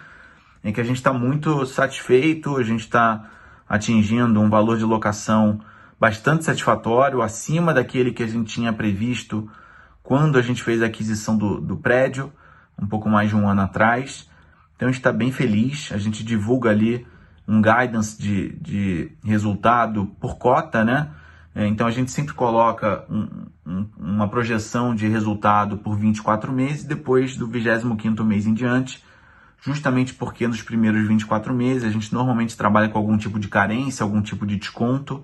[0.61, 3.30] é que a gente está muito satisfeito, a gente está
[3.68, 5.61] atingindo um valor de locação
[5.97, 9.49] bastante satisfatório, acima daquele que a gente tinha previsto
[10.01, 12.31] quando a gente fez a aquisição do, do prédio,
[12.77, 14.30] um pouco mais de um ano atrás.
[14.76, 17.07] Então a gente está bem feliz, a gente divulga ali
[17.48, 21.10] um guidance de, de resultado por cota, né?
[21.56, 23.28] É, então a gente sempre coloca um,
[23.65, 29.03] um, uma projeção de resultado por 24 meses, depois do 25 mês em diante,
[29.61, 34.03] justamente porque nos primeiros 24 meses a gente normalmente trabalha com algum tipo de carência,
[34.03, 35.24] algum tipo de desconto,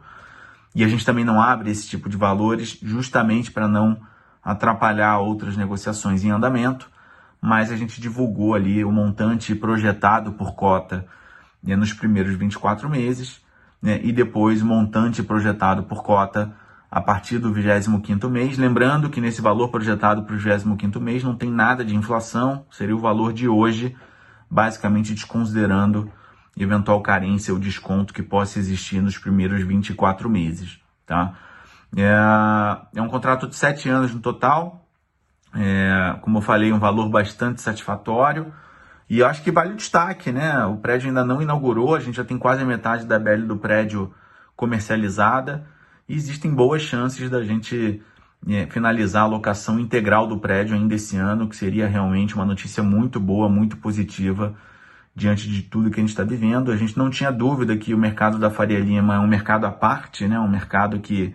[0.76, 3.98] e a gente também não abre esse tipo de valores justamente para não
[4.44, 6.90] atrapalhar outras negociações em andamento,
[7.42, 11.08] mas a gente divulgou ali o montante projetado por cota
[11.64, 13.42] né, nos primeiros 24 meses,
[13.82, 16.54] né, e depois montante projetado por cota
[16.92, 18.58] a partir do 25º mês.
[18.58, 22.96] Lembrando que nesse valor projetado para o 25º mês não tem nada de inflação, seria
[22.96, 23.96] o valor de hoje,
[24.50, 26.12] basicamente desconsiderando
[26.58, 30.80] eventual carência ou desconto que possa existir nos primeiros 24 meses.
[31.06, 31.34] Tá?
[31.96, 34.86] É, é um contrato de 7 anos no total,
[35.56, 38.54] é, como eu falei, um valor bastante satisfatório.
[39.10, 40.64] E eu acho que vale o destaque, né?
[40.66, 43.58] O prédio ainda não inaugurou, a gente já tem quase a metade da BL do
[43.58, 44.14] prédio
[44.56, 45.66] comercializada
[46.08, 48.02] e existem boas chances da gente
[48.48, 52.84] é, finalizar a locação integral do prédio ainda esse ano, que seria realmente uma notícia
[52.84, 54.56] muito boa, muito positiva
[55.16, 56.72] diante de tudo que a gente está vivendo.
[56.72, 59.72] A gente não tinha dúvida que o mercado da Faria Lima é um mercado à
[59.72, 60.40] parte, né?
[60.40, 61.34] um mercado que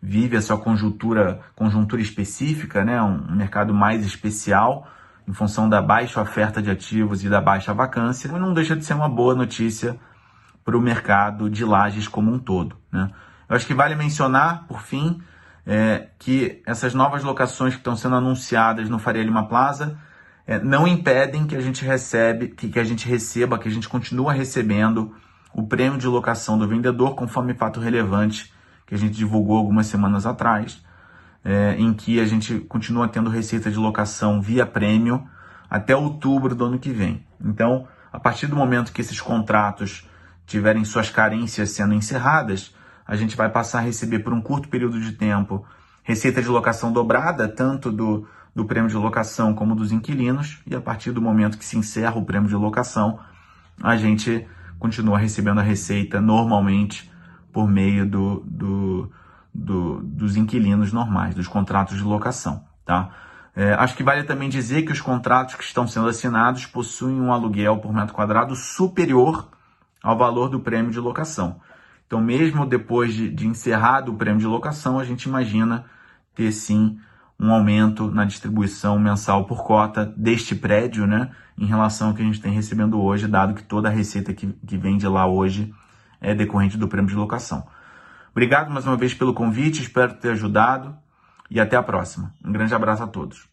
[0.00, 3.02] vive a sua conjuntura, conjuntura específica, né?
[3.02, 4.88] um mercado mais especial
[5.28, 8.94] em função da baixa oferta de ativos e da baixa vacância, não deixa de ser
[8.94, 10.00] uma boa notícia
[10.64, 12.74] para o mercado de lajes como um todo.
[12.90, 13.10] Né?
[13.46, 15.20] Eu acho que vale mencionar, por fim,
[15.66, 19.98] é, que essas novas locações que estão sendo anunciadas no Faria Lima Plaza
[20.46, 23.86] é, não impedem que a gente recebe, que, que a gente receba, que a gente
[23.86, 25.14] continua recebendo
[25.52, 28.50] o prêmio de locação do vendedor, conforme fato relevante
[28.86, 30.82] que a gente divulgou algumas semanas atrás
[31.48, 35.26] é, em que a gente continua tendo receita de locação via prêmio
[35.70, 37.24] até outubro do ano que vem.
[37.42, 40.06] Então, a partir do momento que esses contratos
[40.46, 42.74] tiverem suas carências sendo encerradas,
[43.06, 45.64] a gente vai passar a receber por um curto período de tempo
[46.02, 50.80] receita de locação dobrada, tanto do, do prêmio de locação como dos inquilinos, e a
[50.82, 53.18] partir do momento que se encerra o prêmio de locação,
[53.82, 54.46] a gente
[54.78, 57.10] continua recebendo a receita normalmente
[57.54, 59.10] por meio do, do,
[59.58, 62.64] do, dos inquilinos normais, dos contratos de locação.
[62.84, 63.10] Tá?
[63.56, 67.32] É, acho que vale também dizer que os contratos que estão sendo assinados possuem um
[67.32, 69.48] aluguel por metro quadrado superior
[70.02, 71.60] ao valor do prêmio de locação.
[72.06, 75.84] Então, mesmo depois de, de encerrado o prêmio de locação, a gente imagina
[76.34, 76.98] ter sim
[77.38, 82.24] um aumento na distribuição mensal por cota deste prédio, né, em relação ao que a
[82.24, 85.72] gente tem recebendo hoje, dado que toda a receita que, que vem de lá hoje
[86.20, 87.66] é decorrente do prêmio de locação.
[88.38, 90.96] Obrigado mais uma vez pelo convite, espero ter ajudado
[91.50, 92.32] e até a próxima.
[92.44, 93.48] Um grande abraço a todos.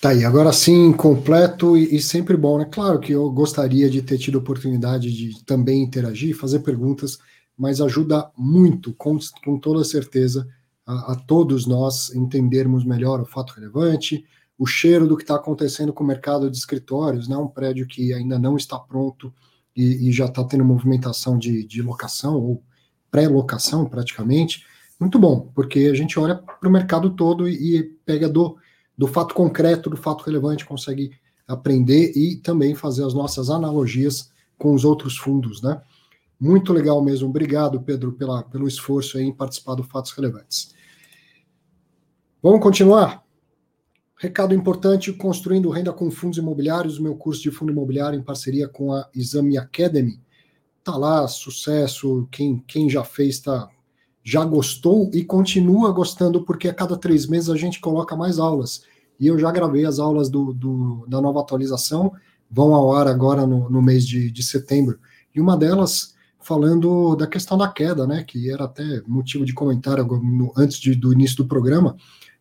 [0.00, 2.64] Tá aí, agora sim, completo e, e, sempre bom, né?
[2.64, 7.16] Claro que eu gostaria de ter tido oportunidade de também interagir, fazer perguntas,
[7.56, 10.48] mas ajuda muito, com, com toda certeza,
[10.84, 14.26] a, a, todos nós entendermos melhor o fato relevante,
[14.58, 18.12] o cheiro do que está acontecendo com o mercado de escritórios, né, um prédio que
[18.12, 19.32] ainda não está pronto
[19.76, 22.62] e, e já está tendo movimentação de, de locação ou
[23.10, 24.64] pré-locação praticamente.
[24.98, 28.56] Muito bom, porque a gente olha para o mercado todo e, e pega do,
[28.96, 31.10] do fato concreto, do fato relevante, consegue
[31.46, 35.80] aprender e também fazer as nossas analogias com os outros fundos, né?
[36.40, 37.28] Muito legal mesmo.
[37.28, 40.74] Obrigado, Pedro, pela, pelo esforço em participar do Fatos Relevantes.
[42.42, 43.25] Vamos continuar?
[44.26, 48.92] Recado importante: construindo renda com fundos imobiliários, meu curso de fundo imobiliário em parceria com
[48.92, 50.20] a Exame Academy.
[50.82, 52.26] Tá lá, sucesso.
[52.28, 53.68] Quem, quem já fez tá,
[54.24, 58.82] já gostou e continua gostando, porque a cada três meses a gente coloca mais aulas.
[59.20, 62.12] E eu já gravei as aulas do, do da nova atualização,
[62.50, 64.98] vão ao ar agora no, no mês de, de setembro.
[65.32, 70.04] E uma delas falando da questão da queda, né, que era até motivo de comentário
[70.04, 71.96] no, antes de, do início do programa,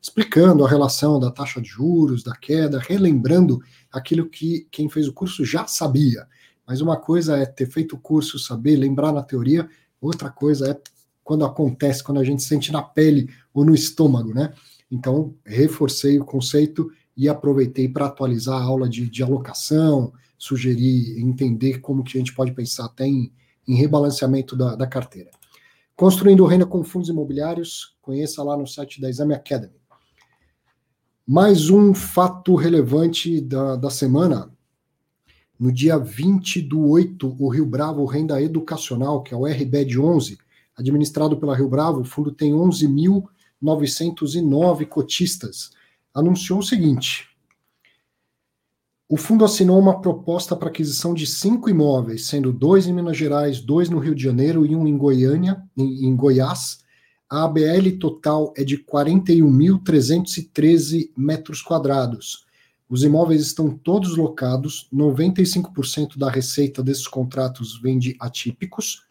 [0.06, 3.60] explicando a relação da taxa de juros, da queda, relembrando
[3.92, 6.28] aquilo que quem fez o curso já sabia.
[6.68, 9.68] Mas uma coisa é ter feito o curso, saber, lembrar na teoria,
[10.00, 10.80] outra coisa é
[11.24, 14.54] quando acontece, quando a gente sente na pele ou no estômago, né?
[14.92, 21.80] Então, reforcei o conceito e aproveitei para atualizar a aula de, de alocação, sugerir, entender
[21.80, 23.34] como que a gente pode pensar até em,
[23.68, 25.32] em rebalanceamento da, da carteira.
[25.96, 29.74] Construindo renda com fundos imobiliários, conheça lá no site da Exame Academy.
[31.28, 34.54] Mais um fato relevante da, da semana.
[35.60, 40.38] No dia 20 do 8, o Rio Bravo Renda Educacional, que é o RBED 11,
[40.78, 45.72] administrado pela Rio Bravo, o fundo tem 11.909 cotistas,
[46.14, 47.28] anunciou o seguinte:
[49.10, 53.60] o fundo assinou uma proposta para aquisição de cinco imóveis, sendo dois em Minas Gerais,
[53.60, 56.85] dois no Rio de Janeiro e um em Goiânia, em, em Goiás,
[57.36, 62.46] a ABL total é de 41.313 metros quadrados.
[62.90, 69.04] Os imóveis estão todos locados, 95% da receita desses contratos vem de atípicos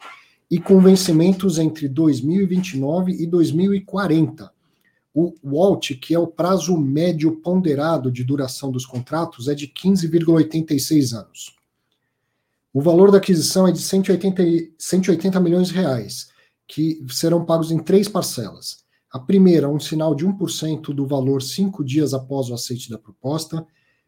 [0.50, 4.50] e com vencimentos entre 2029 e 2040.
[5.12, 11.14] O WALT, que é o prazo médio ponderado de duração dos contratos, é de 15,86
[11.14, 11.54] anos.
[12.72, 14.42] O valor da aquisição é de 180,
[14.78, 16.32] 180 milhões de reais
[16.66, 18.84] que serão pagos em três parcelas.
[19.10, 23.64] A primeira, um sinal de 1% do valor cinco dias após o aceite da proposta.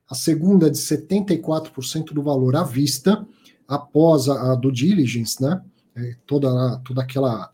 [0.09, 3.27] A segunda, de 74% do valor à vista,
[3.69, 5.62] após a, a do diligence, né?
[5.95, 7.51] É, toda, toda aquela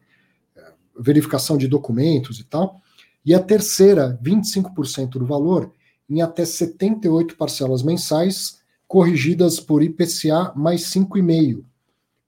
[0.57, 2.81] é, verificação de documentos e tal.
[3.25, 5.71] E a terceira, 25% do valor,
[6.09, 11.63] em até 78 parcelas mensais, corrigidas por IPCA mais 5,5%,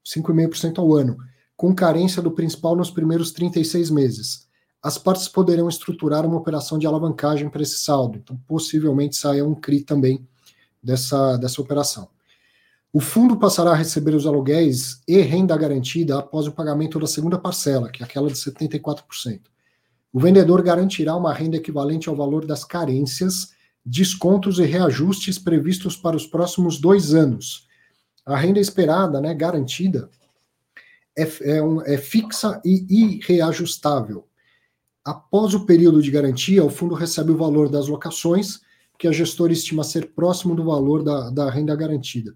[0.05, 1.17] 5,5% ao ano
[1.55, 4.47] com carência do principal nos primeiros 36 meses.
[4.81, 9.55] As partes poderão estruturar uma operação de alavancagem para esse saldo, então possivelmente saia um
[9.55, 10.27] CRI também
[10.83, 12.07] dessa, dessa operação.
[12.93, 17.37] O fundo passará a receber os aluguéis e renda garantida após o pagamento da segunda
[17.37, 19.41] parcela, que é aquela de 74%.
[20.13, 23.49] O vendedor garantirá uma renda equivalente ao valor das carências,
[23.85, 27.67] descontos e reajustes previstos para os próximos dois anos.
[28.25, 30.09] A renda esperada, né, garantida,
[31.17, 34.27] é, é, um, é fixa e irreajustável.
[35.03, 38.59] Após o período de garantia, o fundo recebe o valor das locações,
[38.97, 42.35] que a gestora estima ser próximo do valor da, da renda garantida.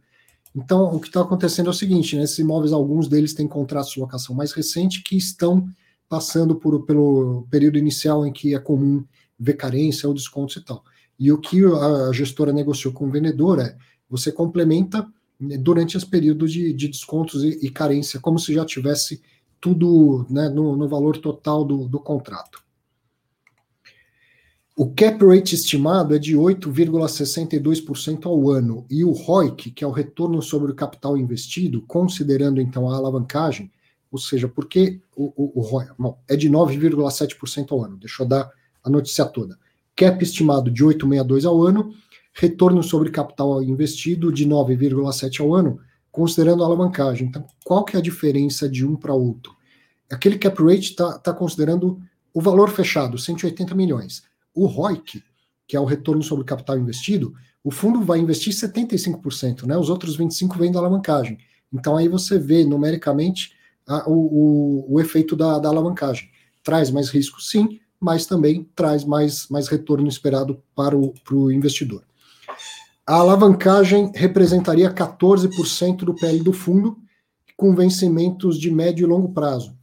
[0.56, 3.92] Então, o que está acontecendo é o seguinte: né, esses imóveis, alguns deles têm contratos
[3.94, 5.68] de locação mais recente que estão
[6.08, 9.04] passando por, pelo período inicial em que é comum
[9.40, 10.84] ver carência ou descontos e tal.
[11.18, 13.76] E o que a gestora negociou com o vendedor é:
[14.10, 15.08] você complementa
[15.40, 19.22] durante esse período de, de descontos e, e, carência, como se já tivesse
[19.60, 22.62] tudo né, no, no, valor total do, do contrato.
[24.76, 29.92] O cap rate estimado é de 8,62% ao ano e o ROIC, que é o
[29.92, 33.72] retorno sobre o capital investido, considerando então a alavancagem,
[34.12, 37.98] ou seja, porque o, o, o ROIC bom, é de 9,7% ao ano.
[37.98, 38.50] Deixa eu dar
[38.84, 39.58] a notícia toda.
[39.96, 41.94] Cap estimado de 8,62 ao ano
[42.40, 45.78] retorno sobre capital investido de 9,7 ao ano,
[46.10, 47.28] considerando a alavancagem.
[47.28, 49.54] Então, qual que é a diferença de um para outro?
[50.10, 52.02] Aquele cap rate está tá considerando
[52.34, 54.24] o valor fechado, 180 milhões.
[54.56, 55.22] O ROIC,
[55.68, 59.78] que é o retorno sobre capital investido, o fundo vai investir 75%, né?
[59.78, 61.38] Os outros 25% vêm da alavancagem.
[61.74, 63.54] Então aí você vê numericamente
[63.86, 66.30] a, o, o, o, efeito da, da alavancagem.
[66.64, 72.09] Traz mais risco, sim, mas também traz mais, mais retorno esperado para o investidor.
[73.10, 76.96] A alavancagem representaria 14% do PL do fundo,
[77.58, 79.76] com vencimentos de médio e longo prazo.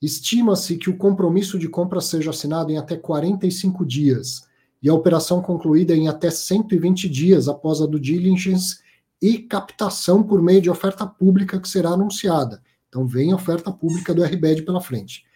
[0.00, 4.48] Estima-se que o compromisso de compra seja assinado em até 45 dias
[4.82, 8.78] e a operação concluída em até 120 dias após a due diligence
[9.20, 12.62] e captação por meio de oferta pública que será anunciada.
[12.88, 15.26] Então vem a oferta pública do RBED pela frente.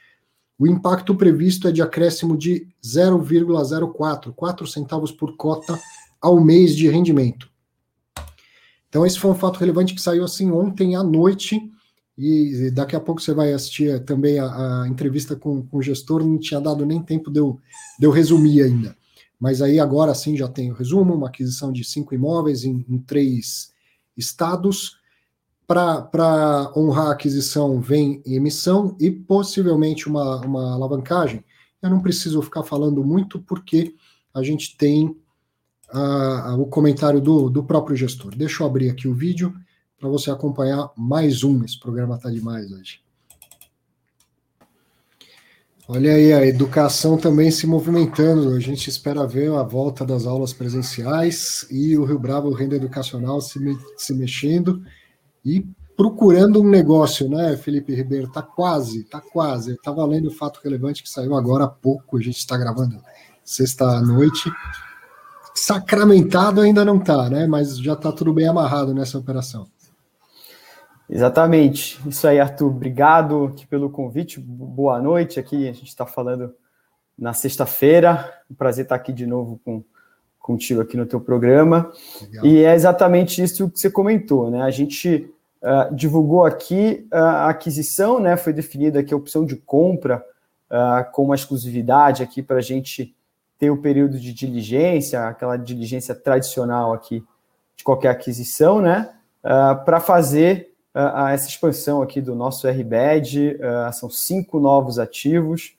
[0.59, 5.78] O impacto previsto é de acréscimo de 0,04, 4 centavos por cota
[6.20, 7.51] ao mês de rendimento.
[8.88, 11.60] Então esse foi um fato relevante que saiu assim ontem à noite
[12.18, 16.22] e daqui a pouco você vai assistir também a, a entrevista com, com, o gestor,
[16.22, 17.59] não tinha dado nem tempo de eu,
[17.98, 18.94] de eu resumir ainda.
[19.38, 22.98] Mas aí agora sim já tem o resumo, uma aquisição de cinco imóveis em, em
[22.98, 23.72] três
[24.14, 24.98] estados.
[25.66, 31.42] Para honrar a aquisição vem emissão e possivelmente uma, uma alavancagem.
[31.80, 33.94] Eu não preciso ficar falando muito porque
[34.34, 35.16] a gente tem
[36.58, 38.34] o comentário do, do próprio gestor.
[38.34, 39.54] Deixa eu abrir aqui o vídeo
[39.98, 41.64] para você acompanhar mais um.
[41.64, 43.00] Esse programa está demais hoje.
[45.92, 48.54] Olha aí, a educação também se movimentando.
[48.54, 53.40] A gente espera ver a volta das aulas presenciais e o Rio Bravo, Renda Educacional,
[53.40, 54.84] se, me, se mexendo
[55.44, 58.28] e procurando um negócio, né, Felipe Ribeiro?
[58.28, 59.72] Está quase, está quase.
[59.72, 62.16] Está valendo o fato relevante que saiu agora há pouco.
[62.16, 62.96] A gente está gravando
[63.44, 64.48] sexta-noite.
[65.55, 67.47] Sacramentado ainda não está, né?
[67.47, 69.66] Mas já está tudo bem amarrado nessa operação.
[71.09, 72.01] Exatamente.
[72.09, 72.68] Isso aí, Arthur.
[72.68, 74.39] Obrigado aqui pelo convite.
[74.39, 75.40] Boa noite.
[75.40, 76.55] Aqui a gente está falando
[77.18, 78.32] na sexta-feira.
[78.48, 79.82] Um prazer estar aqui de novo com,
[80.39, 81.90] contigo aqui no teu programa.
[82.22, 82.47] Legal.
[82.47, 84.62] E é exatamente isso que você comentou, né?
[84.62, 85.28] A gente
[85.62, 88.36] uh, divulgou aqui uh, a aquisição, né?
[88.36, 90.24] Foi definida aqui a opção de compra
[90.70, 93.14] uh, com uma exclusividade aqui para a gente
[93.60, 97.22] ter o período de diligência, aquela diligência tradicional aqui
[97.76, 99.10] de qualquer aquisição, né?
[99.84, 105.74] para fazer uh, essa expansão aqui do nosso RBED, uh, são cinco novos ativos,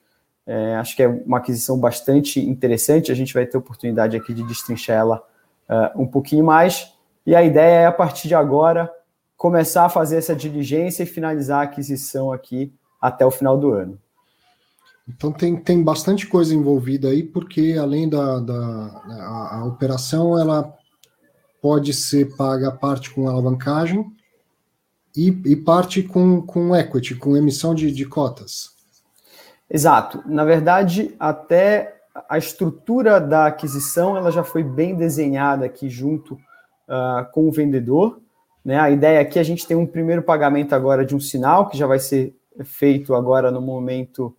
[0.46, 4.44] é, acho que é uma aquisição bastante interessante, a gente vai ter oportunidade aqui de
[4.44, 5.24] destrinchar ela
[5.70, 6.94] uh, um pouquinho mais,
[7.26, 8.92] e a ideia é, a partir de agora,
[9.38, 14.00] começar a fazer essa diligência e finalizar a aquisição aqui até o final do ano.
[15.08, 20.74] Então tem, tem bastante coisa envolvida aí, porque além da, da a, a operação, ela
[21.62, 24.06] pode ser paga parte com alavancagem,
[25.16, 28.72] e, e parte com, com equity, com emissão de, de cotas.
[29.70, 30.24] Exato.
[30.26, 37.30] Na verdade, até a estrutura da aquisição ela já foi bem desenhada aqui junto uh,
[37.32, 38.20] com o vendedor.
[38.64, 38.78] Né?
[38.78, 41.78] A ideia aqui é a gente tem um primeiro pagamento agora de um sinal, que
[41.78, 44.36] já vai ser feito agora no momento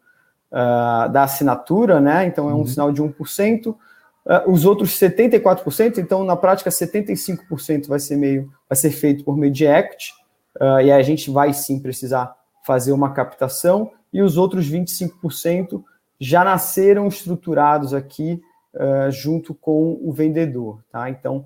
[0.53, 2.27] uh, da assinatura, né?
[2.27, 2.67] então é um uhum.
[2.67, 3.69] sinal de 1%.
[3.69, 3.77] Uh,
[4.25, 9.37] ah, os outros 74%, então na prática 75% vai ser meio vai ser feito por
[9.37, 10.13] meio de equity
[10.61, 15.83] uh, e a gente vai sim precisar fazer uma captação, e os outros 25%
[16.21, 18.41] já nasceram estruturados aqui
[18.75, 20.81] uh, junto com o vendedor.
[20.93, 21.11] Tá?
[21.11, 21.45] Então,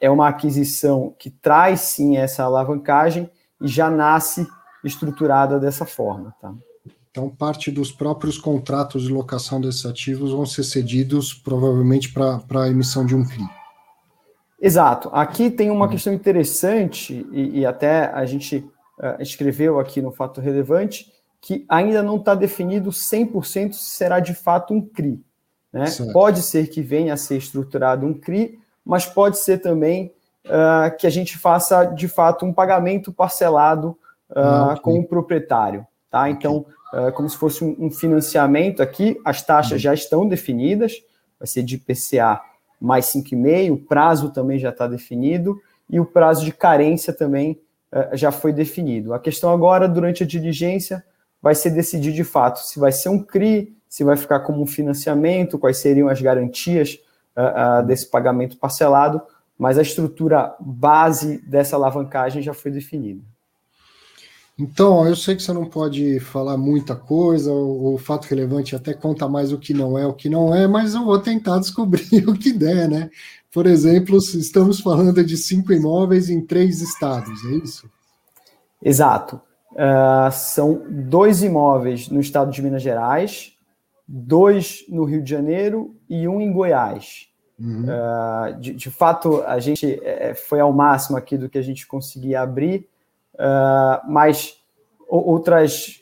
[0.00, 3.28] é uma aquisição que traz sim essa alavancagem
[3.60, 4.46] e já nasce
[4.84, 6.32] estruturada dessa forma.
[6.40, 6.54] Tá?
[7.12, 12.68] Então, parte dos próprios contratos de locação desses ativos vão ser cedidos provavelmente para a
[12.68, 13.44] emissão de um CRI.
[14.58, 15.10] Exato.
[15.12, 15.90] Aqui tem uma uhum.
[15.90, 18.64] questão interessante, e, e até a gente
[18.98, 24.32] uh, escreveu aqui no fato relevante, que ainda não está definido 100% se será de
[24.32, 25.22] fato um CRI.
[25.70, 25.84] Né?
[26.14, 30.14] Pode ser que venha a ser estruturado um CRI, mas pode ser também
[30.46, 33.90] uh, que a gente faça de fato um pagamento parcelado
[34.30, 34.82] uh, ah, okay.
[34.82, 35.86] com o proprietário.
[36.10, 36.30] Tá?
[36.30, 39.78] Então, uh, como se fosse um, um, financiamento aqui, as taxas uhum.
[39.78, 41.02] já estão definidas,
[41.38, 42.40] vai ser de PCA
[42.80, 47.60] mais 5,5, o prazo também já está definido e o prazo de carência também
[47.92, 49.14] uh, já foi definido.
[49.14, 51.04] A questão agora, durante a diligência,
[51.40, 54.66] vai ser decidir de fato se vai ser um CRI, se vai ficar como um
[54.66, 56.98] financiamento, quais seriam as garantias
[57.36, 59.20] uh, uh, desse pagamento parcelado,
[59.58, 63.22] mas a estrutura base dessa alavancagem já foi definida.
[64.62, 68.94] Então, eu sei que você não pode falar muita coisa, o, o, fato relevante até
[68.94, 72.28] conta mais o que não é, o que não é, mas eu vou tentar descobrir
[72.28, 73.10] o que der, né?
[73.52, 77.90] Por exemplo, estamos falando de cinco imóveis em três estados, é isso?
[78.80, 79.40] Exato.
[79.72, 83.54] Uh, são dois imóveis no estado de Minas Gerais,
[84.06, 87.26] dois no Rio de Janeiro e um em Goiás.
[87.58, 87.84] Uhum.
[87.84, 91.84] Uh, de, de, fato, a gente é, foi ao máximo aqui do que a gente
[91.86, 92.88] conseguia abrir,
[93.42, 94.56] uh, mas
[95.08, 96.00] outras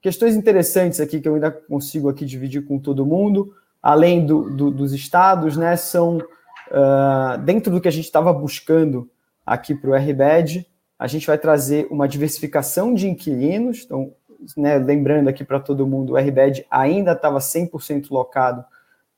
[0.00, 4.70] questões interessantes aqui que eu ainda consigo aqui dividir com todo mundo, além do, do,
[4.70, 9.08] dos estados, né, são uh, dentro do que a gente estava buscando
[9.46, 10.66] aqui para o RBED,
[10.98, 14.12] a gente vai trazer uma diversificação de inquilinos, então,
[14.56, 18.60] né, lembrando aqui para todo mundo, o RBED ainda estava 100% locado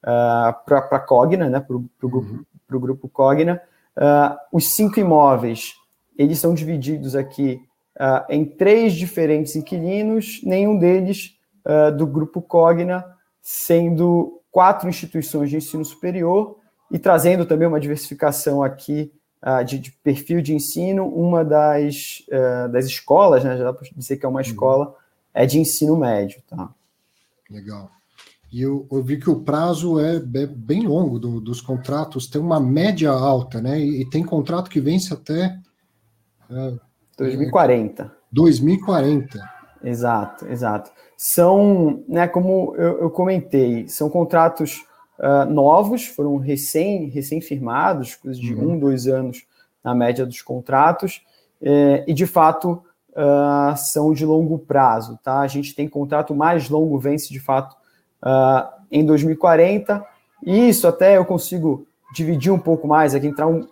[0.02, 2.80] uh, para a Cogna, né, para o grupo, uhum.
[2.80, 3.60] grupo Cogna.
[3.96, 5.74] Uh, os cinco imóveis,
[6.16, 7.60] eles são divididos aqui
[7.96, 13.04] uh, em três diferentes inquilinos, nenhum deles uh, do grupo Cogna,
[13.42, 16.58] sendo quatro instituições de ensino superior
[16.90, 19.12] e trazendo também uma diversificação aqui
[19.42, 21.06] uh, de, de, perfil de ensino.
[21.08, 22.24] Uma das,
[22.70, 24.46] das escolas, né, já dá para dizer que é uma uhum.
[24.46, 24.94] escola,
[25.32, 26.42] é de ensino médio.
[26.48, 26.70] Tá?
[27.50, 27.90] Legal.
[28.52, 32.60] E eu, eu, vi que o prazo é bem longo do, dos contratos, tem uma
[32.60, 33.80] média alta, né?
[33.80, 35.58] E, e tem contrato que vence até
[37.16, 38.12] 2040.
[38.32, 39.54] 2040.
[39.82, 40.90] Exato, exato.
[41.16, 44.84] São, né, como eu, eu comentei, são contratos
[45.18, 48.72] uh, novos, foram recém, recém firmados, coisa de uhum.
[48.72, 49.44] um, dois anos
[49.82, 51.22] na média dos contratos,
[51.60, 55.40] eh, e de fato uh, são de longo prazo, tá?
[55.40, 57.76] A gente tem contrato mais longo, vence de fato
[58.22, 60.02] uh, em 2040,
[60.42, 63.66] e isso até eu consigo dividir um pouco mais, aqui entrar um,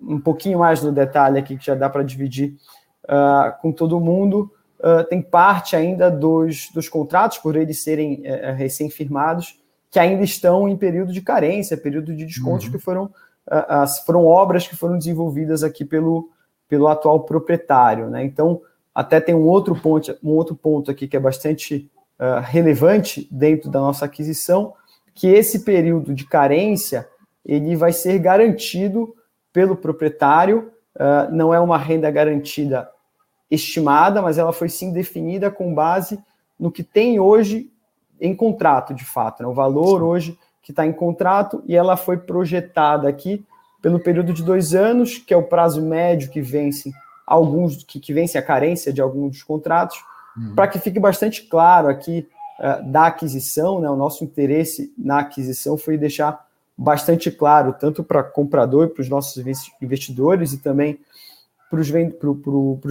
[0.00, 2.56] um pouquinho mais no detalhe aqui, que já dá para dividir
[3.04, 4.50] uh, com todo mundo.
[4.78, 9.58] Uh, tem parte ainda dos, dos contratos, por eles serem uh, recém-firmados,
[9.90, 12.72] que ainda estão em período de carência, período de descontos, uhum.
[12.72, 13.04] que foram,
[13.48, 16.28] uh, foram obras que foram desenvolvidas aqui pelo,
[16.68, 18.10] pelo atual proprietário.
[18.10, 18.24] Né?
[18.24, 18.60] Então,
[18.94, 21.90] até tem um outro ponto, um outro ponto aqui que é bastante
[22.44, 24.72] relevante dentro da nossa aquisição,
[25.14, 27.06] que esse período de carência
[27.44, 29.14] ele vai ser garantido
[29.56, 30.70] pelo proprietário,
[31.32, 32.90] não é uma renda garantida
[33.50, 36.22] estimada, mas ela foi sim definida com base
[36.60, 37.70] no que tem hoje
[38.20, 39.48] em contrato, de fato, né?
[39.48, 43.46] o valor hoje que está em contrato, e ela foi projetada aqui
[43.80, 46.92] pelo período de dois anos, que é o prazo médio que vence
[47.26, 49.96] alguns, que, que vence a carência de alguns dos contratos,
[50.36, 50.54] uhum.
[50.54, 52.28] para que fique bastante claro aqui
[52.58, 53.88] uh, da aquisição, né?
[53.88, 56.45] o nosso interesse na aquisição foi deixar
[56.76, 59.42] bastante claro, tanto para comprador e para os nossos
[59.80, 60.98] investidores, e também
[61.70, 61.88] para os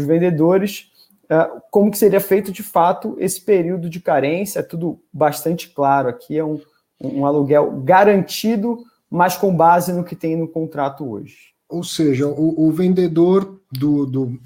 [0.06, 0.92] vendedores
[1.26, 6.10] uh, como que seria feito de fato esse período de carência, é tudo bastante claro
[6.10, 6.60] aqui, é um,
[7.02, 11.55] um aluguel garantido, mas com base no que tem no contrato hoje.
[11.70, 14.40] Ou seja, o, o vendedor do, do,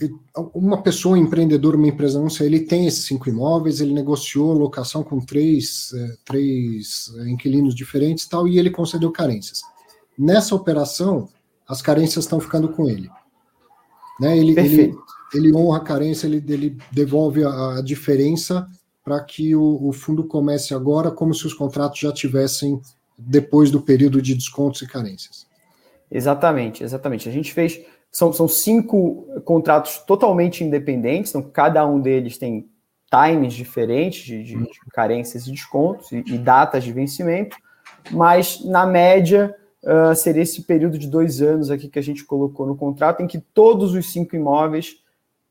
[0.54, 4.54] Uma pessoa, um empreendedor, uma empresa, não sei, ele tem esses cinco imóveis, ele negociou
[4.54, 9.62] locação com três, é, três inquilinos diferentes tal, e ele concedeu carências.
[10.18, 11.30] Nessa operação,
[11.68, 13.10] as carências estão ficando com ele.
[14.20, 14.38] Né?
[14.38, 14.98] Ele, ele,
[15.34, 18.68] ele, honra a carência, ele, ele devolve a, a diferença
[19.04, 22.82] para que o, o, fundo comece agora como se os contratos já tivessem
[23.18, 25.48] depois do período de descontos e carências.
[26.12, 27.30] Exatamente, exatamente.
[27.30, 27.80] A gente fez.
[28.12, 32.68] São, são cinco contratos totalmente independentes, então cada um deles tem
[33.10, 37.56] times diferentes de, de, de carências e descontos e, e, datas de vencimento,
[38.10, 42.66] mas na média uh, seria esse período de dois anos aqui que a gente colocou
[42.66, 45.04] no contrato, em que todos os cinco imóveis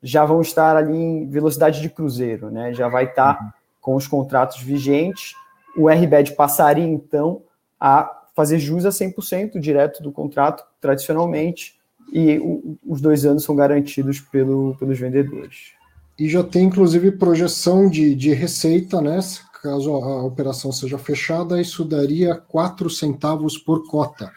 [0.02, 2.72] já vão estar ali em velocidade de cruzeiro, né?
[2.72, 3.51] Já vai estar uhum.
[3.80, 5.35] com os contratos vigentes.
[5.76, 7.43] O RBED passaria, então,
[7.80, 11.77] a fazer jus a 100% direto do contrato, tradicionalmente,
[12.12, 15.73] e o, os dois anos são garantidos pelo, pelos vendedores.
[16.16, 19.19] E já tem, inclusive, projeção de, de receita, né?
[19.60, 24.31] caso a operação seja fechada, isso daria 4 centavos por cota.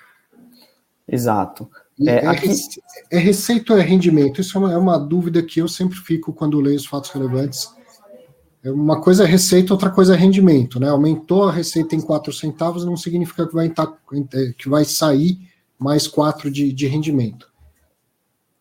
[1.08, 1.70] Exato.
[2.04, 2.50] É, é, aqui...
[3.12, 4.42] é, receita ou é rendimento?
[4.42, 7.70] Isso é uma, é uma, dúvida que eu sempre fico quando leio os fatos relevantes.
[8.64, 10.80] Uma coisa é receita, outra coisa é rendimento.
[10.80, 10.90] Né?
[10.90, 13.88] Aumentou a receita em 4 centavos, não significa que vai, entrar,
[14.34, 15.40] é, que vai sair
[15.80, 17.52] mais 4 de, de rendimento.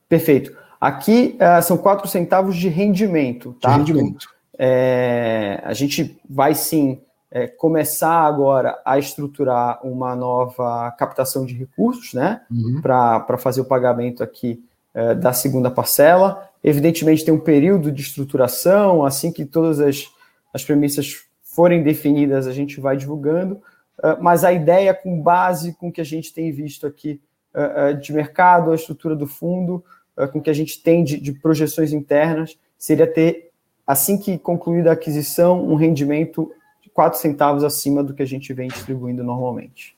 [0.09, 0.57] Perfeito.
[0.81, 3.55] Aqui uh, são 4 centavos de rendimento.
[3.61, 3.73] Tá?
[3.73, 4.27] De rendimento.
[4.59, 7.01] É, a gente vai sim
[7.31, 12.43] é, começar agora a estruturar uma nova captação de recursos, né?
[12.51, 12.81] Uhum.
[12.83, 14.63] Para fazer o pagamento aqui
[14.93, 16.50] é, da segunda parcela.
[16.63, 20.07] Evidentemente, tem um período de estruturação, assim que todas as,
[20.53, 23.57] as premissas forem definidas, a gente vai divulgando.
[23.99, 27.21] Uh, mas a ideia, com base com o que a gente tem visto aqui
[27.55, 29.85] uh, uh, de mercado, a estrutura do fundo,
[30.33, 33.53] com o que a gente tem de, de projeções internas, seria ter
[33.87, 36.53] assim que concluída a aquisição, um rendimento
[36.93, 39.97] 4 centavos acima do que a gente vem distribuindo normalmente.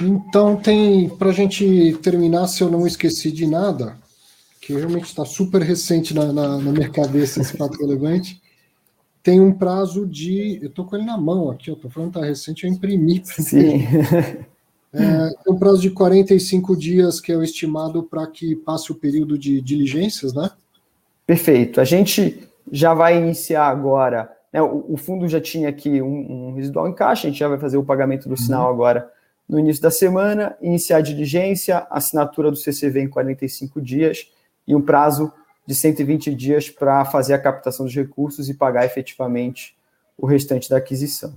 [0.00, 3.96] Então tem, para a gente terminar, se eu não esqueci de nada,
[4.68, 8.38] que realmente está super recente na, na, na minha cabeça esse fato relevante,
[9.22, 10.58] tem um prazo de.
[10.60, 13.22] Eu estou com ele na mão aqui, eu estou falando que está recente, eu imprimi.
[13.24, 13.86] Sim.
[14.90, 18.94] É, tem um prazo de 45 dias que é o estimado para que passe o
[18.94, 20.50] período de diligências, né?
[21.26, 21.78] Perfeito.
[21.78, 24.34] A gente já vai iniciar agora.
[24.50, 27.48] Né, o, o, fundo já tinha aqui um, um, residual em caixa, a gente já
[27.48, 28.72] vai fazer o pagamento do sinal uhum.
[28.72, 29.10] agora
[29.46, 34.26] no início da semana, iniciar a diligência, assinatura do CCV em 45 dias
[34.68, 35.32] e um prazo
[35.66, 39.74] de 120 dias para fazer a captação dos recursos e pagar efetivamente
[40.16, 41.34] o restante da aquisição.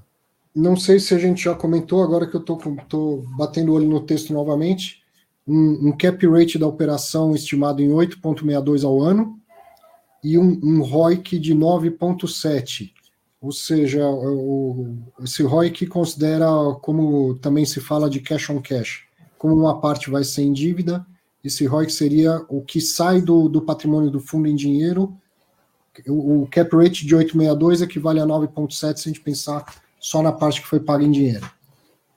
[0.53, 4.01] Não sei se a gente já comentou, agora que eu estou batendo o olho no
[4.01, 5.01] texto novamente,
[5.47, 9.39] um, um, cap rate da operação estimado em 8,62 ao ano
[10.23, 12.91] e um, um ROIC de 9,7.
[13.41, 16.45] Ou seja, o, esse ROIC considera,
[16.81, 19.05] como também se fala de cash on cash,
[19.37, 21.05] como uma parte vai ser em dívida,
[21.43, 25.15] esse ROIC seria o que sai do, do patrimônio do fundo em dinheiro.
[26.07, 29.65] O, o cap rate de 8,62 equivale a 9,7 se a gente pensar
[29.99, 31.49] só na parte que foi paga em dinheiro.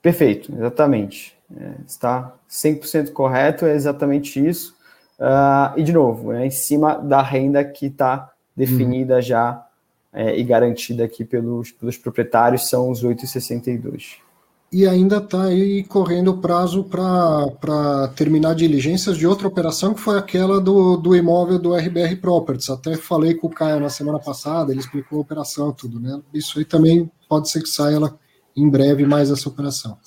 [0.01, 1.35] Perfeito, exatamente.
[1.55, 4.75] É, está 100% correto, é exatamente isso.
[5.19, 9.21] Uh, e, de novo, é em cima da renda que está definida uhum.
[9.21, 9.65] já
[10.13, 14.24] é, e garantida aqui pelos, pelos proprietários, são os 8,62
[14.71, 20.17] e ainda está aí correndo o prazo para terminar diligências de outra operação, que foi
[20.17, 22.69] aquela do, do imóvel do RBR Properties.
[22.69, 26.19] Até falei com o Caio na semana passada, ele explicou a operação, tudo, né?
[26.33, 28.19] Isso aí também pode ser que saia ela
[28.55, 29.97] em breve mais essa operação.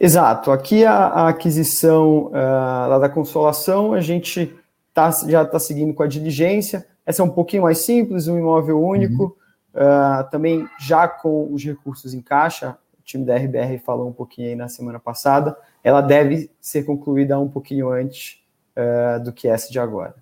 [0.00, 0.52] Exato.
[0.52, 4.54] Aqui a, a aquisição uh, lá da Consolação, a gente
[4.94, 6.86] tá, já está seguindo com a diligência.
[7.04, 9.36] Essa é um pouquinho mais simples, um imóvel único,
[9.74, 9.82] uhum.
[9.82, 12.76] uh, também já com os recursos em caixa
[13.08, 17.48] time da RBR falou um pouquinho aí na semana passada, ela deve ser concluída um
[17.48, 18.38] pouquinho antes
[18.76, 20.14] uh, do que essa de agora.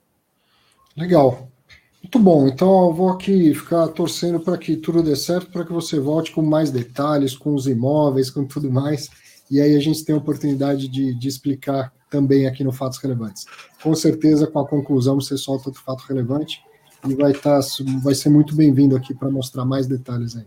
[0.96, 1.48] Legal.
[2.00, 2.46] Muito bom.
[2.46, 6.30] Então eu vou aqui ficar torcendo para que tudo dê certo, para que você volte
[6.30, 9.10] com mais detalhes, com os imóveis, com tudo mais.
[9.50, 13.46] E aí a gente tem a oportunidade de, de explicar também aqui no Fatos Relevantes.
[13.82, 16.62] Com certeza, com a conclusão, você solta outro fato relevante
[17.08, 17.58] e vai, tá,
[18.00, 20.46] vai ser muito bem-vindo aqui para mostrar mais detalhes aí.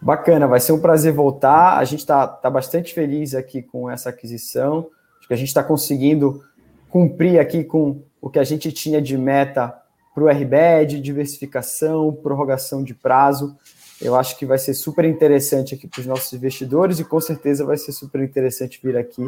[0.00, 1.78] Bacana, vai ser um prazer voltar.
[1.78, 4.88] A gente está tá bastante feliz aqui com essa aquisição.
[5.18, 6.42] Acho que a gente está conseguindo
[6.90, 9.74] cumprir aqui com o que a gente tinha de meta
[10.14, 13.56] para o RBED, diversificação, prorrogação de prazo.
[14.00, 17.64] Eu acho que vai ser super interessante aqui para os nossos investidores e com certeza
[17.64, 19.26] vai ser super interessante vir aqui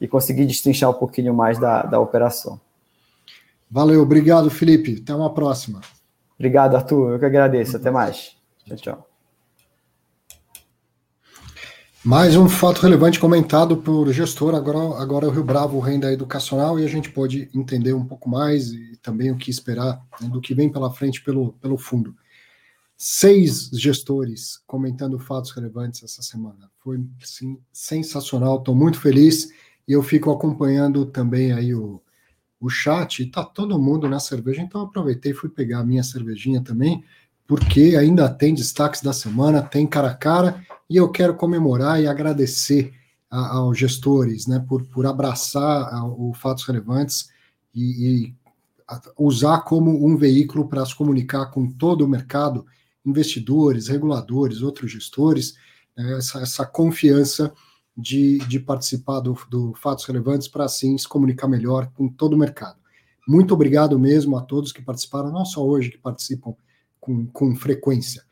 [0.00, 2.60] e conseguir destrinchar um pouquinho mais da, da operação.
[3.70, 5.00] Valeu, obrigado, Felipe.
[5.02, 5.80] Até uma próxima.
[6.38, 7.12] Obrigado, Arthur.
[7.12, 7.76] Eu que agradeço.
[7.76, 8.36] Até mais.
[8.64, 9.09] Tchau, tchau.
[12.02, 16.84] Mais um fato relevante comentado por gestor, agora, agora o Rio Bravo renda educacional, e
[16.84, 20.54] a gente pode entender um pouco mais e também o que esperar né, do que
[20.54, 22.16] vem pela frente pelo, pelo fundo.
[22.96, 26.70] Seis gestores comentando fatos relevantes essa semana.
[26.78, 29.50] Foi sim, sensacional, estou muito feliz
[29.86, 32.00] e eu fico acompanhando também aí o,
[32.58, 33.24] o chat.
[33.24, 37.04] Está todo mundo na cerveja, então aproveitei e fui pegar a minha cervejinha também,
[37.50, 42.06] porque ainda tem destaques da semana, tem cara a cara e eu quero comemorar e
[42.06, 42.94] agradecer
[43.28, 47.28] a, aos gestores né, por, por abraçar os fatos relevantes
[47.74, 48.34] e, e
[49.18, 52.64] usar como um veículo para se comunicar com todo o mercado,
[53.04, 55.56] investidores, reguladores, outros gestores,
[55.96, 57.52] né, essa, essa confiança
[57.96, 62.38] de, de participar do, do Fatos Relevantes para assim se comunicar melhor com todo o
[62.38, 62.78] mercado.
[63.26, 66.54] Muito obrigado mesmo a todos que participaram, não só hoje, que participam
[67.00, 68.22] com, com frequência.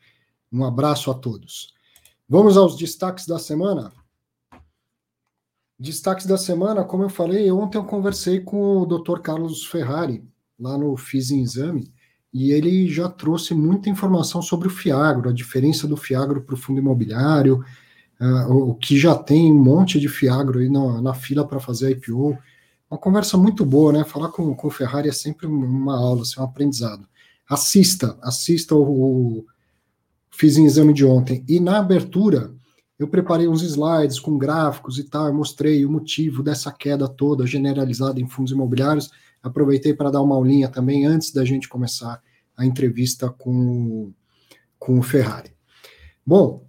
[0.51, 1.73] Um abraço a todos.
[2.27, 3.91] Vamos aos destaques da semana.
[5.79, 9.19] Destaques da semana, como eu falei, ontem eu conversei com o Dr.
[9.19, 10.23] Carlos Ferrari,
[10.59, 11.91] lá no Fiz em Exame,
[12.33, 16.57] e ele já trouxe muita informação sobre o Fiagro, a diferença do Fiagro para o
[16.57, 17.63] fundo imobiliário,
[18.19, 21.91] uh, o que já tem um monte de Fiagro aí na, na fila para fazer
[21.91, 22.37] IPO.
[22.91, 24.03] Uma conversa muito boa, né?
[24.03, 27.07] Falar com, com o Ferrari é sempre uma aula, assim, um aprendizado.
[27.49, 29.45] Assista, assista o, o
[30.29, 31.43] fiz em exame de ontem.
[31.47, 32.53] E na abertura,
[32.97, 37.47] eu preparei uns slides com gráficos e tal, eu mostrei o motivo dessa queda toda
[37.47, 39.09] generalizada em fundos imobiliários.
[39.41, 42.21] Aproveitei para dar uma aulinha também antes da gente começar
[42.55, 44.13] a entrevista com,
[44.77, 45.51] com o Ferrari.
[46.25, 46.63] Bom,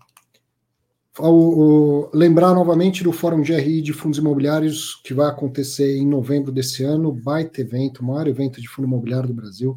[1.18, 6.50] ao, ao, lembrar novamente do Fórum GRI de Fundos Imobiliários, que vai acontecer em novembro
[6.50, 9.76] desse ano, baita evento, o maior evento de fundo imobiliário do Brasil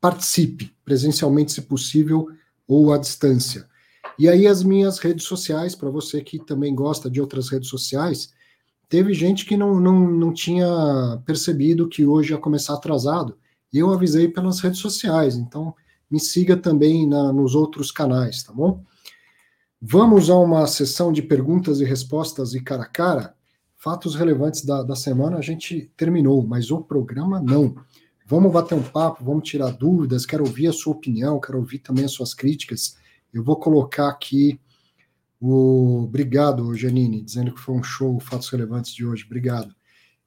[0.00, 2.28] participe presencialmente, se possível,
[2.66, 3.68] ou à distância.
[4.18, 8.32] E aí as minhas redes sociais, para você que também gosta de outras redes sociais,
[8.88, 10.66] teve gente que não, não, não tinha
[11.24, 13.36] percebido que hoje ia começar atrasado,
[13.72, 15.74] e eu avisei pelas redes sociais, então
[16.10, 18.82] me siga também na, nos outros canais, tá bom?
[19.80, 23.34] Vamos a uma sessão de perguntas e respostas e cara a cara.
[23.76, 27.76] Fatos relevantes da, da semana a gente terminou, mas o programa não.
[28.30, 32.04] Vamos bater um papo, vamos tirar dúvidas, quero ouvir a sua opinião, quero ouvir também
[32.04, 32.98] as suas críticas.
[33.32, 34.60] Eu vou colocar aqui
[35.40, 36.02] o.
[36.02, 39.24] Obrigado, Janine, dizendo que foi um show Fatos Relevantes de hoje.
[39.24, 39.74] Obrigado.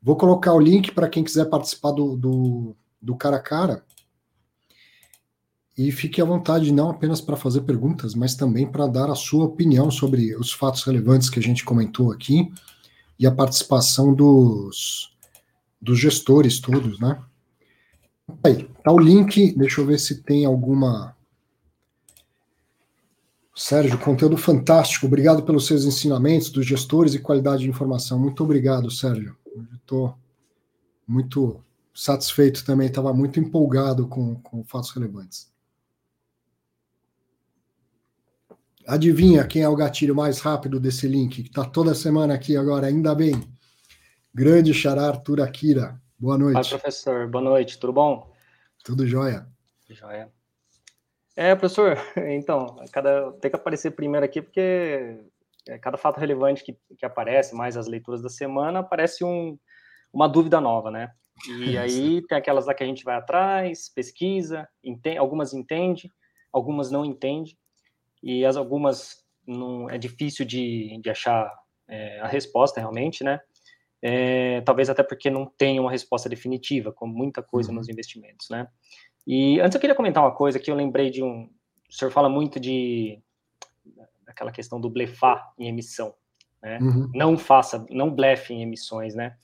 [0.01, 3.85] Vou colocar o link para quem quiser participar do, do, do cara a cara.
[5.77, 9.45] E fique à vontade não apenas para fazer perguntas, mas também para dar a sua
[9.45, 12.51] opinião sobre os fatos relevantes que a gente comentou aqui
[13.19, 15.15] e a participação dos,
[15.79, 17.23] dos gestores todos, né?
[18.43, 21.15] Aí, tá o link, deixa eu ver se tem alguma.
[23.55, 25.05] Sérgio, conteúdo fantástico.
[25.05, 28.17] Obrigado pelos seus ensinamentos dos gestores e qualidade de informação.
[28.17, 29.35] Muito obrigado, Sérgio.
[29.75, 30.17] Estou
[31.07, 31.61] muito
[31.93, 35.51] satisfeito também, estava muito empolgado com, com fatos relevantes.
[38.87, 41.43] Adivinha quem é o gatilho mais rápido desse link?
[41.43, 43.41] Que está toda semana aqui agora, ainda bem.
[44.33, 46.01] Grande Xará Arthur Akira.
[46.21, 46.55] Boa noite.
[46.55, 47.27] Olá, professor.
[47.27, 47.79] Boa noite.
[47.79, 48.31] Tudo bom?
[48.83, 49.47] Tudo jóia.
[49.89, 50.31] Jóia.
[51.35, 51.97] É, professor,
[52.29, 55.19] então, cada, tem que aparecer primeiro aqui, porque
[55.67, 59.57] é, cada fato relevante que, que aparece, mais as leituras da semana, aparece um,
[60.13, 61.11] uma dúvida nova, né?
[61.47, 66.13] E aí tem aquelas lá que a gente vai atrás, pesquisa, entende, algumas entende,
[66.53, 67.57] algumas não entende
[68.21, 71.51] e as algumas não é difícil de, de achar
[71.87, 73.41] é, a resposta realmente, né?
[74.01, 77.75] É, talvez até porque não tem uma resposta definitiva, como muita coisa uhum.
[77.75, 78.67] nos investimentos, né?
[79.27, 81.49] E antes eu queria comentar uma coisa que eu lembrei de um.
[81.89, 83.21] O senhor fala muito de
[84.25, 86.13] daquela questão do blefar em emissão,
[86.61, 86.79] né?
[86.81, 87.09] Uhum.
[87.13, 89.35] Não faça, não blefe em emissões, né?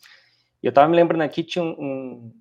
[0.63, 2.33] E eu estava me lembrando aqui tinha um, um,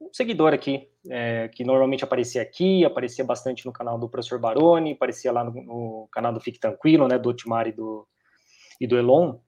[0.00, 4.92] um seguidor aqui é, que normalmente aparecia aqui, aparecia bastante no canal do professor Baroni,
[4.92, 8.06] aparecia lá no, no canal do Fique Tranquilo, né, do Otmar e do,
[8.80, 9.38] e do Elon,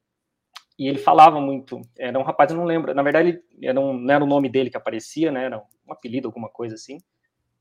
[0.78, 4.14] e ele falava muito, era um rapaz, eu não lembro, na verdade era um, não
[4.14, 6.98] era o nome dele que aparecia, né, era um apelido, alguma coisa assim,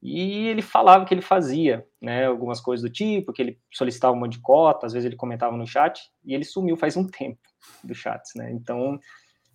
[0.01, 4.27] e ele falava que ele fazia, né, algumas coisas do tipo, que ele solicitava uma
[4.27, 7.39] de cota, às vezes ele comentava no chat, e ele sumiu faz um tempo
[7.83, 8.99] do chat, né, então,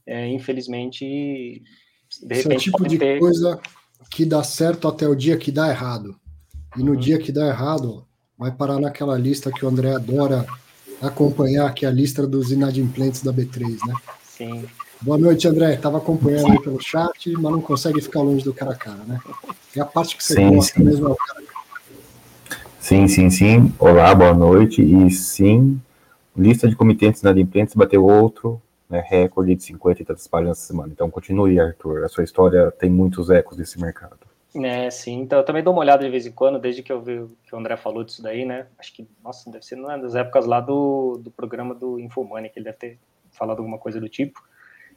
[0.07, 1.05] é, infelizmente,
[2.23, 3.19] de repente Esse é o tipo de ter...
[3.19, 3.61] coisa
[4.11, 6.19] que dá certo até o dia que dá errado.
[6.77, 6.99] E no uhum.
[6.99, 8.07] dia que dá errado,
[8.39, 10.47] vai parar naquela lista que o André adora
[11.01, 13.95] acompanhar, que é a lista dos inadimplentes da B3, né?
[14.25, 14.65] Sim.
[15.01, 15.75] Boa noite, André.
[15.75, 19.19] Estava acompanhando aí pelo chat, mas não consegue ficar longe do cara a cara, né?
[19.75, 20.85] É a parte que você sim, gosta sim.
[20.85, 21.43] mesmo é o cara.
[22.79, 23.73] Sim, sim, sim.
[23.79, 24.83] Olá, boa noite.
[24.83, 25.81] E sim,
[26.37, 30.93] lista de comitentes inadimplentes bateu outro né, recorde de 50 e tantas páginas essa semana.
[30.93, 32.05] Então continue, Arthur.
[32.05, 34.30] A sua história tem muitos ecos desse mercado.
[34.55, 35.21] É, sim.
[35.21, 37.55] Então eu também dou uma olhada de vez em quando, desde que eu vi que
[37.55, 38.67] o André falou disso daí, né?
[38.79, 42.59] Acho que, nossa, deve ser uma das épocas lá do, do programa do Infomoney, que
[42.59, 42.99] ele deve ter
[43.31, 44.43] falado alguma coisa do tipo.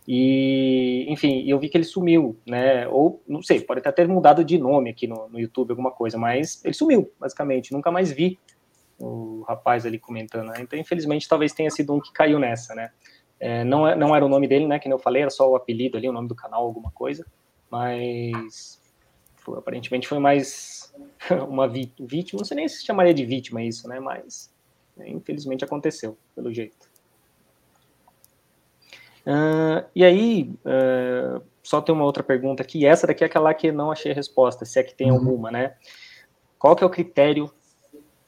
[0.08, 2.88] E, enfim, eu vi que ele sumiu, né?
[2.88, 6.18] Ou, não sei, pode até ter mudado de nome aqui no, no YouTube, alguma coisa,
[6.18, 7.72] mas ele sumiu, basicamente.
[7.72, 8.40] Nunca mais vi
[9.00, 10.56] o rapaz ali comentando, né?
[10.62, 12.92] Então, infelizmente, talvez tenha sido um que caiu nessa, né?
[13.40, 14.80] É, não, é, não era o nome dele, né?
[14.80, 17.26] Que eu falei, era só o apelido ali, o nome do canal, alguma coisa.
[17.70, 18.82] Mas
[19.44, 20.94] foi, aparentemente foi mais
[21.48, 22.40] uma vítima.
[22.40, 24.00] Não sei nem se chamaria de vítima isso, né?
[24.00, 24.52] Mas
[25.00, 26.92] é, infelizmente aconteceu, pelo jeito.
[29.26, 32.86] Uh, e aí, uh, só tem uma outra pergunta aqui.
[32.86, 35.18] Essa daqui é aquela que não achei a resposta, se é que tem uhum.
[35.18, 35.76] alguma, né?
[36.60, 37.52] Qual que é o critério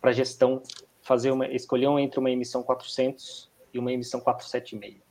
[0.02, 0.62] para gestão
[1.02, 5.04] fazer uma escolher entre uma emissão 400 e uma emissão 476?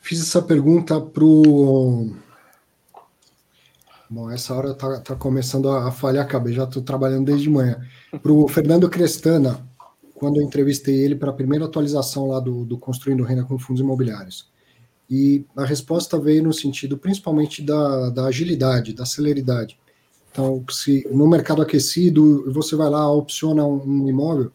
[0.00, 2.14] Fiz essa pergunta pro.
[4.10, 7.80] Bom, essa hora tá, tá começando a, falhar a cabeça, já estou trabalhando desde manhã.
[8.22, 9.68] Para o Fernando Crestana,
[10.14, 13.82] quando eu entrevistei ele para a primeira atualização lá do, do Construindo Renda com Fundos
[13.82, 14.50] Imobiliários.
[15.10, 19.78] E a resposta veio no sentido principalmente da, da agilidade, da celeridade.
[20.30, 24.52] Então, se no mercado aquecido você vai lá, opciona um, um imóvel,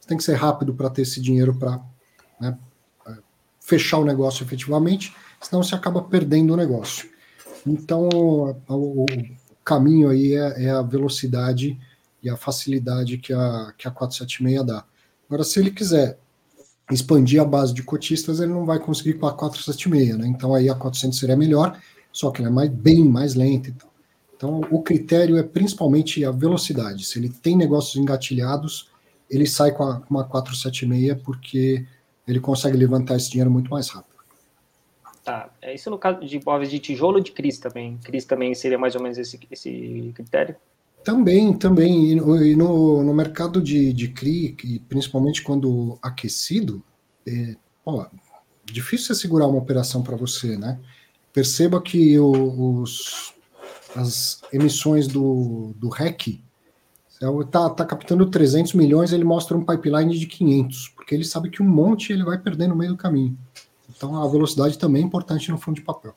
[0.00, 1.80] você tem que ser rápido para ter esse dinheiro para
[2.40, 2.56] né,
[3.60, 7.13] fechar o negócio efetivamente, senão você acaba perdendo o negócio.
[7.66, 8.08] Então,
[8.68, 9.06] o,
[9.64, 11.78] caminho aí é, é, a velocidade
[12.22, 14.84] e a facilidade que a, que a 476 dá.
[15.26, 16.18] Agora, se ele quiser
[16.90, 20.26] expandir a base de cotistas, ele não vai conseguir com a 476, né?
[20.26, 21.78] Então, aí a 400 seria melhor,
[22.12, 23.70] só que ela é mais, bem mais lenta.
[23.70, 23.88] Então.
[24.36, 27.06] então, o critério é principalmente a velocidade.
[27.06, 28.90] Se ele tem negócios engatilhados,
[29.30, 31.86] ele sai com a, uma 476 porque
[32.28, 34.13] ele consegue levantar esse dinheiro muito mais rápido.
[35.24, 37.98] Tá, é isso no caso de imóveis de tijolo de CRIs também?
[38.04, 40.54] CRIs também seria mais ou menos esse, esse critério?
[41.02, 42.12] Também, também.
[42.12, 46.82] E no, no, mercado de, de CRI, principalmente quando aquecido,
[47.26, 47.56] é,
[47.86, 48.06] ó,
[48.64, 50.78] difícil é segurar uma operação para você, né?
[51.32, 53.34] Perceba que os,
[53.96, 56.40] as emissões do, do REC
[57.40, 61.62] está tá captando 300 milhões, ele mostra um pipeline de 500, porque ele sabe que
[61.62, 63.38] um monte ele vai perder no meio do caminho.
[63.96, 66.14] Então a velocidade também é importante no fundo de papel.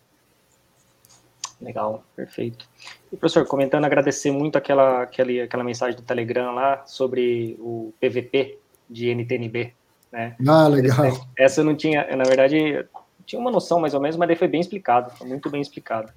[1.60, 2.70] Legal, perfeito.
[3.12, 8.60] E professor, comentando, agradecer muito aquela, aquela, aquela mensagem do Telegram lá sobre o PVP
[8.90, 9.74] de NTNB.
[10.12, 10.36] Né?
[10.48, 11.28] Ah, legal.
[11.38, 12.86] Essa eu não tinha, na verdade,
[13.26, 16.12] tinha uma noção mais ou menos, mas daí foi bem explicado, foi muito bem explicado.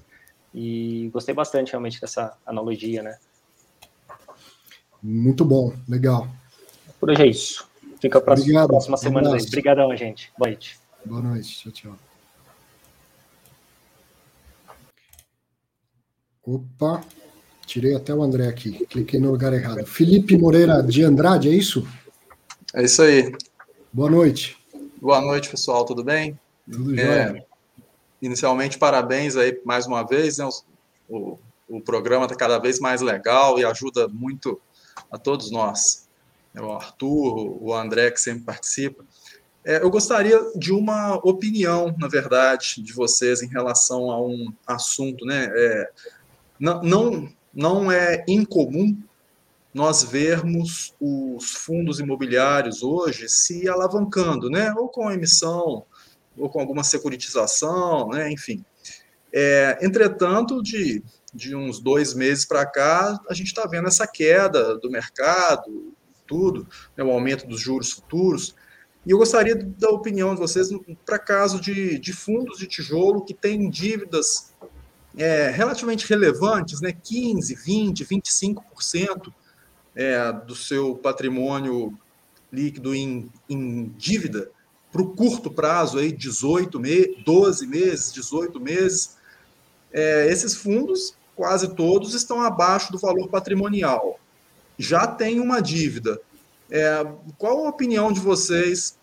[0.55, 3.17] E gostei bastante realmente dessa analogia, né?
[5.03, 6.29] Muito bom, legal.
[6.99, 7.69] Por hoje é isso.
[8.01, 9.31] Fica para a próxima semana.
[9.31, 10.33] Um Obrigadão, gente.
[10.37, 10.80] Boa noite.
[11.05, 11.63] Boa noite.
[11.63, 11.99] Tchau, tchau.
[16.43, 17.05] Opa,
[17.67, 19.87] tirei até o André aqui, cliquei no lugar errado.
[19.87, 21.87] Felipe Moreira de Andrade, é isso?
[22.75, 23.33] É isso aí.
[23.93, 24.57] Boa noite.
[25.01, 26.39] Boa noite, pessoal, tudo bem?
[26.71, 27.47] Tudo é, jóia.
[28.21, 30.49] Inicialmente, parabéns aí mais uma vez, né?
[31.09, 31.39] O, o,
[31.77, 34.61] o programa está cada vez mais legal e ajuda muito
[35.11, 36.09] a todos nós.
[36.55, 39.05] É o Arthur, o André, que sempre participa.
[39.71, 45.25] É, eu gostaria de uma opinião, na verdade, de vocês em relação a um assunto,
[45.25, 45.49] né?
[45.55, 45.91] É,
[46.59, 49.01] não, não, não é incomum
[49.73, 54.75] nós vermos os fundos imobiliários hoje se alavancando, né?
[54.77, 55.85] Ou com emissão,
[56.37, 58.29] ou com alguma securitização, né?
[58.33, 58.65] Enfim.
[59.33, 61.01] É, entretanto, de,
[61.33, 65.95] de uns dois meses para cá, a gente está vendo essa queda do mercado,
[66.27, 66.67] tudo,
[66.97, 67.05] né?
[67.05, 68.57] o aumento dos juros futuros.
[69.07, 70.69] E eu gostaria da opinião de vocês
[71.07, 74.55] para caso de, de fundos de tijolo que têm dívidas
[75.17, 79.33] é, relativamente relevantes, né, 15, 20, 25%
[79.95, 81.99] é, do seu patrimônio
[82.53, 84.51] líquido em, em dívida
[84.93, 89.17] para o curto prazo, aí, 18 meses, 12 meses, 18 meses.
[89.93, 94.19] É, esses fundos, quase todos, estão abaixo do valor patrimonial.
[94.77, 96.21] Já tem uma dívida.
[96.71, 97.05] É,
[97.37, 98.99] qual a opinião de vocês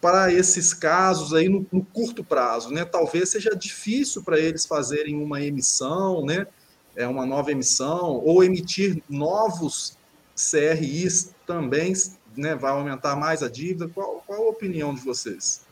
[0.00, 2.84] para esses casos aí no, no, curto prazo, né?
[2.84, 6.46] Talvez seja difícil para eles fazerem uma emissão, né?
[6.94, 9.96] É uma nova emissão ou emitir novos
[10.36, 11.94] CRIs também,
[12.36, 12.54] né?
[12.54, 13.88] Vai aumentar mais a dívida.
[13.88, 15.62] Qual, qual a opinião de vocês?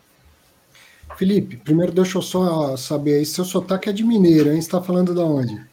[1.16, 4.60] Felipe, primeiro deixa eu só saber aí, seu sotaque é de mineiro, hein?
[4.60, 5.66] Você está falando de onde?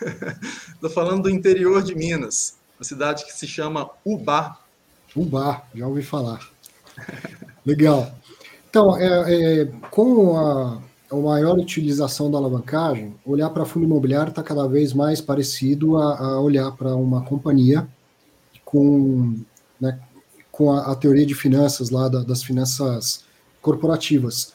[0.74, 4.58] Estou falando do interior de Minas, uma cidade que se chama Ubá.
[5.14, 6.40] Ubá, já ouvi falar.
[7.64, 8.12] Legal.
[8.68, 14.42] Então, é, é, com a, a, maior utilização da alavancagem, olhar para fundo imobiliário está
[14.42, 17.86] cada vez mais parecido a, a olhar para uma companhia
[18.64, 19.38] com,
[19.80, 20.00] né,
[20.50, 23.24] com a, a, teoria de finanças lá da, das finanças
[23.62, 24.54] corporativas.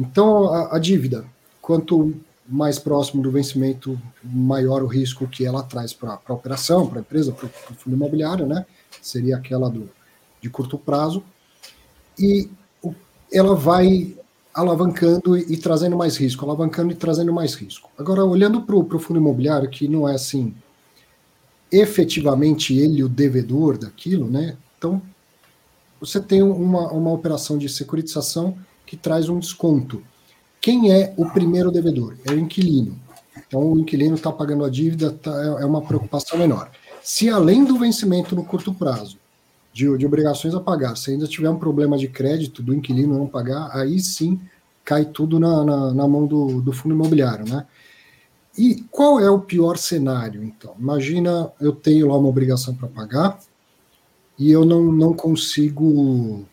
[0.00, 1.26] Então, a, dívida,
[1.60, 2.14] quanto
[2.48, 7.02] mais próximo do vencimento, maior o risco que ela traz para a operação, para a
[7.02, 8.64] empresa, para o fundo imobiliário, né?
[9.02, 9.90] Seria aquela do,
[10.40, 11.22] de curto prazo
[12.18, 12.50] e
[13.32, 14.16] ela vai
[14.54, 17.90] alavancando e, trazendo mais risco, alavancando e trazendo mais risco.
[17.96, 20.52] Agora, olhando para o fundo imobiliário, que não é assim,
[21.70, 24.56] efetivamente ele o devedor daquilo, né?
[24.76, 25.00] Então,
[26.00, 30.02] você tem uma, uma operação de securitização que traz um desconto.
[30.60, 32.16] Quem é o primeiro devedor?
[32.24, 32.98] É o inquilino.
[33.46, 36.70] Então, o inquilino está pagando a dívida, tá, é, é uma preocupação menor.
[37.02, 39.18] Se além do vencimento no curto prazo,
[39.72, 40.96] de, de obrigações a pagar.
[40.96, 44.40] Se ainda tiver um problema de crédito do inquilino não pagar, aí sim
[44.84, 47.66] cai tudo na, na, na mão do, do fundo imobiliário, né?
[48.56, 50.74] E qual é o pior cenário, então?
[50.78, 53.38] Imagina eu tenho lá uma obrigação para pagar
[54.38, 56.44] e eu não, não consigo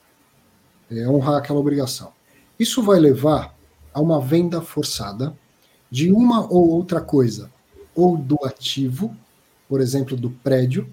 [0.92, 2.12] é, honrar aquela obrigação.
[2.60, 3.56] Isso vai levar
[3.94, 5.36] a uma venda forçada
[5.90, 7.50] de uma ou outra coisa,
[7.96, 9.16] ou do ativo,
[9.68, 10.92] por exemplo, do prédio,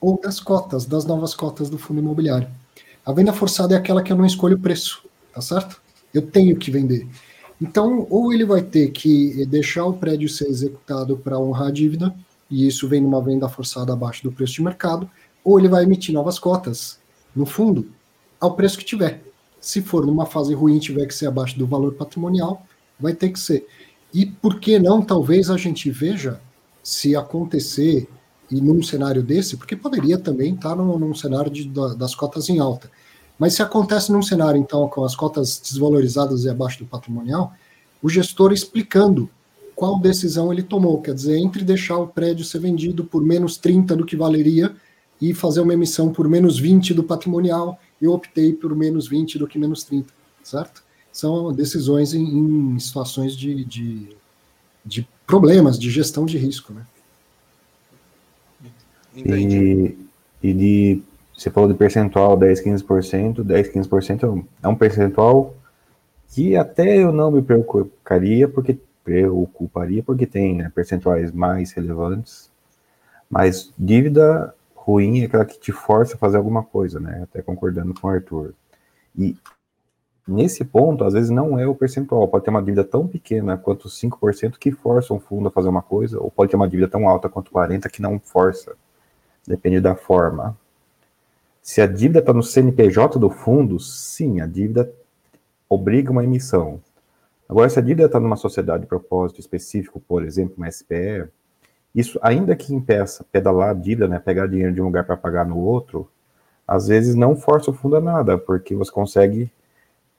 [0.00, 2.48] ou das cotas, das novas cotas do fundo imobiliário.
[3.04, 5.80] A venda forçada é aquela que eu não escolho o preço, tá certo?
[6.12, 7.06] Eu tenho que vender.
[7.60, 12.14] Então, ou ele vai ter que deixar o prédio ser executado para honrar a dívida,
[12.50, 15.08] e isso vem numa venda forçada abaixo do preço de mercado,
[15.44, 16.98] ou ele vai emitir novas cotas
[17.36, 17.90] no fundo
[18.40, 19.22] ao preço que tiver.
[19.60, 22.66] Se for numa fase ruim tiver que ser abaixo do valor patrimonial,
[22.98, 23.66] vai ter que ser.
[24.12, 26.40] E por que não, talvez a gente veja
[26.82, 28.08] se acontecer
[28.50, 32.58] e num cenário desse, porque poderia também estar num, num cenário de, das cotas em
[32.58, 32.90] alta.
[33.38, 37.52] Mas se acontece num cenário, então, com as cotas desvalorizadas e abaixo do patrimonial,
[38.02, 39.30] o gestor explicando
[39.74, 43.96] qual decisão ele tomou, quer dizer, entre deixar o prédio ser vendido por menos 30
[43.96, 44.74] do que valeria
[45.20, 49.46] e fazer uma emissão por menos 20 do patrimonial, eu optei por menos 20 do
[49.46, 50.12] que menos 30,
[50.42, 50.82] certo?
[51.12, 54.08] São decisões em, em situações de, de,
[54.84, 56.86] de, problemas de gestão de risco, né?
[59.14, 59.98] E,
[60.42, 61.02] e de,
[61.36, 65.54] você falou de percentual 10, 15%, 10, 15% é um percentual
[66.28, 72.50] que até eu não me preocuparia, porque preocuparia porque tem né, percentuais mais relevantes,
[73.28, 77.20] mas dívida ruim é aquela que te força a fazer alguma coisa, né?
[77.22, 78.54] Até concordando com o Arthur.
[79.16, 79.36] E
[80.26, 83.88] nesse ponto, às vezes não é o percentual, pode ter uma dívida tão pequena quanto
[83.88, 87.08] 5% que força um fundo a fazer uma coisa, ou pode ter uma dívida tão
[87.08, 88.76] alta quanto 40% que não força.
[89.46, 90.56] Depende da forma.
[91.62, 94.90] Se a dívida está no CNPJ do fundo, sim, a dívida
[95.68, 96.80] obriga uma emissão.
[97.48, 101.28] Agora, se a dívida está numa sociedade de propósito específico, por exemplo, uma SPE,
[101.94, 105.44] isso, ainda que impeça pedalar a dívida, né, pegar dinheiro de um lugar para pagar
[105.44, 106.08] no outro,
[106.66, 109.50] às vezes não força o fundo a nada, porque você consegue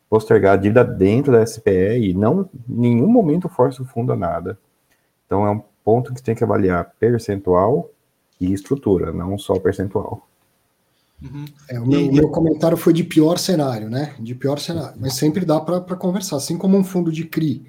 [0.10, 4.18] postergar a dívida dentro da SPE e não, em nenhum momento força o fundo a
[4.18, 4.60] nada.
[5.26, 7.90] Então é um ponto que tem que avaliar percentual
[8.42, 10.28] e estrutura, não só percentual.
[11.22, 11.46] Uhum.
[11.70, 14.16] É, o meu, meu, comentário foi de pior cenário, né?
[14.20, 17.64] De pior cenário, mas sempre dá para conversar, assim como um fundo de CRI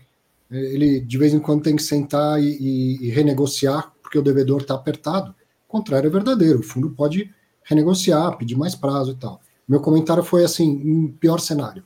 [0.52, 4.60] ele de vez em quando tem que sentar e, e, e renegociar porque o devedor
[4.60, 5.34] está apertado.
[5.66, 7.32] O contrário é verdadeiro, o fundo pode
[7.64, 9.40] renegociar, pedir mais prazo e tal.
[9.66, 11.82] Meu comentário foi assim, em pior cenário.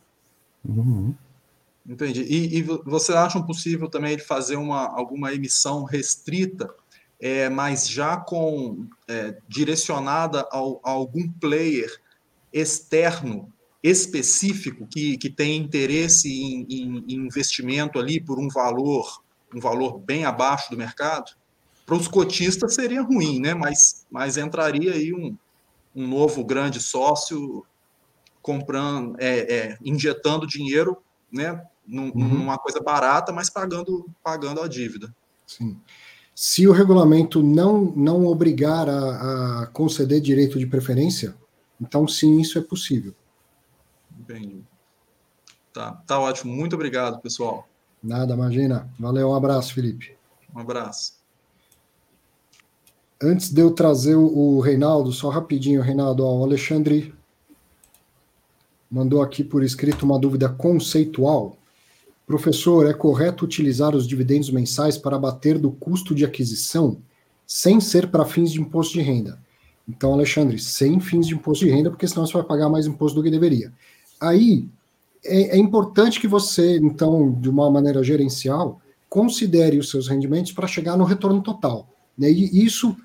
[0.65, 1.15] Uhum.
[1.89, 2.23] Entendi.
[2.23, 6.69] E, e, você acha possível também de fazer uma, alguma emissão restrita,
[7.21, 11.91] é, mas já com é, direcionada ao, a algum player
[12.53, 13.53] externo
[13.83, 19.25] específico que, que tem interesse em, em, em investimento ali por um valor
[19.55, 21.33] um valor bem abaixo do mercado,
[21.85, 23.55] para os cotistas seria ruim, né?
[23.55, 25.37] Mas, mas entraria aí um,
[25.95, 27.65] um novo grande sócio
[28.43, 30.99] comprando, é, é, injetando dinheiro,
[31.31, 31.65] né?
[31.87, 32.29] Num, uhum.
[32.29, 35.15] Numa coisa barata, mas pagando, pagando a dívida.
[35.47, 35.81] Sim.
[36.39, 41.35] Se o regulamento não, não obrigar a, a conceder direito de preferência,
[41.81, 43.15] então sim, isso é possível.
[44.11, 44.63] Bem,
[45.73, 46.55] tá, tá ótimo.
[46.55, 47.67] Muito obrigado, pessoal.
[48.03, 48.87] Nada, imagina.
[48.99, 50.15] Valeu, um abraço, Felipe.
[50.55, 51.15] Um abraço.
[53.19, 57.15] Antes de eu trazer o Reinaldo, só rapidinho, Reinaldo, ó, o Alexandre
[58.91, 61.57] mandou aqui por escrito uma dúvida conceitual.
[62.27, 66.99] Professor, é correto utilizar os dividendos mensais para abater do custo de aquisição
[67.47, 69.39] sem ser para fins de imposto de renda?
[69.89, 73.17] Então, Alexandre, sem fins de imposto de renda, porque senão você vai pagar mais imposto
[73.17, 73.73] do que deveria.
[74.21, 74.69] Aí
[75.25, 80.67] é, é importante que você, então, de uma maneira gerencial, considere os seus rendimentos para
[80.67, 81.89] chegar no retorno total.
[82.19, 82.31] Né?
[82.31, 82.97] E isso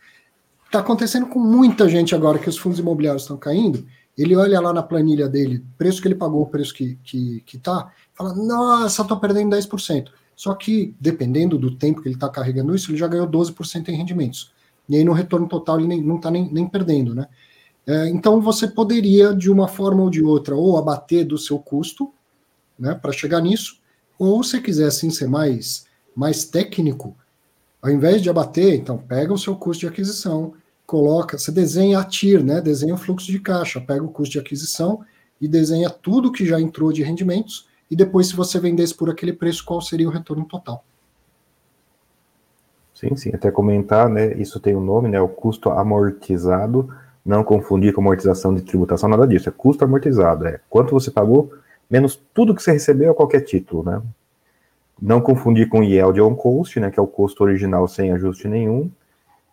[0.65, 3.85] está acontecendo com muita gente agora que os fundos imobiliários estão caindo.
[4.17, 7.57] Ele olha lá na planilha dele, preço que ele pagou, preço que está, que, que
[7.57, 7.91] tá,
[8.21, 10.09] fala, nossa, estou perdendo 10%.
[10.35, 13.95] Só que, dependendo do tempo que ele está carregando isso, ele já ganhou 12% em
[13.95, 14.51] rendimentos.
[14.89, 17.27] E aí no retorno total ele nem, não está nem, nem perdendo, né?
[17.85, 22.11] É, então você poderia, de uma forma ou de outra, ou abater do seu custo,
[22.77, 23.79] né, para chegar nisso,
[24.19, 25.85] ou se quiser assim, ser mais,
[26.15, 27.15] mais técnico,
[27.81, 30.53] ao invés de abater, então pega o seu custo de aquisição,
[30.85, 34.39] coloca, você desenha a TIR, né, desenha o fluxo de caixa, pega o custo de
[34.39, 35.03] aquisição
[35.39, 39.33] e desenha tudo que já entrou de rendimentos, e depois, se você vendesse por aquele
[39.33, 40.81] preço, qual seria o retorno total?
[42.95, 46.89] Sim, sim, até comentar, né, isso tem um nome, né, o custo amortizado,
[47.25, 49.49] não confundir com amortização de tributação, nada disso.
[49.49, 50.47] É custo amortizado.
[50.47, 51.51] É quanto você pagou,
[51.89, 54.01] menos tudo que você recebeu a qualquer título, né?
[54.99, 56.89] Não confundir com yield on cost, né?
[56.89, 58.89] Que é o custo original sem ajuste nenhum.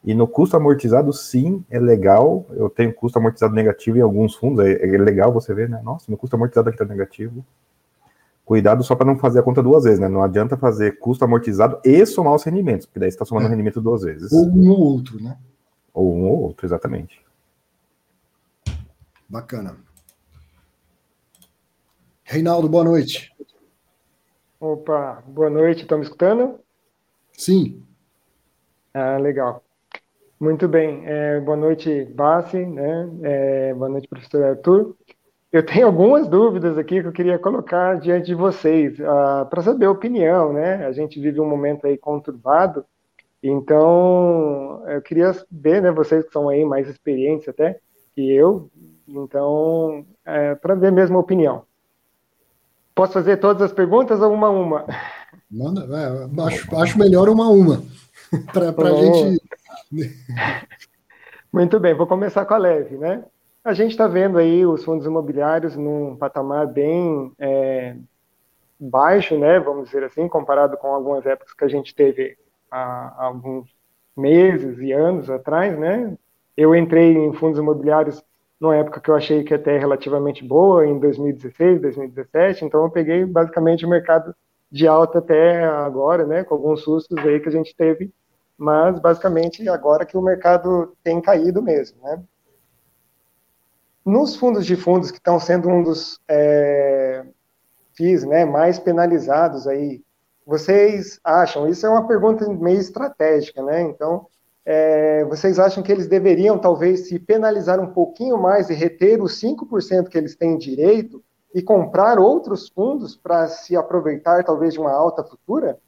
[0.04, 2.46] E no custo amortizado, sim, é legal.
[2.50, 4.64] Eu tenho custo amortizado negativo em alguns fundos.
[4.64, 5.80] É, é legal você ver, né?
[5.82, 7.44] Nossa, meu custo amortizado aqui está negativo.
[8.48, 10.08] Cuidado só para não fazer a conta duas vezes, né?
[10.08, 13.48] Não adianta fazer custo amortizado e somar os rendimentos, porque daí você está somando o
[13.48, 13.50] é.
[13.50, 14.32] rendimento duas vezes.
[14.32, 15.36] Ou um ou outro, né?
[15.92, 17.22] Ou um ou outro, exatamente.
[19.28, 19.76] Bacana.
[22.24, 23.36] Reinaldo, boa noite.
[24.58, 26.58] Opa, boa noite, estão me escutando?
[27.34, 27.82] Sim.
[28.94, 29.62] Ah, legal.
[30.40, 31.02] Muito bem.
[31.04, 33.10] É, boa noite, Bassi, né?
[33.24, 34.96] É, boa noite, professor Arthur.
[35.50, 39.86] Eu tenho algumas dúvidas aqui que eu queria colocar diante de vocês, ah, para saber
[39.86, 40.86] a opinião, né?
[40.86, 42.84] A gente vive um momento aí conturbado,
[43.42, 47.78] Então, eu queria ver, né, vocês que são aí mais experientes até
[48.14, 48.68] que eu,
[49.06, 51.62] então, é, para ver mesmo a opinião.
[52.94, 54.86] Posso fazer todas as perguntas ou uma a uma?
[55.48, 57.82] Manda, é, acho, acho melhor uma a uma,
[58.52, 59.40] para a gente...
[61.52, 63.24] Muito bem, vou começar com a leve, né?
[63.64, 67.96] A gente está vendo aí os fundos imobiliários num patamar bem é,
[68.78, 72.38] baixo, né, vamos dizer assim, comparado com algumas épocas que a gente teve
[72.70, 72.78] há,
[73.18, 73.68] há alguns
[74.16, 76.16] meses e anos atrás, né?
[76.56, 78.24] Eu entrei em fundos imobiliários
[78.60, 83.24] numa época que eu achei que até relativamente boa, em 2016, 2017, então eu peguei
[83.24, 84.34] basicamente o mercado
[84.70, 88.12] de alta até agora, né, com alguns sustos aí que a gente teve,
[88.56, 92.22] mas basicamente agora que o mercado tem caído mesmo, né.
[94.08, 97.26] Nos fundos de fundos que estão sendo um dos é,
[97.92, 100.02] FIIs né, mais penalizados aí,
[100.46, 104.26] vocês acham, isso é uma pergunta meio estratégica, né, então
[104.64, 109.38] é, vocês acham que eles deveriam talvez se penalizar um pouquinho mais e reter os
[109.38, 111.22] 5% que eles têm direito
[111.54, 115.78] e comprar outros fundos para se aproveitar talvez de uma alta futura?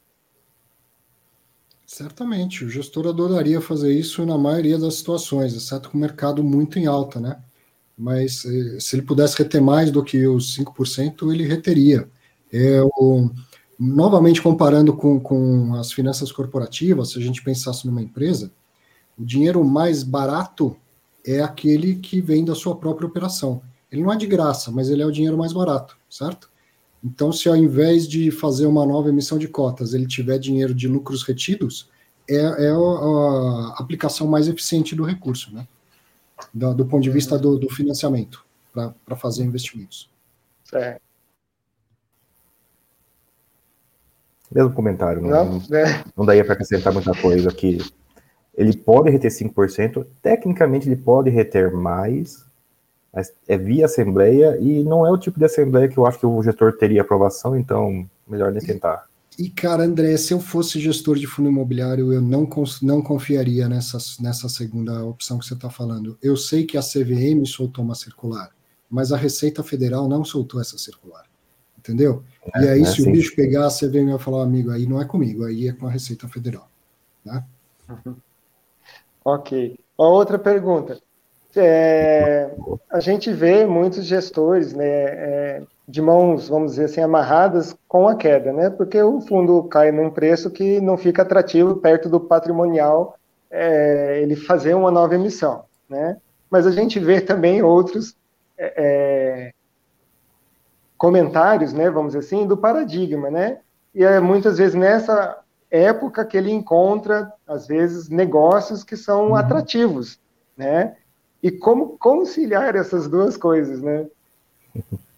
[1.87, 6.77] Certamente, o gestor adoraria fazer isso na maioria das situações, exceto com o mercado muito
[6.77, 7.41] em alta, né?
[8.01, 12.09] Mas eh, se ele pudesse reter mais do que os 5%, ele reteria.
[12.51, 13.29] É, o,
[13.79, 18.51] novamente, comparando com, com as finanças corporativas, se a gente pensasse numa empresa,
[19.15, 20.75] o dinheiro mais barato
[21.23, 23.61] é aquele que vem da sua própria operação.
[23.91, 26.49] Ele não é de graça, mas ele é o dinheiro mais barato, certo?
[27.03, 30.87] Então, se ao invés de fazer uma nova emissão de cotas, ele tiver dinheiro de
[30.87, 31.87] lucros retidos,
[32.27, 35.67] é, é a, a aplicação mais eficiente do recurso, né?
[36.53, 40.09] Do, do ponto de vista do, do financiamento para fazer investimentos.
[40.63, 41.01] Certo.
[44.51, 46.03] Mesmo comentário, não, não, é.
[46.15, 47.77] não daria para acrescentar muita coisa aqui.
[48.53, 52.45] Ele pode reter 5%, tecnicamente ele pode reter mais,
[53.13, 56.25] mas é via assembleia e não é o tipo de assembleia que eu acho que
[56.25, 59.05] o gestor teria aprovação, então melhor nem tentar.
[59.41, 62.47] E, cara, André, se eu fosse gestor de fundo imobiliário, eu não,
[62.83, 66.15] não confiaria nessa, nessa segunda opção que você está falando.
[66.21, 68.51] Eu sei que a CVM soltou uma circular,
[68.87, 71.25] mas a Receita Federal não soltou essa circular.
[71.75, 72.23] Entendeu?
[72.53, 73.09] É, e aí, é se assim.
[73.09, 75.87] o bicho pegar, a CVM vai falar, amigo, aí não é comigo, aí é com
[75.87, 76.69] a Receita Federal.
[77.25, 77.43] Né?
[77.89, 78.15] Uhum.
[79.23, 79.77] Ok.
[79.97, 80.99] Uma outra pergunta.
[81.55, 82.49] É,
[82.91, 88.15] a gente vê muitos gestores né, é, de mãos, vamos dizer assim, amarradas com a
[88.15, 88.69] queda, né?
[88.69, 93.17] Porque o fundo cai num preço que não fica atrativo perto do patrimonial
[93.49, 96.17] é, ele fazer uma nova emissão, né?
[96.49, 98.15] Mas a gente vê também outros
[98.57, 99.53] é, é,
[100.97, 101.89] comentários, né?
[101.89, 103.59] Vamos dizer assim, do paradigma, né?
[103.93, 105.39] E é muitas vezes nessa
[105.69, 109.35] época que ele encontra, às vezes, negócios que são uhum.
[109.35, 110.17] atrativos,
[110.55, 110.95] né?
[111.43, 114.07] E como conciliar essas duas coisas, né?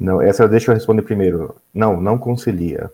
[0.00, 1.56] Não, essa deixa eu responder primeiro.
[1.74, 2.88] Não, não concilia.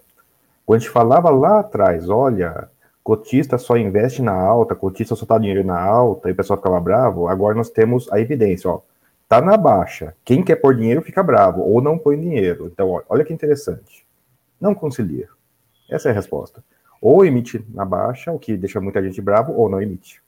[0.64, 2.68] Quando a gente falava lá atrás, olha,
[3.02, 6.80] cotista só investe na alta, cotista só tá dinheiro na alta, e o pessoal ficava
[6.80, 8.80] bravo, agora nós temos a evidência, ó.
[9.28, 10.14] Tá na baixa.
[10.24, 12.70] Quem quer pôr dinheiro fica bravo, ou não põe dinheiro.
[12.72, 14.06] Então, ó, olha que interessante.
[14.58, 15.28] Não concilia.
[15.90, 16.64] Essa é a resposta.
[17.00, 20.22] Ou emite na baixa, o que deixa muita gente bravo, ou não emite.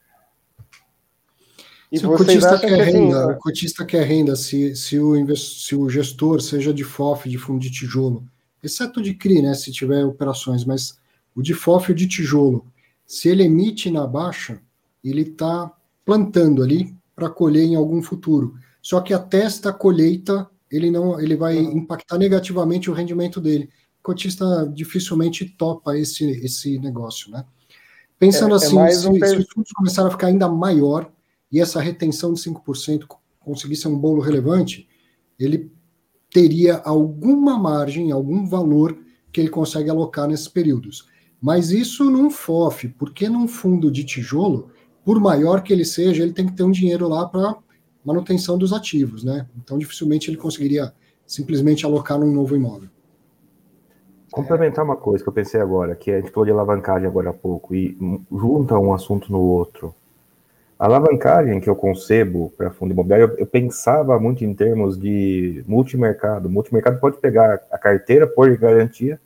[1.90, 5.36] E se o cotista quer que, renda, assim, o cotista quer renda, se, se, o,
[5.36, 8.24] se o gestor seja de FOF, de fundo de tijolo,
[8.62, 10.98] exceto de CRI, né, se tiver operações, mas
[11.34, 12.66] o de FOF e o de tijolo,
[13.06, 14.60] se ele emite na baixa,
[15.04, 15.70] ele está
[16.04, 18.54] plantando ali para colher em algum futuro.
[18.82, 21.78] Só que até esta colheita, ele não, ele vai uhum.
[21.78, 23.70] impactar negativamente o rendimento dele.
[24.00, 27.44] O cotista dificilmente topa esse, esse negócio, né?
[28.18, 31.10] Pensando é, assim, é se, se os fundos começarem a ficar ainda maior,
[31.50, 33.06] e essa retenção de 5%
[33.40, 34.88] conseguisse um bolo relevante,
[35.38, 35.70] ele
[36.30, 38.98] teria alguma margem, algum valor
[39.32, 41.08] que ele consegue alocar nesses períodos.
[41.40, 44.70] Mas isso num FOF, porque num fundo de tijolo,
[45.04, 47.56] por maior que ele seja, ele tem que ter um dinheiro lá para
[48.04, 49.46] manutenção dos ativos, né?
[49.56, 50.92] Então dificilmente ele conseguiria
[51.26, 52.88] simplesmente alocar num novo imóvel.
[54.30, 57.32] Complementar uma coisa que eu pensei agora, que a gente falou de alavancagem agora há
[57.32, 57.96] pouco, e
[58.30, 59.94] junta um assunto no outro.
[60.78, 65.64] A alavancagem que eu concebo para fundo imobiliário, eu, eu, pensava muito em termos de
[65.66, 66.50] multimercado.
[66.50, 69.18] Multimercado pode pegar a carteira, pôr de garantia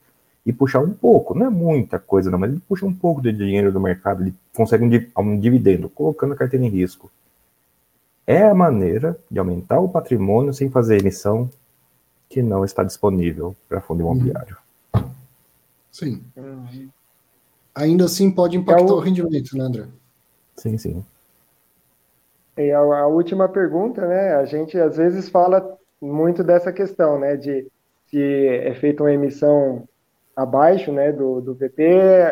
[0.47, 3.33] e puxar um pouco, não é muita coisa não, mas ele puxa um pouco de
[3.33, 7.11] dinheiro do mercado, ele consegue um, um dividendo, colocando a carteira em risco.
[8.27, 11.51] É a maneira de aumentar o patrimônio sem fazer emissão
[12.29, 14.57] que não está disponível para fundo imobiliário.
[15.91, 16.23] Sim.
[16.37, 16.89] Uhum.
[17.75, 18.97] ainda assim pode impactar é o...
[18.97, 19.87] o rendimento, né, André?
[20.57, 21.05] Sim, sim.
[22.61, 24.35] E a, a, última pergunta, né?
[24.35, 27.37] A gente às vezes fala muito dessa questão, né?
[27.37, 27.67] De
[28.07, 29.89] se é feita uma emissão
[30.37, 31.11] abaixo, né?
[31.11, 31.83] Do, do VP,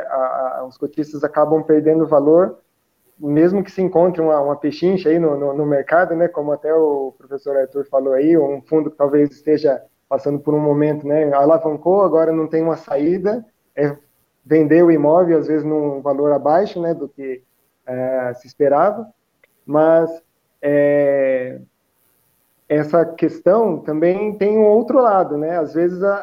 [0.07, 2.59] a, a, os cotistas acabam perdendo valor,
[3.19, 6.29] mesmo que se encontre uma, uma pechincha aí no, no, no, mercado, né?
[6.29, 10.61] Como até o professor Arthur falou aí, um fundo que talvez esteja passando por um
[10.61, 11.33] momento, né?
[11.33, 13.97] Alavancou, agora não tem uma saída, é
[14.45, 16.93] vender o imóvel às vezes num valor abaixo, né?
[16.93, 17.43] Do que
[17.87, 19.11] é, se esperava
[19.69, 20.11] mas
[20.63, 21.61] é,
[22.67, 25.59] essa questão também tem um outro lado, né?
[25.59, 26.15] Às vezes a,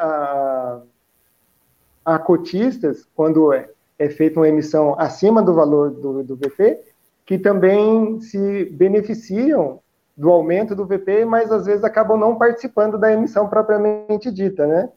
[2.04, 6.82] a, a cotistas, quando é, é, feita uma emissão acima do valor do, do VP,
[7.24, 9.80] que também se beneficiam
[10.18, 14.90] do aumento do VP, mas às vezes acabam não participando da emissão propriamente dita, né?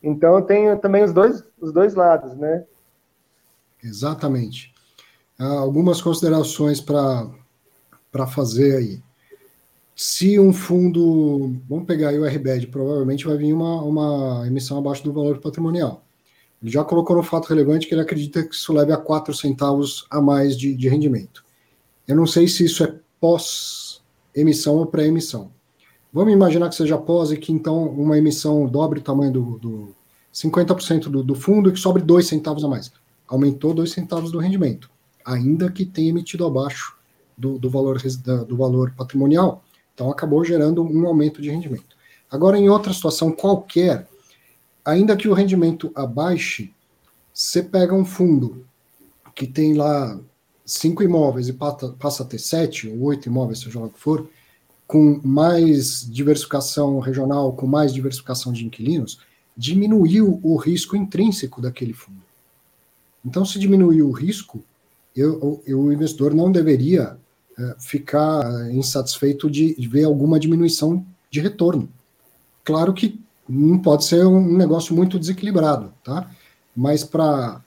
[0.00, 2.64] Então tem também os dois, os dois lados, né?
[3.82, 4.72] Exatamente.
[5.38, 7.28] algumas considerações para
[8.16, 9.02] para fazer aí.
[9.94, 15.04] Se um fundo, vamos pegar aí o RBED, provavelmente vai vir uma, uma emissão abaixo
[15.04, 16.02] do valor patrimonial.
[16.62, 20.06] Ele já colocou no fato relevante que ele acredita que isso leve a 4 centavos
[20.10, 21.44] a mais de, de rendimento.
[22.08, 25.50] Eu não sei se isso é pós-emissão ou pré-emissão.
[26.10, 29.94] Vamos imaginar que seja pós e que então uma emissão dobre o tamanho do, do
[30.32, 32.90] 50% do, do fundo e que sobre 2 centavos a mais.
[33.28, 34.90] Aumentou 2 centavos do rendimento,
[35.22, 36.95] ainda que tenha emitido abaixo
[37.36, 38.00] do, do, valor,
[38.46, 39.62] do valor patrimonial,
[39.94, 41.96] então acabou gerando um aumento de rendimento.
[42.30, 44.06] Agora, em outra situação qualquer,
[44.84, 46.72] ainda que o rendimento abaixe,
[47.32, 48.64] você pega um fundo
[49.34, 50.18] que tem lá
[50.64, 54.28] cinco imóveis e passa a ter sete ou oito imóveis, seja lá o que for,
[54.86, 59.20] com mais diversificação regional, com mais diversificação de inquilinos,
[59.56, 62.22] diminuiu o risco intrínseco daquele fundo.
[63.24, 64.62] Então, se diminuiu o risco,
[65.14, 67.18] eu, eu, o investidor não deveria
[67.78, 71.88] ficar insatisfeito de, ver alguma diminuição de retorno.
[72.64, 76.30] Claro que não pode ser um negócio muito desequilibrado, tá?
[76.76, 77.60] Mas para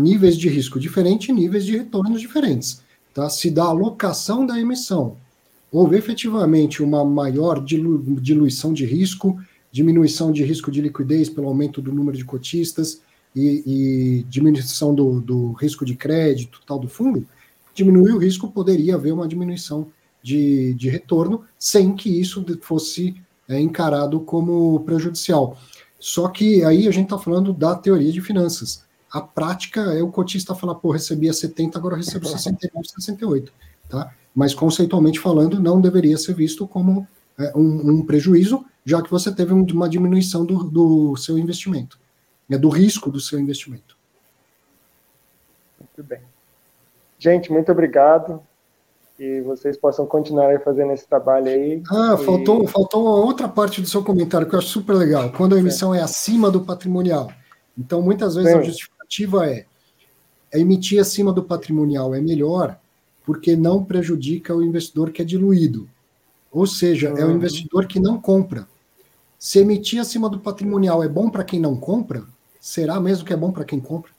[0.00, 2.82] níveis de risco diferentes, níveis de retornos diferentes.
[3.12, 3.28] Tá?
[3.30, 5.16] Se da alocação da emissão
[5.70, 9.38] houve efetivamente uma maior dilu diluição de risco,
[9.70, 13.00] diminuição de risco de liquidez pelo aumento do número de cotistas
[13.34, 17.26] e, e diminuição do, do risco de crédito tal do fundo,
[17.74, 19.90] diminuir o risco, poderia haver uma diminuição
[20.22, 23.14] de, de retorno, sem que isso fosse
[23.48, 25.58] é, encarado como prejudicial.
[25.98, 28.84] Só que aí a gente está falando da teoria de finanças.
[29.10, 33.52] A prática é o cotista falar, pô, recebia 70, agora recebo 69, 68,
[33.88, 34.12] tá?
[34.34, 37.06] Mas conceitualmente falando, não deveria ser visto como
[37.38, 41.98] é, um, um, prejuízo, já que você teve uma diminuição do, do seu investimento,
[42.50, 43.96] é do risco do seu investimento.
[45.78, 46.33] Muito bem.
[47.18, 48.40] Gente, muito obrigado.
[49.18, 51.82] E vocês possam continuar fazendo esse trabalho aí.
[51.90, 52.24] Ah, e...
[52.24, 55.30] faltou, faltou outra parte do seu comentário que eu acho super legal.
[55.30, 57.30] Quando a emissão é, é acima do patrimonial.
[57.78, 58.58] Então, muitas vezes Sim.
[58.58, 59.66] a justificativa é,
[60.52, 62.78] é emitir acima do patrimonial é melhor
[63.24, 65.88] porque não prejudica o investidor que é diluído.
[66.52, 67.18] Ou seja, uhum.
[67.18, 67.36] é o uhum.
[67.36, 68.66] investidor que não compra.
[69.38, 72.24] Se emitir acima do patrimonial é bom para quem não compra,
[72.60, 74.12] será mesmo que é bom para quem compra?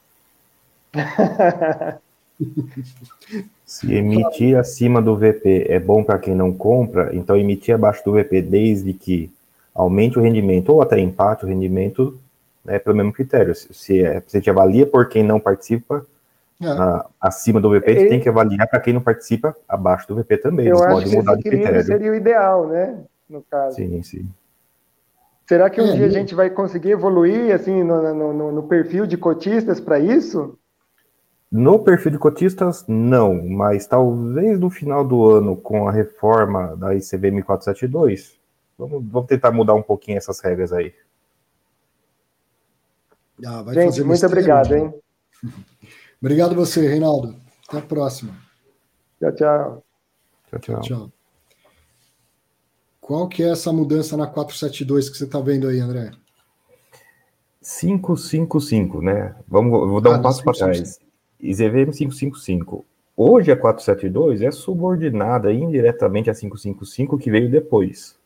[3.64, 8.12] Se emitir acima do VP é bom para quem não compra, então emitir abaixo do
[8.12, 9.30] VP, desde que
[9.74, 12.18] aumente o rendimento ou até empate o rendimento,
[12.66, 13.54] é pelo mesmo critério.
[13.54, 16.06] Se, é, se a gente avalia por quem não participa
[16.62, 16.66] é.
[16.66, 20.16] a, acima do VP, a gente tem que avaliar para quem não participa abaixo do
[20.16, 20.66] VP também.
[20.68, 21.82] Eu acho que mudar esse de critério.
[21.82, 22.98] seria o ideal, né?
[23.28, 23.76] No caso.
[23.76, 24.26] Sim, sim.
[25.46, 29.06] Será que um é, dia a gente vai conseguir evoluir assim no, no, no perfil
[29.06, 30.58] de cotistas para isso?
[31.50, 36.94] No perfil de cotistas, não, mas talvez no final do ano, com a reforma da
[36.94, 38.36] ICB 1472,
[38.76, 40.92] vamos, vamos tentar mudar um pouquinho essas regras aí.
[43.44, 44.92] Ah, Gente, muito obrigado, hein?
[46.20, 47.36] obrigado você, Reinaldo.
[47.68, 48.34] Até a próxima.
[49.20, 49.84] Tchau, tchau.
[50.50, 50.80] Tchau, tchau.
[50.80, 51.12] tchau.
[53.00, 56.10] Qual que é essa mudança na 472 que você está vendo aí, André?
[57.62, 59.36] 555, né?
[59.46, 60.98] Vamos, vou dar ah, um passo para trás.
[61.40, 62.84] IZVM 555.
[63.16, 68.18] Hoje a 472 é subordinada indiretamente a 555 que veio depois.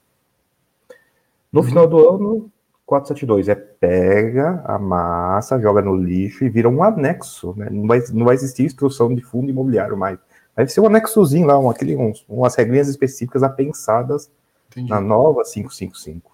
[1.52, 1.66] No uhum.
[1.66, 2.50] final do ano,
[2.86, 7.54] 472 é pega a massa, joga no lixo e vira um anexo.
[7.56, 7.68] Né?
[7.70, 10.18] Não, vai, não vai existir instrução de fundo imobiliário mais.
[10.56, 14.28] Vai ser um anexozinho lá, um, aquele, uns, umas regrinhas específicas apensadas
[14.70, 14.90] Entendi.
[14.90, 16.32] na nova 555.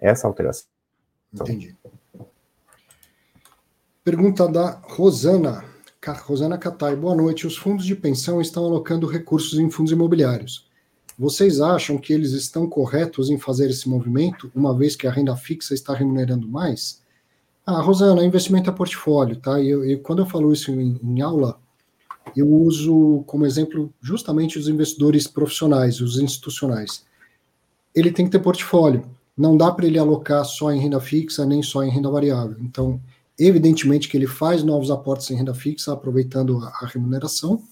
[0.00, 0.66] Essa alteração.
[1.32, 1.76] Entendi.
[4.04, 5.71] Pergunta da Rosana.
[6.10, 7.46] Rosana Catai, boa noite.
[7.46, 10.66] Os fundos de pensão estão alocando recursos em fundos imobiliários.
[11.16, 15.36] Vocês acham que eles estão corretos em fazer esse movimento, uma vez que a renda
[15.36, 17.00] fixa está remunerando mais?
[17.64, 19.60] Ah, Rosana, investimento é portfólio, tá?
[19.60, 21.60] E eu, eu, quando eu falo isso em, em, aula,
[22.36, 27.04] eu uso como exemplo justamente os investidores profissionais, os institucionais.
[27.94, 29.04] Ele tem que ter portfólio.
[29.36, 32.56] Não dá para ele alocar só em renda fixa, nem só em renda variável.
[32.60, 33.00] Então,
[33.38, 37.62] evidentemente que ele faz novos aportes em renda fixa, aproveitando a, remuneração,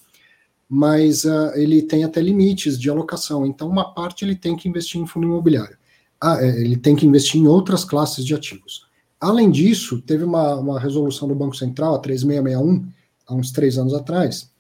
[0.69, 3.45] mas uh, ele tem até limites de alocação.
[3.45, 5.77] Então, uma parte ele tem que investir em fundo imobiliário.
[6.21, 8.87] Ah, é, ele tem que investir em outras classes de ativos.
[9.21, 12.91] Além disso, teve uma, uma resolução do Banco Central, a 3661,
[13.27, 14.51] há uns três anos atrás,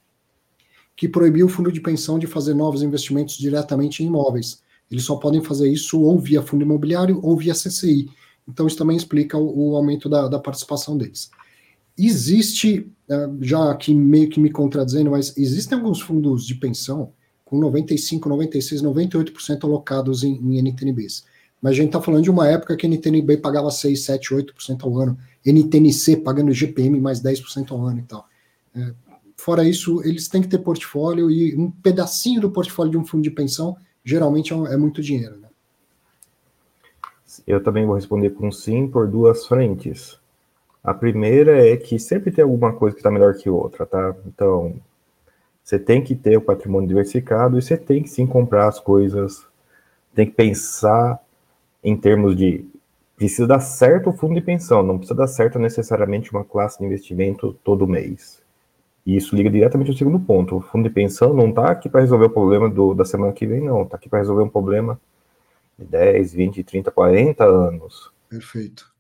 [0.97, 4.63] que proibiu o fundo de pensão de fazer novos investimentos diretamente em imóveis.
[4.91, 8.11] Eles só podem fazer isso ou via fundo imobiliário ou via CCI.
[8.53, 11.31] Então, isso também explica o, o aumento da, da participação deles.
[11.97, 17.13] Existe, é, já aqui meio que me contradizendo, mas existem alguns fundos de pensão
[17.45, 21.25] com 95, 96, 98% alocados em, em NTNBs.
[21.61, 24.99] Mas a gente está falando de uma época que NTNB pagava 6, 7, 8% ao
[24.99, 28.27] ano, NTNC pagando GPM mais 10% ao ano e tal.
[28.75, 28.93] É,
[29.37, 33.23] fora isso, eles têm que ter portfólio e um pedacinho do portfólio de um fundo
[33.23, 35.39] de pensão geralmente é, é muito dinheiro.
[35.39, 35.49] Né?
[37.47, 40.19] Eu também vou responder com sim por duas frentes.
[40.83, 44.15] A primeira é que sempre tem alguma coisa que está melhor que outra, tá?
[44.27, 44.75] Então,
[45.63, 49.47] você tem que ter o patrimônio diversificado e você tem que sim comprar as coisas,
[50.15, 51.21] tem que pensar
[51.85, 52.65] em termos de
[53.17, 56.87] precisa dar certo o fundo de pensão, não precisa dar certo necessariamente uma classe de
[56.87, 58.43] investimento todo mês.
[59.05, 60.57] E isso liga diretamente ao segundo ponto.
[60.57, 63.47] O fundo de pensão não está aqui para resolver o problema do, da semana que
[63.47, 63.83] vem, não.
[63.83, 64.99] Está aqui para resolver um problema
[65.85, 68.13] 10, 20, 30, 40 anos.
[68.29, 68.91] Perfeito.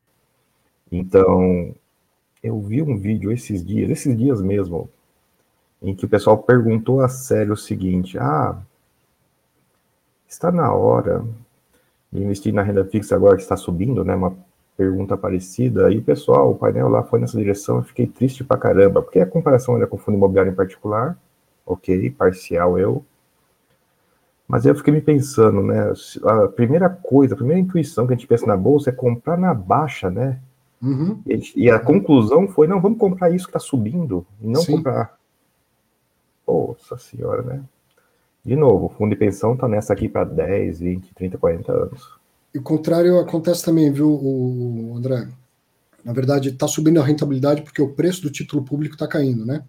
[0.91, 1.75] Então,
[2.42, 4.89] eu vi um vídeo esses dias, esses dias mesmo,
[5.83, 8.60] em que o pessoal perguntou a sério o seguinte: ah,
[10.28, 11.25] está na hora
[12.12, 14.15] de investir na renda fixa agora que está subindo, né?
[14.15, 14.36] Uma
[14.76, 15.91] pergunta parecida.
[15.92, 19.20] E o pessoal, o painel lá foi nessa direção, eu fiquei triste pra caramba, porque
[19.20, 21.18] a comparação era com o fundo imobiliário em particular,
[21.67, 23.05] ok, parcial eu.
[24.50, 25.92] Mas eu fiquei me pensando, né?
[26.24, 29.54] A primeira coisa, a primeira intuição que a gente pensa na bolsa é comprar na
[29.54, 30.40] baixa, né?
[30.82, 31.22] Uhum.
[31.24, 34.48] E, a gente, e, a conclusão foi: não, vamos comprar isso que está subindo, e
[34.48, 34.72] não Sim.
[34.78, 35.16] comprar.
[36.48, 37.62] Nossa senhora, né?
[38.44, 42.10] De novo, o fundo de pensão está nessa aqui para 10, 20, 30, 40 anos.
[42.52, 45.28] E o contrário acontece também, viu, o André?
[46.04, 49.62] Na verdade, está subindo a rentabilidade porque o preço do título público está caindo, né?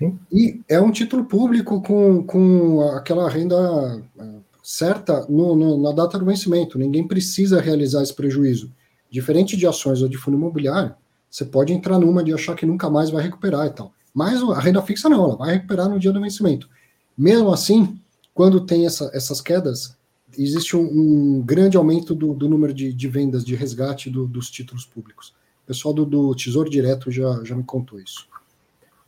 [0.00, 0.18] Sim.
[0.32, 4.24] E é um título público com, com aquela renda é,
[4.62, 6.78] certa no, no, na data do vencimento.
[6.78, 8.72] Ninguém precisa realizar esse prejuízo.
[9.10, 10.94] Diferente de ações ou de fundo imobiliário,
[11.30, 13.92] você pode entrar numa de achar que nunca mais vai recuperar e tal.
[14.14, 16.68] Mas a renda fixa não, ela vai recuperar no dia do vencimento.
[17.16, 18.00] Mesmo assim,
[18.32, 19.94] quando tem essa, essas quedas,
[20.38, 24.50] existe um, um grande aumento do, do número de, de, vendas de resgate do, dos
[24.50, 25.34] títulos públicos.
[25.62, 28.26] O pessoal do, do, Tesouro Direto já, já me contou isso.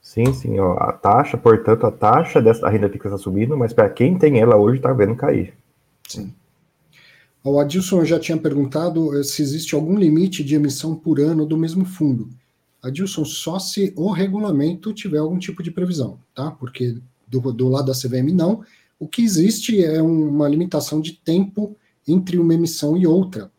[0.03, 0.59] Sim, sim.
[0.59, 4.41] Ó, a taxa, portanto, a taxa dessa renda fixa está subindo, mas para quem tem
[4.41, 5.55] ela hoje está vendo cair.
[6.09, 6.35] Sim.
[7.45, 11.57] O Adilson já tinha perguntado eh, se existe algum limite de emissão por ano do
[11.57, 12.29] mesmo fundo.
[12.83, 16.51] Adilson, só se o regulamento tiver algum tipo de previsão, tá?
[16.51, 16.97] Porque
[17.29, 18.63] do, do lado da CVM não.
[18.99, 23.51] O que existe é uma limitação de tempo entre uma emissão e outra.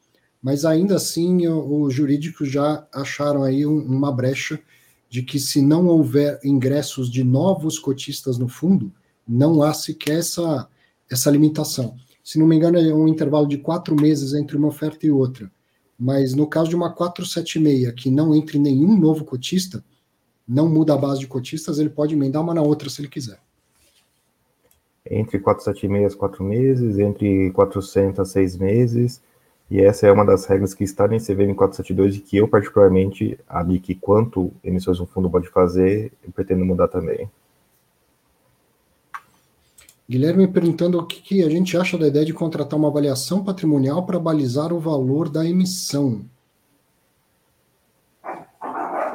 [0.42, 4.60] Mas ainda assim, os jurídicos já acharam aí uma brecha
[5.14, 8.92] de que se não houver ingressos de novos cotistas no fundo,
[9.28, 10.68] não há sequer essa,
[11.10, 15.06] essa limitação se não me engano, é um intervalo de quatro meses entre uma oferta
[15.06, 15.52] e outra.
[16.00, 19.84] Mas no caso de uma 476, que não entre nenhum novo cotista,
[20.48, 23.40] não muda a base de cotistas, ele pode emendar uma na outra se ele quiser.
[25.06, 29.22] Entre 476 quatro meses, entre 400 seis meses,
[29.70, 33.40] e essa é uma das regras que está em CVM 472 e que eu particularmente,
[33.48, 37.30] ali que quanto emissões um fundo pode fazer, eu pretendo mudar também.
[40.10, 44.06] Guilherme perguntando o que, que, a gente acha da ideia de contratar uma avaliação patrimonial
[44.06, 46.26] para balizar o valor da emissão.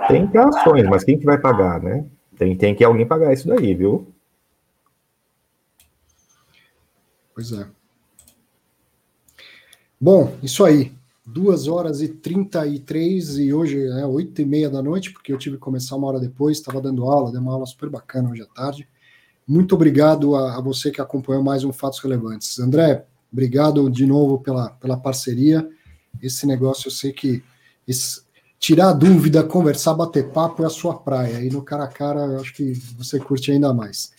[0.08, 2.06] Tem ações, mas quem que vai pagar, né?
[2.36, 4.08] Tem, tem que alguém pagar isso daí, viu?
[7.34, 7.77] Pois é.
[10.00, 10.92] Bom, isso aí.
[11.26, 15.36] Duas horas e trinta e três hoje é oito e meia da noite, porque eu
[15.36, 18.42] tive que começar uma hora depois, estava dando aula, dei uma aula super bacana hoje
[18.42, 18.88] à tarde.
[19.46, 22.58] Muito obrigado a, a, você que acompanhou mais um Fatos Relevantes.
[22.60, 25.68] André, obrigado de novo pela, pela parceria.
[26.22, 27.42] Esse negócio eu sei que
[27.86, 28.22] esse,
[28.58, 31.44] tirar dúvida, conversar, bater papo é a sua praia.
[31.44, 34.12] E no cara a cara, eu acho que você curte ainda mais.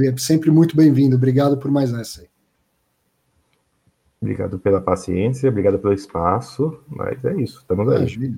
[0.00, 1.16] É sempre muito bem-vindo.
[1.16, 2.28] Obrigado por mais essa aí.
[4.20, 8.34] Obrigado pela paciência, obrigado pelo espaço, mas é isso, estamos aí.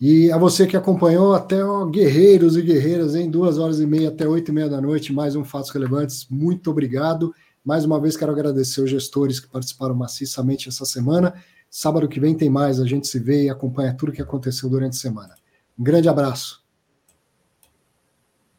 [0.00, 4.08] E a você que acompanhou até ó, guerreiros e guerreiras em duas horas e meia
[4.08, 7.34] até oito e meia da noite, mais um Fatos Relevantes, muito obrigado.
[7.64, 11.34] Mais uma vez quero agradecer os gestores que participaram maciçamente essa semana.
[11.68, 14.94] Sábado que vem tem mais, a gente se vê e acompanha tudo que aconteceu durante
[14.96, 15.34] a semana.
[15.78, 16.67] Um grande abraço.